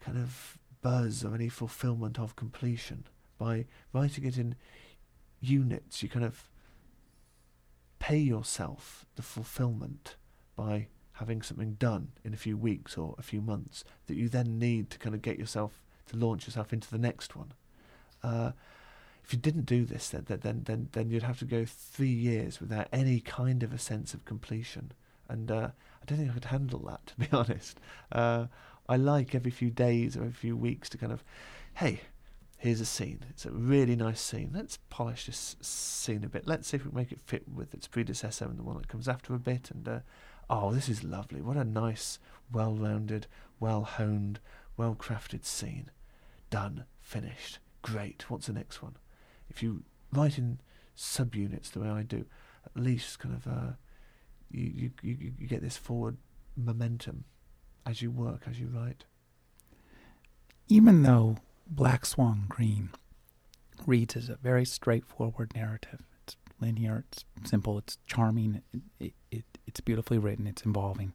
kind 0.00 0.18
of 0.18 0.58
buzz 0.80 1.24
or 1.24 1.34
any 1.34 1.48
fulfillment 1.48 2.18
of 2.18 2.36
completion. 2.36 3.04
By 3.42 3.66
writing 3.92 4.24
it 4.24 4.38
in 4.38 4.54
units, 5.40 6.00
you 6.00 6.08
kind 6.08 6.24
of 6.24 6.48
pay 7.98 8.18
yourself 8.18 9.04
the 9.16 9.22
fulfillment 9.22 10.14
by 10.54 10.86
having 11.14 11.42
something 11.42 11.72
done 11.74 12.12
in 12.22 12.32
a 12.32 12.36
few 12.36 12.56
weeks 12.56 12.96
or 12.96 13.16
a 13.18 13.22
few 13.22 13.40
months 13.40 13.82
that 14.06 14.14
you 14.14 14.28
then 14.28 14.60
need 14.60 14.90
to 14.90 14.98
kind 14.98 15.12
of 15.12 15.22
get 15.22 15.40
yourself 15.40 15.82
to 16.06 16.16
launch 16.16 16.46
yourself 16.46 16.72
into 16.72 16.88
the 16.88 16.98
next 16.98 17.34
one. 17.34 17.52
Uh, 18.22 18.52
if 19.24 19.32
you 19.32 19.40
didn't 19.40 19.66
do 19.66 19.84
this, 19.84 20.08
then, 20.10 20.24
then 20.28 20.62
then 20.64 20.88
then 20.92 21.10
you'd 21.10 21.24
have 21.24 21.40
to 21.40 21.44
go 21.44 21.64
three 21.64 22.06
years 22.06 22.60
without 22.60 22.86
any 22.92 23.18
kind 23.18 23.64
of 23.64 23.72
a 23.72 23.78
sense 23.78 24.14
of 24.14 24.24
completion, 24.24 24.92
and 25.28 25.50
uh, 25.50 25.70
I 26.00 26.04
don't 26.06 26.18
think 26.18 26.30
I 26.30 26.34
could 26.34 26.44
handle 26.44 26.80
that. 26.80 27.06
To 27.06 27.14
be 27.18 27.28
honest, 27.32 27.80
uh, 28.12 28.46
I 28.88 28.96
like 28.96 29.34
every 29.34 29.50
few 29.50 29.70
days 29.70 30.16
or 30.16 30.20
every 30.20 30.32
few 30.32 30.56
weeks 30.56 30.88
to 30.90 30.98
kind 30.98 31.12
of, 31.12 31.24
hey, 31.74 32.02
here's 32.62 32.80
a 32.80 32.86
scene. 32.86 33.18
It's 33.28 33.44
a 33.44 33.50
really 33.50 33.96
nice 33.96 34.20
scene. 34.20 34.52
Let's 34.54 34.78
polish 34.88 35.26
this 35.26 35.56
scene 35.60 36.22
a 36.22 36.28
bit. 36.28 36.46
Let's 36.46 36.68
see 36.68 36.76
if 36.76 36.84
we 36.84 36.90
can 36.90 36.96
make 36.96 37.10
it 37.10 37.20
fit 37.20 37.42
with 37.52 37.74
its 37.74 37.88
predecessor 37.88 38.44
and 38.44 38.56
the 38.56 38.62
one 38.62 38.76
that 38.76 38.86
comes 38.86 39.08
after 39.08 39.34
a 39.34 39.40
bit, 39.40 39.72
and 39.72 39.88
uh, 39.88 39.98
oh, 40.48 40.72
this 40.72 40.88
is 40.88 41.02
lovely. 41.02 41.42
What 41.42 41.56
a 41.56 41.64
nice, 41.64 42.20
well 42.52 42.76
rounded, 42.76 43.26
well 43.58 43.82
honed, 43.82 44.38
well 44.76 44.94
crafted 44.94 45.44
scene. 45.44 45.90
Done, 46.50 46.84
finished. 47.00 47.58
Great. 47.82 48.30
What's 48.30 48.46
the 48.46 48.52
next 48.52 48.80
one? 48.80 48.94
If 49.50 49.60
you 49.60 49.82
write 50.12 50.38
in 50.38 50.60
subunits 50.96 51.72
the 51.72 51.80
way 51.80 51.88
I 51.88 52.02
do, 52.04 52.26
at 52.64 52.80
least 52.80 53.18
kind 53.18 53.34
of 53.34 53.46
uh, 53.48 53.72
you, 54.52 54.70
you, 54.72 54.90
you, 55.02 55.32
you 55.36 55.48
get 55.48 55.62
this 55.62 55.76
forward 55.76 56.16
momentum 56.56 57.24
as 57.84 58.02
you 58.02 58.12
work, 58.12 58.42
as 58.48 58.60
you 58.60 58.68
write. 58.72 59.04
Even 60.68 61.02
though 61.02 61.38
Black 61.74 62.04
Swan 62.06 62.44
Green 62.48 62.90
reads 63.86 64.16
as 64.16 64.28
a 64.28 64.36
very 64.36 64.64
straightforward 64.64 65.52
narrative, 65.54 66.00
it's 66.22 66.36
linear, 66.60 67.04
it's 67.10 67.24
simple, 67.44 67.78
it's 67.78 67.98
charming, 68.06 68.62
it, 68.72 68.82
it, 69.00 69.12
it 69.30 69.44
it's 69.66 69.80
beautifully 69.80 70.18
written. 70.18 70.46
It's 70.46 70.62
involving. 70.62 71.12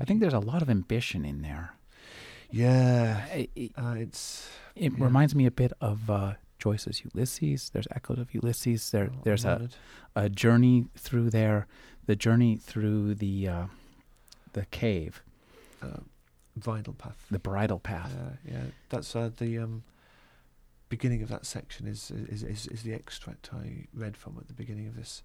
I 0.00 0.04
think 0.04 0.20
there's 0.20 0.32
a 0.32 0.38
lot 0.38 0.62
of 0.62 0.70
ambition 0.70 1.24
in 1.24 1.42
there. 1.42 1.74
Yeah, 2.50 3.26
it, 3.26 3.72
uh, 3.76 3.94
it's. 3.96 4.48
It 4.74 4.92
yeah. 4.96 5.04
reminds 5.04 5.34
me 5.34 5.46
a 5.46 5.50
bit 5.50 5.72
of 5.80 6.08
uh, 6.10 6.34
Joyce's 6.58 7.02
Ulysses. 7.04 7.70
There's 7.70 7.86
echoes 7.94 8.18
of 8.18 8.32
Ulysses. 8.34 8.90
There, 8.90 9.10
Oh, 9.12 9.20
there's 9.22 9.44
a, 9.44 9.68
a 10.16 10.28
journey 10.28 10.86
through 10.96 11.30
there, 11.30 11.66
the 12.06 12.16
journey 12.16 12.56
through 12.56 13.14
the 13.14 13.48
uh, 13.48 13.64
the 14.52 14.66
cave, 14.66 15.22
uh, 15.82 16.00
Vinyl 16.60 16.96
Path. 16.96 17.26
the 17.30 17.38
bridle 17.38 17.78
path. 17.78 18.12
Yeah, 18.44 18.52
yeah. 18.52 18.62
That's 18.88 19.14
uh, 19.14 19.30
the 19.36 19.58
um, 19.58 19.82
beginning 20.88 21.22
of 21.22 21.28
that 21.28 21.46
section 21.46 21.86
is, 21.86 22.10
is 22.10 22.42
is 22.42 22.66
is 22.66 22.82
the 22.82 22.92
extract 22.92 23.50
I 23.52 23.86
read 23.94 24.16
from 24.16 24.36
at 24.38 24.48
the 24.48 24.54
beginning 24.54 24.86
of 24.86 24.96
this 24.96 25.22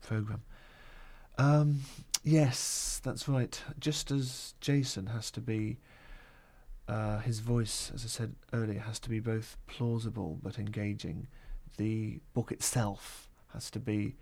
program. 0.00 0.42
Um, 1.38 1.80
yes, 2.22 3.00
that's 3.02 3.28
right. 3.28 3.60
Just 3.78 4.10
as 4.10 4.54
Jason 4.60 5.06
has 5.06 5.30
to 5.32 5.40
be, 5.40 5.78
uh, 6.88 7.18
his 7.18 7.40
voice, 7.40 7.90
as 7.94 8.04
I 8.04 8.08
said 8.08 8.34
earlier, 8.52 8.80
has 8.80 8.98
to 9.00 9.10
be 9.10 9.20
both 9.20 9.56
plausible 9.66 10.38
but 10.42 10.58
engaging. 10.58 11.26
The 11.76 12.20
book 12.34 12.52
itself 12.52 13.28
has 13.52 13.70
to 13.72 13.80
be 13.80 14.14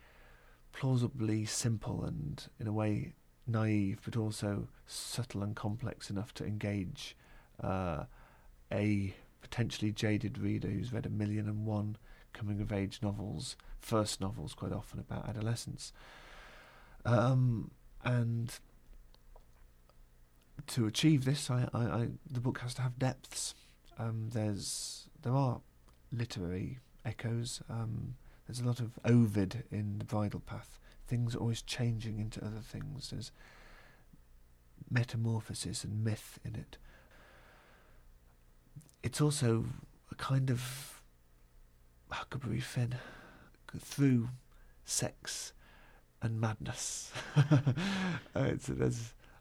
plausibly 0.73 1.45
simple 1.45 2.05
and, 2.05 2.43
in 2.59 2.67
a 2.67 2.73
way, 2.73 3.13
naive, 3.47 4.01
but 4.05 4.17
also 4.17 4.69
subtle 4.87 5.43
and 5.43 5.57
complex 5.57 6.11
enough 6.11 6.33
to 6.35 6.45
engage 6.45 7.17
uh, 7.63 8.05
a 8.71 9.15
potentially 9.41 9.93
jaded 9.93 10.39
reader 10.39 10.69
who's 10.69 10.93
read 10.93 11.07
a 11.07 11.11
million 11.11 11.49
and 11.49 11.67
one 11.67 11.97
coming 12.33 12.61
of 12.61 12.73
age 12.73 13.01
novels, 13.03 13.57
first 13.79 14.21
novels, 14.21 14.55
quite 14.55 14.73
often 14.73 14.99
about 14.99 15.29
adolescence. 15.29 15.93
Um, 17.05 17.71
and 18.05 18.59
to 20.69 20.87
achieve 20.87 21.25
this, 21.25 21.51
I, 21.51 21.69
I, 21.75 21.81
I, 21.81 22.09
the 22.31 22.41
book 22.41 22.61
has 22.61 22.75
to 22.75 22.83
have 22.83 22.99
depths. 22.99 23.55
Um, 23.99 24.31
there's 24.33 25.09
there 25.23 25.35
are 25.35 25.61
literary 26.11 26.79
echoes. 27.05 27.63
Um, 27.69 28.15
there's 28.47 28.61
a 28.61 28.65
lot 28.65 28.81
of 28.81 28.99
Ovid 29.05 29.65
in 29.71 29.99
the 29.99 30.05
Bridle 30.05 30.41
Path. 30.41 30.79
Things 31.07 31.35
always 31.35 31.63
changing 31.63 32.19
into 32.19 32.45
other 32.45 32.61
things. 32.61 33.11
There's 33.11 33.33
metamorphosis 34.91 35.85
and 35.85 36.05
myth 36.05 36.39
in 36.45 36.55
it. 36.55 36.79
It's 39.03 39.21
also 39.21 39.65
a 40.11 40.15
kind 40.15 40.51
of 40.51 41.03
Huckleberry 42.11 42.61
Finn 42.61 42.97
through 43.79 44.29
sex 44.85 45.53
and 46.21 46.41
madness. 46.41 47.11
uh, 47.37 48.53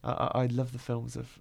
I 0.04 0.32
I 0.34 0.46
love 0.48 0.72
the 0.72 0.80
films 0.80 1.16
of 1.16 1.40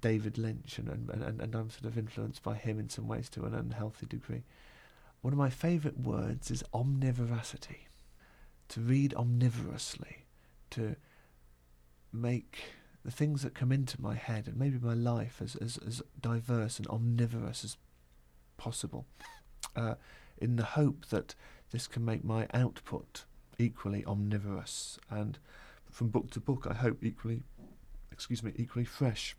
David 0.00 0.38
Lynch, 0.38 0.78
and, 0.78 0.88
and, 0.88 1.22
and, 1.22 1.40
and 1.40 1.54
I'm 1.54 1.70
sort 1.70 1.84
of 1.84 1.98
influenced 1.98 2.42
by 2.42 2.54
him 2.54 2.78
in 2.78 2.88
some 2.88 3.06
ways 3.06 3.28
to 3.30 3.44
an 3.44 3.54
unhealthy 3.54 4.06
degree. 4.06 4.44
One 5.20 5.32
of 5.32 5.38
my 5.38 5.50
favourite 5.50 5.98
words 5.98 6.50
is 6.50 6.64
omnivoracity. 6.72 7.86
To 8.70 8.80
read 8.80 9.14
omnivorously, 9.14 10.24
to 10.70 10.96
make 12.12 12.58
the 13.04 13.10
things 13.10 13.42
that 13.42 13.54
come 13.54 13.72
into 13.72 14.00
my 14.00 14.14
head 14.14 14.46
and 14.46 14.56
maybe 14.56 14.78
my 14.78 14.94
life 14.94 15.40
as, 15.42 15.56
as, 15.56 15.78
as 15.86 16.02
diverse 16.20 16.78
and 16.78 16.86
omnivorous 16.88 17.64
as 17.64 17.76
possible, 18.56 19.06
uh, 19.76 19.94
in 20.38 20.56
the 20.56 20.64
hope 20.64 21.06
that 21.06 21.34
this 21.70 21.86
can 21.86 22.04
make 22.04 22.24
my 22.24 22.46
output 22.52 23.24
equally 23.58 24.04
omnivorous 24.06 24.98
and 25.10 25.38
from 25.90 26.08
book 26.08 26.30
to 26.30 26.40
book 26.40 26.66
I 26.68 26.74
hope 26.74 27.04
equally 27.04 27.42
excuse 28.10 28.42
me 28.42 28.52
equally 28.56 28.86
fresh 28.86 29.36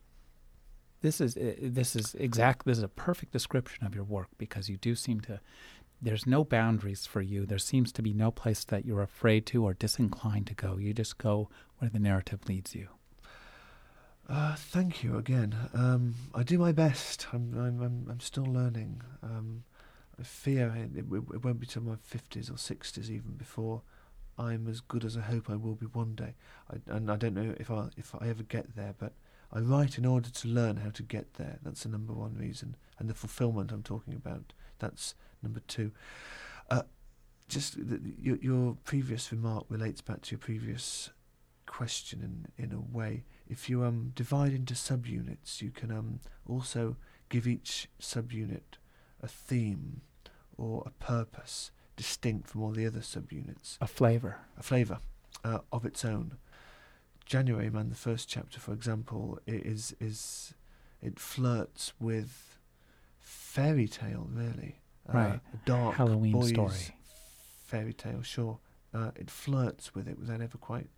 This 1.01 1.19
is 1.19 1.35
uh, 1.35 1.55
this 1.59 1.95
is 1.95 2.13
exact. 2.15 2.65
This 2.65 2.77
is 2.77 2.83
a 2.83 2.87
perfect 2.87 3.31
description 3.31 3.85
of 3.85 3.95
your 3.95 4.03
work 4.03 4.27
because 4.37 4.69
you 4.69 4.77
do 4.77 4.95
seem 4.95 5.19
to 5.21 5.39
there's 6.01 6.25
no 6.25 6.43
boundaries 6.43 7.05
for 7.05 7.21
you. 7.21 7.45
There 7.45 7.59
seems 7.59 7.91
to 7.93 8.01
be 8.01 8.13
no 8.13 8.31
place 8.31 8.63
that 8.65 8.85
you're 8.85 9.03
afraid 9.03 9.45
to 9.47 9.63
or 9.63 9.73
disinclined 9.73 10.47
to 10.47 10.55
go. 10.55 10.77
You 10.77 10.93
just 10.93 11.17
go 11.17 11.49
where 11.77 11.89
the 11.89 11.99
narrative 11.99 12.47
leads 12.47 12.73
you. 12.75 12.87
Uh, 14.27 14.55
thank 14.55 15.03
you 15.03 15.17
again. 15.17 15.55
Um, 15.73 16.15
I 16.33 16.43
do 16.43 16.57
my 16.57 16.71
best. 16.71 17.27
I'm 17.33 17.53
I'm 17.53 17.81
I'm, 17.81 18.07
I'm 18.09 18.19
still 18.19 18.45
learning. 18.45 19.01
Um, 19.21 19.63
I 20.19 20.23
fear 20.23 20.73
it, 20.75 20.97
it, 20.97 21.05
it 21.11 21.43
won't 21.43 21.59
be 21.59 21.65
till 21.65 21.83
my 21.83 21.95
fifties 22.03 22.49
or 22.49 22.57
sixties 22.57 23.11
even 23.11 23.31
before 23.31 23.81
I'm 24.37 24.67
as 24.67 24.81
good 24.81 25.03
as 25.03 25.17
I 25.17 25.21
hope 25.21 25.49
I 25.49 25.55
will 25.55 25.75
be 25.75 25.85
one 25.85 26.15
day. 26.15 26.35
I, 26.71 26.77
and 26.95 27.11
I 27.11 27.15
don't 27.15 27.33
know 27.33 27.53
if 27.59 27.69
I 27.69 27.89
if 27.97 28.15
I 28.15 28.27
ever 28.27 28.43
get 28.43 28.75
there, 28.75 28.95
but 28.97 29.13
I 29.51 29.59
write 29.59 29.97
in 29.97 30.05
order 30.05 30.29
to 30.29 30.47
learn 30.47 30.77
how 30.77 30.91
to 30.91 31.03
get 31.03 31.33
there. 31.33 31.59
That's 31.61 31.83
the 31.83 31.89
number 31.89 32.13
one 32.13 32.35
reason, 32.35 32.75
and 32.97 33.09
the 33.09 33.13
fulfillment 33.13 33.71
I'm 33.71 33.83
talking 33.83 34.13
about. 34.13 34.53
That's 34.79 35.13
number 35.41 35.61
two. 35.67 35.91
Uh, 36.69 36.83
just 37.47 37.75
the, 37.75 37.99
your, 38.19 38.37
your 38.37 38.77
previous 38.83 39.31
remark 39.31 39.65
relates 39.69 40.01
back 40.01 40.21
to 40.21 40.31
your 40.31 40.39
previous 40.39 41.09
question 41.65 42.47
in 42.57 42.63
in 42.65 42.73
a 42.73 42.79
way. 42.79 43.23
If 43.47 43.69
you 43.69 43.83
um 43.83 44.11
divide 44.15 44.53
into 44.53 44.73
subunits, 44.73 45.61
you 45.61 45.71
can 45.71 45.91
um 45.91 46.19
also 46.47 46.97
give 47.29 47.47
each 47.47 47.87
subunit 47.99 48.77
a 49.21 49.27
theme 49.27 50.01
or 50.57 50.83
a 50.85 51.03
purpose 51.03 51.71
distinct 51.95 52.49
from 52.49 52.63
all 52.63 52.71
the 52.71 52.85
other 52.85 52.99
subunits. 52.99 53.77
A 53.79 53.87
flavor. 53.87 54.39
A 54.57 54.63
flavour 54.63 54.99
uh, 55.43 55.59
of 55.71 55.85
its 55.85 56.03
own. 56.03 56.37
January 57.25 57.69
Man, 57.69 57.89
the 57.89 57.95
first 57.95 58.27
chapter, 58.27 58.59
for 58.59 58.73
example, 58.73 59.39
is 59.47 59.95
is 59.99 60.53
it 61.01 61.19
flirts 61.19 61.93
with 61.99 62.57
fairy 63.19 63.87
tale, 63.87 64.27
really. 64.31 64.80
Uh, 65.13 65.17
right. 65.17 65.39
A 65.53 65.57
dark 65.65 65.95
Halloween 65.95 66.33
boys 66.33 66.49
story. 66.49 66.95
Fairy 67.65 67.93
tale, 67.93 68.21
sure. 68.21 68.59
Uh, 68.93 69.11
it 69.15 69.29
flirts 69.29 69.95
with 69.95 70.07
it 70.07 70.19
without 70.19 70.41
ever 70.41 70.57
quite 70.57 70.89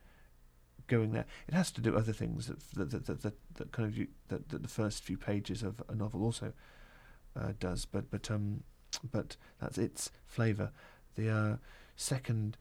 going 0.87 1.11
there. 1.11 1.25
It 1.47 1.53
has 1.53 1.71
to 1.71 1.81
do 1.81 1.95
other 1.95 2.13
things 2.13 2.47
that 2.47 2.59
that 2.71 2.91
that, 2.91 3.05
that, 3.05 3.21
that, 3.21 3.33
that 3.55 3.71
kind 3.71 3.87
of 3.87 3.97
you, 3.97 4.07
that, 4.29 4.49
that 4.49 4.61
the 4.63 4.69
first 4.69 5.03
few 5.03 5.17
pages 5.17 5.63
of 5.63 5.81
a 5.87 5.95
novel 5.95 6.23
also 6.23 6.53
uh, 7.39 7.53
does. 7.59 7.85
But 7.85 8.09
but 8.09 8.29
um 8.31 8.63
but 9.11 9.37
that's 9.59 9.77
its 9.77 10.11
flavour. 10.25 10.71
The 11.15 11.29
uh, 11.29 11.55
second 11.95 12.57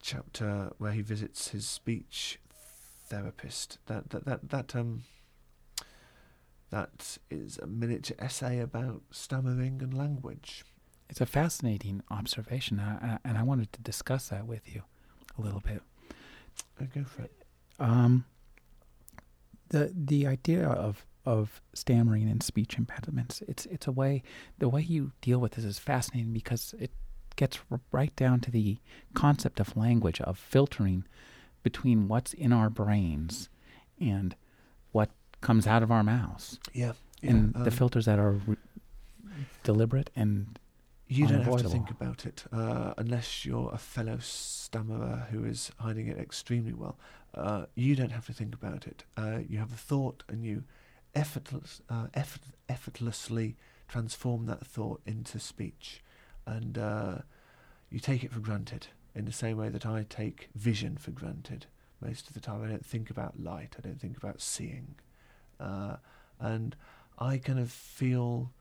chapter 0.00 0.72
where 0.78 0.92
he 0.92 1.02
visits 1.02 1.48
his 1.48 1.66
speech 1.66 2.38
therapist. 3.08 3.78
That 3.86 4.10
that 4.10 4.24
that 4.24 4.48
that 4.50 4.76
um 4.76 5.02
that 6.70 7.18
is 7.30 7.58
a 7.58 7.66
miniature 7.66 8.16
essay 8.18 8.60
about 8.60 9.02
stammering 9.10 9.80
and 9.82 9.94
language. 9.94 10.64
It's 11.08 11.20
a 11.20 11.26
fascinating 11.26 12.02
observation, 12.10 12.78
uh, 12.78 13.18
and 13.24 13.38
I 13.38 13.42
wanted 13.42 13.72
to 13.72 13.80
discuss 13.80 14.28
that 14.28 14.46
with 14.46 14.74
you 14.74 14.82
a 15.38 15.42
little 15.42 15.60
bit. 15.60 15.82
Uh, 16.80 16.84
go 16.94 17.04
for 17.04 17.22
it. 17.22 17.32
Um, 17.78 18.26
the 19.68 19.92
the 19.94 20.26
idea 20.26 20.66
of 20.66 21.06
of 21.24 21.60
stammering 21.74 22.28
and 22.28 22.42
speech 22.42 22.76
impediments. 22.78 23.42
It's 23.48 23.66
it's 23.66 23.86
a 23.86 23.92
way 23.92 24.22
the 24.58 24.68
way 24.68 24.82
you 24.82 25.12
deal 25.20 25.38
with 25.38 25.52
this 25.52 25.64
is 25.64 25.78
fascinating 25.78 26.32
because 26.32 26.74
it 26.78 26.90
gets 27.36 27.58
right 27.92 28.14
down 28.16 28.40
to 28.40 28.50
the 28.50 28.78
concept 29.14 29.60
of 29.60 29.76
language 29.76 30.20
of 30.22 30.38
filtering 30.38 31.04
between 31.62 32.08
what's 32.08 32.32
in 32.32 32.52
our 32.52 32.70
brains 32.70 33.48
and 34.00 34.34
what 34.92 35.10
comes 35.40 35.66
out 35.66 35.82
of 35.82 35.90
our 35.90 36.02
mouths. 36.02 36.58
Yeah, 36.72 36.92
yeah 37.22 37.30
and 37.30 37.56
um, 37.56 37.64
the 37.64 37.70
filters 37.70 38.06
that 38.06 38.18
are 38.18 38.32
re- 38.32 38.56
deliberate 39.62 40.10
and 40.16 40.58
you 41.08 41.26
don't 41.26 41.42
have 41.42 41.62
to 41.62 41.68
think 41.68 41.90
about 41.90 42.26
it 42.26 42.44
uh, 42.52 42.92
unless 42.98 43.44
you're 43.46 43.70
a 43.72 43.78
fellow 43.78 44.18
stammerer 44.20 45.26
who 45.30 45.44
is 45.44 45.72
hiding 45.78 46.06
it 46.06 46.18
extremely 46.18 46.74
well. 46.74 46.98
Uh, 47.34 47.64
you 47.74 47.96
don't 47.96 48.12
have 48.12 48.26
to 48.26 48.32
think 48.32 48.54
about 48.54 48.86
it. 48.86 49.04
Uh, 49.16 49.38
you 49.48 49.58
have 49.58 49.72
a 49.72 49.76
thought 49.76 50.22
and 50.28 50.44
you 50.44 50.64
effortless, 51.14 51.80
uh, 51.88 52.08
effort, 52.12 52.42
effortlessly 52.68 53.56
transform 53.88 54.46
that 54.46 54.66
thought 54.66 55.00
into 55.06 55.38
speech. 55.38 56.02
And 56.46 56.76
uh, 56.76 57.18
you 57.90 58.00
take 58.00 58.22
it 58.22 58.32
for 58.32 58.40
granted 58.40 58.88
in 59.14 59.24
the 59.24 59.32
same 59.32 59.56
way 59.56 59.70
that 59.70 59.86
I 59.86 60.04
take 60.08 60.50
vision 60.54 60.96
for 60.96 61.10
granted. 61.10 61.66
Most 62.00 62.28
of 62.28 62.34
the 62.34 62.40
time, 62.40 62.62
I 62.62 62.68
don't 62.68 62.86
think 62.86 63.10
about 63.10 63.40
light, 63.40 63.76
I 63.78 63.80
don't 63.80 64.00
think 64.00 64.16
about 64.16 64.40
seeing. 64.40 64.94
Uh, 65.58 65.96
and 66.38 66.76
I 67.18 67.38
kind 67.38 67.58
of 67.58 67.70
feel 67.70 68.52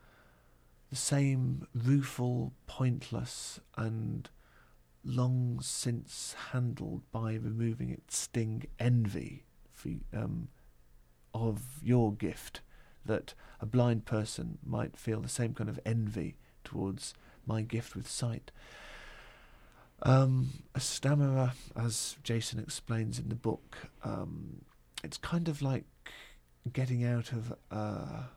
the 0.90 0.96
same 0.96 1.68
rueful, 1.74 2.54
pointless, 2.66 3.60
and 3.76 4.30
long 5.04 5.60
since 5.62 6.36
handled 6.52 7.02
by 7.12 7.34
removing 7.34 7.90
its 7.90 8.18
sting 8.18 8.66
envy 8.80 9.44
for, 9.72 9.90
um, 10.14 10.50
of 11.34 11.62
your 11.84 12.14
gift 12.14 12.62
that 13.06 13.34
a 13.62 13.66
blind 13.66 14.06
person 14.06 14.58
might 14.66 14.98
feel 14.98 15.22
the 15.22 15.30
same 15.30 15.54
kind 15.54 15.70
of 15.70 15.80
envy 15.86 16.38
towards 16.64 17.14
my 17.46 17.62
gift 17.62 17.96
with 17.96 18.10
sight. 18.10 18.52
Um, 20.04 20.50
a 20.76 20.80
stammerer, 20.80 21.54
as 21.76 22.18
Jason 22.24 22.60
explains 22.60 23.18
in 23.18 23.30
the 23.30 23.36
book, 23.36 23.90
um, 24.04 24.62
it's 25.04 25.18
kind 25.18 25.48
of 25.48 25.62
like 25.62 25.86
getting 26.68 27.04
out 27.04 27.32
of 27.32 27.54
a 27.72 28.30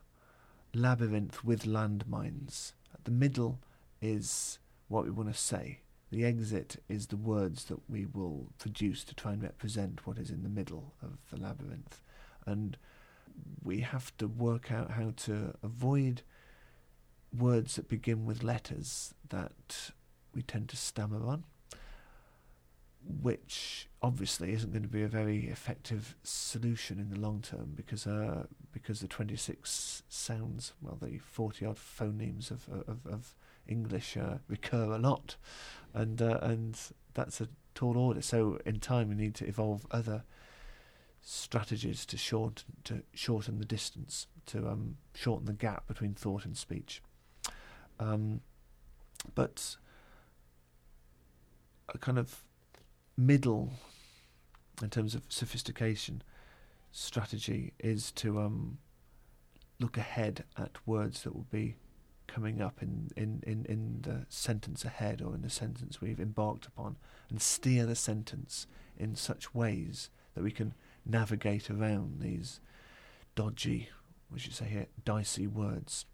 labyrinth 0.74 1.44
with 1.44 1.64
landmines. 1.64 2.72
The 3.04 3.10
middle 3.10 3.60
is 4.00 4.58
what 4.88 5.04
we 5.04 5.10
want 5.10 5.32
to 5.32 5.38
say. 5.38 5.80
The 6.10 6.24
exit 6.24 6.82
is 6.88 7.06
the 7.06 7.16
words 7.16 7.64
that 7.66 7.88
we 7.88 8.06
will 8.06 8.48
produce 8.58 9.04
to 9.04 9.14
try 9.14 9.32
and 9.32 9.42
represent 9.42 10.06
what 10.06 10.18
is 10.18 10.30
in 10.30 10.42
the 10.42 10.48
middle 10.48 10.94
of 11.02 11.18
the 11.30 11.40
labyrinth. 11.40 12.00
And 12.46 12.76
we 13.62 13.80
have 13.80 14.16
to 14.18 14.26
work 14.26 14.72
out 14.72 14.92
how 14.92 15.12
to 15.24 15.54
avoid 15.62 16.22
words 17.36 17.76
that 17.76 17.88
begin 17.88 18.26
with 18.26 18.42
letters 18.42 19.14
that 19.28 19.92
we 20.34 20.42
tend 20.42 20.68
to 20.70 20.76
stammer 20.76 21.24
on, 21.24 21.44
which 23.22 23.88
obviously 24.02 24.52
isn't 24.52 24.72
going 24.72 24.82
to 24.82 24.88
be 24.88 25.02
a 25.02 25.08
very 25.08 25.46
effective 25.48 26.16
solution 26.22 26.98
in 26.98 27.10
the 27.10 27.20
long 27.20 27.40
term 27.42 27.72
because 27.76 28.06
uh, 28.06 28.44
because 28.72 29.00
the 29.00 29.08
26 29.08 30.02
sounds, 30.08 30.72
well, 30.80 30.98
the 31.00 31.18
40 31.18 31.66
odd 31.66 31.76
phonemes 31.76 32.50
of 32.50 32.68
of, 32.68 33.06
of 33.06 33.34
English 33.66 34.16
uh, 34.16 34.38
recur 34.48 34.92
a 34.92 34.98
lot, 34.98 35.36
and 35.94 36.20
uh, 36.22 36.38
and 36.42 36.78
that's 37.14 37.40
a 37.40 37.48
tall 37.74 37.96
order. 37.96 38.22
So 38.22 38.58
in 38.64 38.80
time, 38.80 39.08
we 39.08 39.14
need 39.14 39.34
to 39.36 39.46
evolve 39.46 39.86
other 39.90 40.24
strategies 41.22 42.06
to 42.06 42.16
short 42.16 42.64
to 42.84 43.02
shorten 43.14 43.58
the 43.58 43.64
distance, 43.64 44.26
to 44.46 44.68
um, 44.68 44.96
shorten 45.14 45.46
the 45.46 45.52
gap 45.52 45.86
between 45.86 46.14
thought 46.14 46.44
and 46.44 46.56
speech. 46.56 47.02
Um, 47.98 48.40
but 49.34 49.76
a 51.90 51.98
kind 51.98 52.18
of 52.18 52.42
middle, 53.20 53.72
in 54.82 54.90
terms 54.90 55.14
of 55.14 55.22
sophistication, 55.28 56.22
strategy 56.90 57.72
is 57.78 58.10
to 58.12 58.40
um, 58.40 58.78
look 59.78 59.96
ahead 59.96 60.44
at 60.56 60.76
words 60.86 61.22
that 61.22 61.34
will 61.34 61.46
be 61.50 61.76
coming 62.26 62.60
up 62.60 62.80
in, 62.80 63.10
in, 63.16 63.42
in, 63.46 63.66
in 63.66 63.98
the 64.02 64.24
sentence 64.28 64.84
ahead 64.84 65.20
or 65.20 65.34
in 65.34 65.42
the 65.42 65.50
sentence 65.50 66.00
we've 66.00 66.20
embarked 66.20 66.66
upon 66.66 66.96
and 67.28 67.42
steer 67.42 67.86
the 67.86 67.96
sentence 67.96 68.66
in 68.96 69.16
such 69.16 69.54
ways 69.54 70.10
that 70.34 70.44
we 70.44 70.50
can 70.50 70.74
navigate 71.04 71.70
around 71.70 72.20
these 72.20 72.60
dodgy, 73.34 73.88
we 74.30 74.38
should 74.38 74.54
say 74.54 74.66
here, 74.66 74.86
dicey 75.04 75.46
words. 75.46 76.06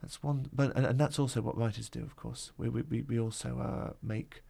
That's 0.00 0.22
one, 0.22 0.46
but 0.52 0.74
and, 0.76 0.86
and 0.86 0.98
that's 0.98 1.18
also 1.18 1.42
what 1.42 1.58
writers 1.58 1.90
do, 1.90 2.02
of 2.02 2.16
course. 2.16 2.52
We 2.56 2.68
we 2.70 3.02
we 3.02 3.20
also 3.20 3.58
uh, 3.58 3.92
make 4.02 4.42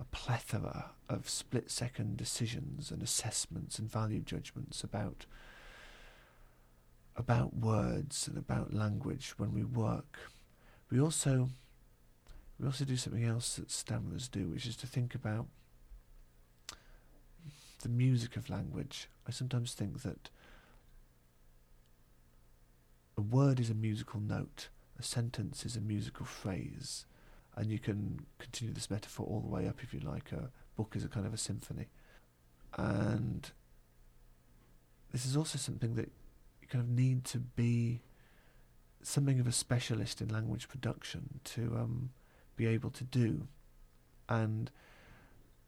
a 0.00 0.04
plethora 0.04 0.90
of 1.08 1.28
split-second 1.28 2.16
decisions 2.16 2.90
and 2.90 3.02
assessments 3.02 3.78
and 3.78 3.90
value 3.90 4.20
judgments 4.20 4.82
about 4.84 5.26
about 7.18 7.54
words 7.54 8.28
and 8.28 8.36
about 8.36 8.74
language 8.74 9.34
when 9.38 9.54
we 9.54 9.64
work. 9.64 10.18
We 10.90 11.00
also 11.00 11.48
we 12.58 12.66
also 12.66 12.84
do 12.84 12.96
something 12.96 13.24
else 13.24 13.56
that 13.56 13.68
stammerers 13.68 14.30
do, 14.30 14.48
which 14.48 14.66
is 14.66 14.76
to 14.76 14.86
think 14.86 15.14
about 15.14 15.46
the 17.82 17.88
music 17.88 18.36
of 18.36 18.48
language. 18.48 19.08
I 19.26 19.30
sometimes 19.30 19.74
think 19.74 20.02
that 20.02 20.30
a 23.16 23.20
word 23.22 23.60
is 23.60 23.70
a 23.70 23.74
musical 23.74 24.20
note, 24.20 24.68
a 24.98 25.02
sentence 25.02 25.64
is 25.64 25.76
a 25.76 25.80
musical 25.80 26.26
phrase, 26.26 27.06
and 27.56 27.70
you 27.70 27.78
can 27.78 28.20
continue 28.38 28.72
this 28.72 28.90
metaphor 28.90 29.26
all 29.26 29.40
the 29.40 29.48
way 29.48 29.66
up 29.66 29.76
if 29.82 29.94
you 29.94 30.00
like. 30.00 30.32
A 30.32 30.50
book 30.76 30.94
is 30.94 31.04
a 31.04 31.08
kind 31.08 31.26
of 31.26 31.32
a 31.32 31.38
symphony. 31.38 31.88
And 32.76 33.50
this 35.12 35.24
is 35.24 35.36
also 35.36 35.58
something 35.58 35.94
that 35.94 36.10
you 36.60 36.68
kind 36.68 36.84
of 36.84 36.90
need 36.90 37.24
to 37.26 37.38
be 37.38 38.02
something 39.02 39.40
of 39.40 39.46
a 39.46 39.52
specialist 39.52 40.20
in 40.20 40.28
language 40.28 40.68
production 40.68 41.40
to 41.44 41.76
um, 41.76 42.10
be 42.56 42.66
able 42.66 42.90
to 42.90 43.04
do. 43.04 43.46
And 44.28 44.70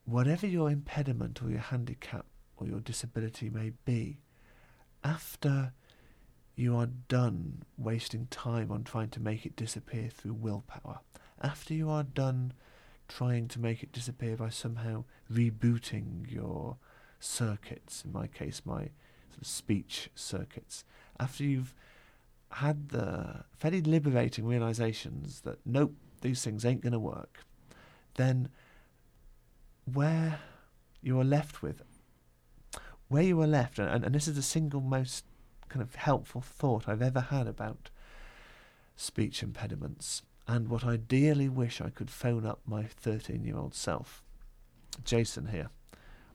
whatever 0.04 0.46
your 0.46 0.70
impediment 0.70 1.40
or 1.42 1.50
your 1.50 1.60
handicap 1.60 2.26
or 2.56 2.66
your 2.66 2.80
disability 2.80 3.48
may 3.48 3.72
be, 3.84 4.18
after 5.04 5.72
you 6.56 6.76
are 6.76 6.88
done 7.08 7.62
wasting 7.78 8.26
time 8.30 8.72
on 8.72 8.82
trying 8.82 9.10
to 9.10 9.20
make 9.20 9.46
it 9.46 9.54
disappear 9.54 10.08
through 10.08 10.34
willpower, 10.34 10.98
after 11.42 11.74
you 11.74 11.90
are 11.90 12.02
done 12.02 12.52
trying 13.08 13.48
to 13.48 13.60
make 13.60 13.82
it 13.82 13.92
disappear 13.92 14.36
by 14.36 14.50
somehow 14.50 15.04
rebooting 15.32 16.30
your 16.30 16.76
circuits, 17.20 18.04
in 18.04 18.12
my 18.12 18.26
case, 18.26 18.62
my 18.64 18.90
sort 19.30 19.40
of 19.40 19.46
speech 19.46 20.10
circuits, 20.14 20.84
after 21.18 21.44
you've 21.44 21.74
had 22.52 22.90
the 22.90 23.44
fairly 23.56 23.80
liberating 23.80 24.46
realizations 24.46 25.40
that 25.42 25.58
nope, 25.64 25.94
these 26.20 26.42
things 26.42 26.64
ain't 26.64 26.80
going 26.80 26.92
to 26.92 26.98
work, 26.98 27.44
then 28.14 28.48
where 29.92 30.40
you 31.02 31.18
are 31.20 31.24
left 31.24 31.62
with, 31.62 31.82
where 33.08 33.22
you 33.22 33.40
are 33.40 33.46
left, 33.46 33.78
and, 33.78 34.04
and 34.04 34.14
this 34.14 34.28
is 34.28 34.36
the 34.36 34.42
single 34.42 34.80
most 34.80 35.24
kind 35.68 35.82
of 35.82 35.94
helpful 35.94 36.40
thought 36.40 36.88
I've 36.88 37.02
ever 37.02 37.20
had 37.20 37.46
about 37.46 37.90
speech 38.96 39.42
impediments, 39.42 40.22
and 40.48 40.68
what 40.68 40.84
I 40.84 40.96
dearly 40.96 41.48
wish 41.48 41.80
I 41.80 41.90
could 41.90 42.10
phone 42.10 42.46
up 42.46 42.60
my 42.66 42.84
13 42.84 43.44
year 43.44 43.56
old 43.56 43.74
self, 43.74 44.24
Jason 45.04 45.48
here. 45.48 45.68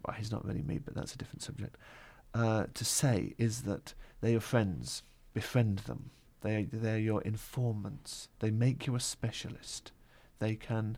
Well, 0.06 0.16
he's 0.16 0.32
not 0.32 0.46
really 0.46 0.62
me, 0.62 0.78
but 0.78 0.94
that's 0.94 1.16
a 1.16 1.18
different 1.18 1.42
subject. 1.42 1.78
Uh, 2.34 2.66
to 2.74 2.86
say 2.86 3.34
is 3.38 3.64
that 3.64 3.94
they're 4.22 4.32
your 4.32 4.40
friends, 4.40 5.04
befriend 5.34 5.80
them. 5.80 6.12
They 6.42 6.68
they're 6.72 7.00
your 7.00 7.22
informants. 7.22 8.30
They 8.40 8.52
make 8.52 8.86
you 8.86 8.96
a 8.96 9.00
specialist. 9.00 9.92
They 10.40 10.56
can 10.56 10.98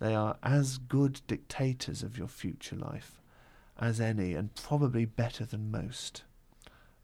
they 0.00 0.14
are 0.14 0.38
as 0.42 0.78
good 0.78 1.20
dictators 1.26 2.02
of 2.02 2.16
your 2.16 2.28
future 2.28 2.76
life 2.76 3.20
as 3.78 4.00
any, 4.00 4.34
and 4.34 4.54
probably 4.54 5.04
better 5.04 5.44
than 5.44 5.70
most. 5.70 6.22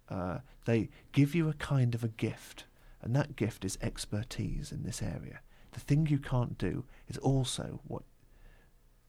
Uh, 0.08 0.38
they 0.64 0.88
give 1.12 1.34
you 1.34 1.48
a 1.48 1.54
kind 1.54 1.94
of 1.94 2.04
a 2.04 2.08
gift, 2.08 2.64
and 3.02 3.14
that 3.14 3.36
gift 3.36 3.64
is 3.64 3.78
expertise 3.80 4.72
in 4.72 4.82
this 4.82 5.02
area. 5.02 5.40
The 5.72 5.80
thing 5.80 6.06
you 6.06 6.18
can't 6.18 6.56
do 6.56 6.84
is 7.08 7.18
also 7.18 7.80
what 7.86 8.02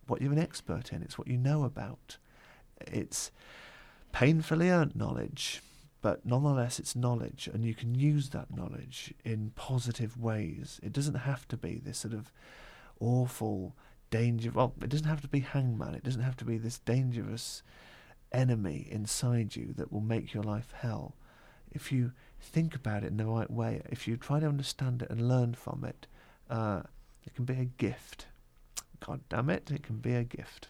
what 0.07 0.21
you're 0.21 0.31
an 0.31 0.39
expert 0.39 0.93
in. 0.93 1.01
It's 1.01 1.17
what 1.17 1.27
you 1.27 1.37
know 1.37 1.63
about. 1.63 2.17
It's 2.81 3.31
painfully 4.11 4.69
earned 4.69 4.95
knowledge, 4.95 5.61
but 6.01 6.25
nonetheless 6.25 6.79
it's 6.79 6.95
knowledge, 6.95 7.49
and 7.53 7.65
you 7.65 7.73
can 7.73 7.93
use 7.93 8.29
that 8.29 8.55
knowledge 8.55 9.13
in 9.25 9.51
positive 9.55 10.17
ways. 10.17 10.79
It 10.81 10.93
doesn't 10.93 11.15
have 11.15 11.47
to 11.49 11.57
be 11.57 11.81
this 11.83 11.99
sort 11.99 12.13
of 12.13 12.31
awful 12.99 13.75
danger. 14.09 14.51
Well, 14.51 14.73
it 14.81 14.89
doesn't 14.89 15.07
have 15.07 15.21
to 15.21 15.27
be 15.27 15.41
hangman. 15.41 15.95
It 15.95 16.03
doesn't 16.03 16.21
have 16.21 16.37
to 16.37 16.45
be 16.45 16.57
this 16.57 16.79
dangerous 16.79 17.63
enemy 18.31 18.87
inside 18.89 19.55
you 19.55 19.73
that 19.77 19.91
will 19.91 20.01
make 20.01 20.33
your 20.33 20.43
life 20.43 20.73
hell. 20.75 21.15
If 21.71 21.91
you 21.91 22.11
think 22.47 22.75
about 22.75 23.03
it 23.03 23.07
in 23.07 23.17
the 23.17 23.25
right 23.25 23.51
way, 23.51 23.81
if 23.89 24.07
you 24.07 24.17
try 24.17 24.39
to 24.39 24.47
understand 24.47 25.01
it 25.01 25.09
and 25.09 25.27
learn 25.27 25.53
from 25.53 25.83
it, 25.83 26.07
uh, 26.49 26.81
it 27.25 27.35
can 27.35 27.45
be 27.45 27.59
a 27.59 27.65
gift. 27.65 28.27
God 29.05 29.21
damn 29.29 29.49
it, 29.49 29.69
it 29.69 29.83
can 29.83 29.97
be 29.97 30.13
a 30.15 30.23
gift. 30.23 30.69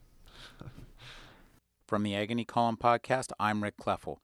From 1.87 2.03
the 2.03 2.15
Agony 2.15 2.43
Column 2.43 2.77
podcast, 2.77 3.31
I'm 3.39 3.63
Rick 3.63 3.77
Kleffel. 3.77 4.17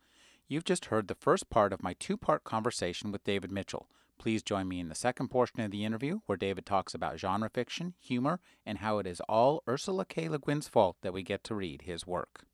You've 0.47 0.65
just 0.65 0.85
heard 0.85 1.07
the 1.07 1.15
first 1.15 1.49
part 1.49 1.71
of 1.71 1.83
my 1.83 1.93
two 1.93 2.17
part 2.17 2.43
conversation 2.43 3.11
with 3.11 3.23
David 3.23 3.51
Mitchell. 3.51 3.87
Please 4.19 4.43
join 4.43 4.67
me 4.67 4.79
in 4.79 4.89
the 4.89 4.95
second 4.95 5.29
portion 5.29 5.61
of 5.61 5.71
the 5.71 5.85
interview 5.85 6.19
where 6.25 6.37
David 6.37 6.65
talks 6.65 6.93
about 6.93 7.19
genre 7.19 7.49
fiction, 7.49 7.93
humor, 7.99 8.39
and 8.65 8.79
how 8.79 8.97
it 8.99 9.07
is 9.07 9.21
all 9.29 9.63
Ursula 9.67 10.05
K. 10.05 10.27
Le 10.27 10.39
Guin's 10.39 10.67
fault 10.67 10.97
that 11.01 11.13
we 11.13 11.23
get 11.23 11.43
to 11.45 11.55
read 11.55 11.83
his 11.83 12.05
work. 12.05 12.45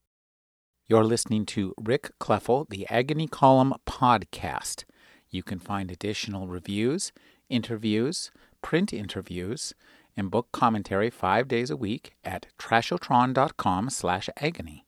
You're 0.90 1.04
listening 1.04 1.46
to 1.54 1.76
Rick 1.80 2.14
Kleffel, 2.20 2.68
the 2.68 2.88
Agony 2.90 3.28
Column 3.28 3.76
podcast. 3.86 4.86
You 5.30 5.44
can 5.44 5.60
find 5.60 5.92
additional 5.92 6.48
reviews, 6.48 7.12
interviews, 7.48 8.32
print 8.64 8.92
interviews, 8.92 9.76
and 10.18 10.32
book 10.32 10.48
commentary 10.52 11.12
five 11.12 11.48
days 11.48 11.70
a 11.70 11.78
week 11.78 12.16
at 12.26 12.48
trashotron.com 12.58 13.92
slash 13.92 14.30
agony. 14.38 14.88